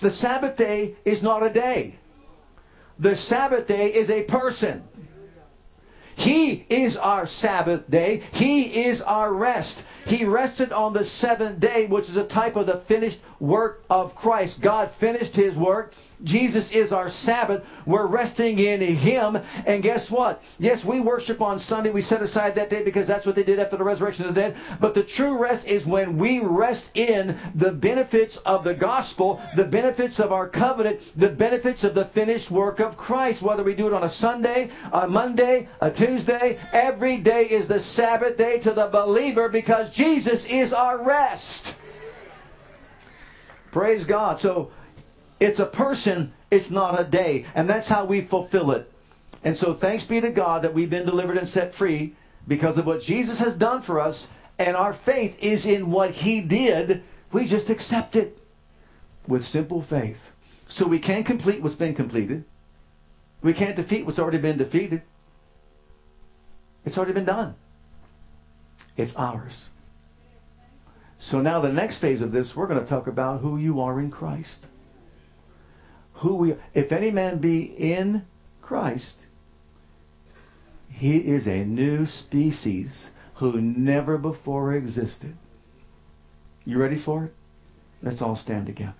The 0.00 0.10
Sabbath 0.10 0.56
day 0.56 0.96
is 1.04 1.22
not 1.22 1.42
a 1.42 1.50
day. 1.50 1.98
The 2.98 3.16
Sabbath 3.16 3.66
day 3.66 3.86
is 3.86 4.10
a 4.10 4.24
person. 4.24 4.84
He 6.16 6.66
is 6.68 6.98
our 6.98 7.26
Sabbath 7.26 7.90
day. 7.90 8.22
He 8.32 8.84
is 8.84 9.00
our 9.00 9.32
rest. 9.32 9.84
He 10.06 10.24
rested 10.24 10.72
on 10.72 10.92
the 10.92 11.04
seventh 11.04 11.60
day, 11.60 11.86
which 11.86 12.08
is 12.08 12.16
a 12.16 12.24
type 12.24 12.56
of 12.56 12.66
the 12.66 12.78
finished 12.78 13.20
work 13.38 13.84
of 13.88 14.14
Christ. 14.14 14.60
God 14.60 14.90
finished 14.90 15.36
his 15.36 15.56
work. 15.56 15.94
Jesus 16.22 16.70
is 16.70 16.92
our 16.92 17.08
Sabbath. 17.08 17.64
We're 17.86 18.06
resting 18.06 18.58
in 18.58 18.80
Him. 18.80 19.38
And 19.66 19.82
guess 19.82 20.10
what? 20.10 20.42
Yes, 20.58 20.84
we 20.84 21.00
worship 21.00 21.40
on 21.40 21.58
Sunday. 21.58 21.90
We 21.90 22.02
set 22.02 22.22
aside 22.22 22.54
that 22.54 22.70
day 22.70 22.84
because 22.84 23.06
that's 23.06 23.26
what 23.26 23.34
they 23.34 23.42
did 23.42 23.58
after 23.58 23.76
the 23.76 23.84
resurrection 23.84 24.26
of 24.26 24.34
the 24.34 24.40
dead. 24.40 24.56
But 24.78 24.94
the 24.94 25.02
true 25.02 25.36
rest 25.36 25.66
is 25.66 25.86
when 25.86 26.18
we 26.18 26.40
rest 26.40 26.96
in 26.96 27.38
the 27.54 27.72
benefits 27.72 28.36
of 28.38 28.64
the 28.64 28.74
gospel, 28.74 29.40
the 29.56 29.64
benefits 29.64 30.20
of 30.20 30.32
our 30.32 30.48
covenant, 30.48 31.00
the 31.16 31.28
benefits 31.28 31.84
of 31.84 31.94
the 31.94 32.04
finished 32.04 32.50
work 32.50 32.80
of 32.80 32.96
Christ. 32.96 33.42
Whether 33.42 33.62
we 33.62 33.74
do 33.74 33.86
it 33.86 33.94
on 33.94 34.04
a 34.04 34.08
Sunday, 34.08 34.70
a 34.92 35.08
Monday, 35.08 35.68
a 35.80 35.90
Tuesday, 35.90 36.58
every 36.72 37.16
day 37.16 37.44
is 37.44 37.66
the 37.66 37.80
Sabbath 37.80 38.36
day 38.36 38.58
to 38.60 38.72
the 38.72 38.88
believer 38.88 39.48
because 39.48 39.90
Jesus 40.00 40.46
is 40.46 40.72
our 40.72 40.96
rest. 40.96 41.74
Praise 43.70 44.04
God. 44.04 44.40
So 44.40 44.70
it's 45.38 45.58
a 45.58 45.66
person, 45.66 46.32
it's 46.50 46.70
not 46.70 46.98
a 46.98 47.04
day. 47.04 47.44
And 47.54 47.68
that's 47.68 47.88
how 47.88 48.06
we 48.06 48.22
fulfill 48.22 48.70
it. 48.70 48.90
And 49.44 49.58
so 49.58 49.74
thanks 49.74 50.04
be 50.04 50.18
to 50.22 50.30
God 50.30 50.62
that 50.62 50.72
we've 50.72 50.88
been 50.88 51.04
delivered 51.04 51.36
and 51.36 51.46
set 51.46 51.74
free 51.74 52.14
because 52.48 52.78
of 52.78 52.86
what 52.86 53.02
Jesus 53.02 53.40
has 53.40 53.54
done 53.56 53.82
for 53.82 54.00
us, 54.00 54.30
and 54.58 54.74
our 54.74 54.94
faith 54.94 55.38
is 55.42 55.66
in 55.66 55.90
what 55.90 56.12
he 56.12 56.40
did. 56.40 57.02
We 57.30 57.44
just 57.44 57.68
accept 57.68 58.16
it 58.16 58.38
with 59.26 59.44
simple 59.44 59.82
faith. 59.82 60.30
So 60.66 60.86
we 60.86 60.98
can't 60.98 61.26
complete 61.26 61.62
what's 61.62 61.74
been 61.74 61.94
completed. 61.94 62.44
We 63.42 63.52
can't 63.52 63.76
defeat 63.76 64.06
what's 64.06 64.18
already 64.18 64.38
been 64.38 64.56
defeated. 64.56 65.02
It's 66.86 66.96
already 66.96 67.12
been 67.12 67.26
done. 67.26 67.54
It's 68.96 69.14
ours. 69.14 69.68
So 71.22 71.38
now 71.42 71.60
the 71.60 71.70
next 71.70 71.98
phase 71.98 72.22
of 72.22 72.32
this, 72.32 72.56
we're 72.56 72.66
going 72.66 72.80
to 72.80 72.86
talk 72.86 73.06
about 73.06 73.42
who 73.42 73.58
you 73.58 73.78
are 73.78 74.00
in 74.00 74.10
Christ. 74.10 74.68
Who 76.14 76.34
we 76.34 76.54
if 76.72 76.90
any 76.92 77.10
man 77.10 77.38
be 77.38 77.62
in 77.62 78.24
Christ, 78.62 79.26
he 80.88 81.18
is 81.18 81.46
a 81.46 81.62
new 81.66 82.06
species 82.06 83.10
who 83.34 83.60
never 83.60 84.16
before 84.16 84.72
existed. 84.72 85.36
You 86.64 86.78
ready 86.78 86.96
for 86.96 87.26
it? 87.26 87.34
Let's 88.02 88.22
all 88.22 88.34
stand 88.34 88.64
together. 88.64 88.94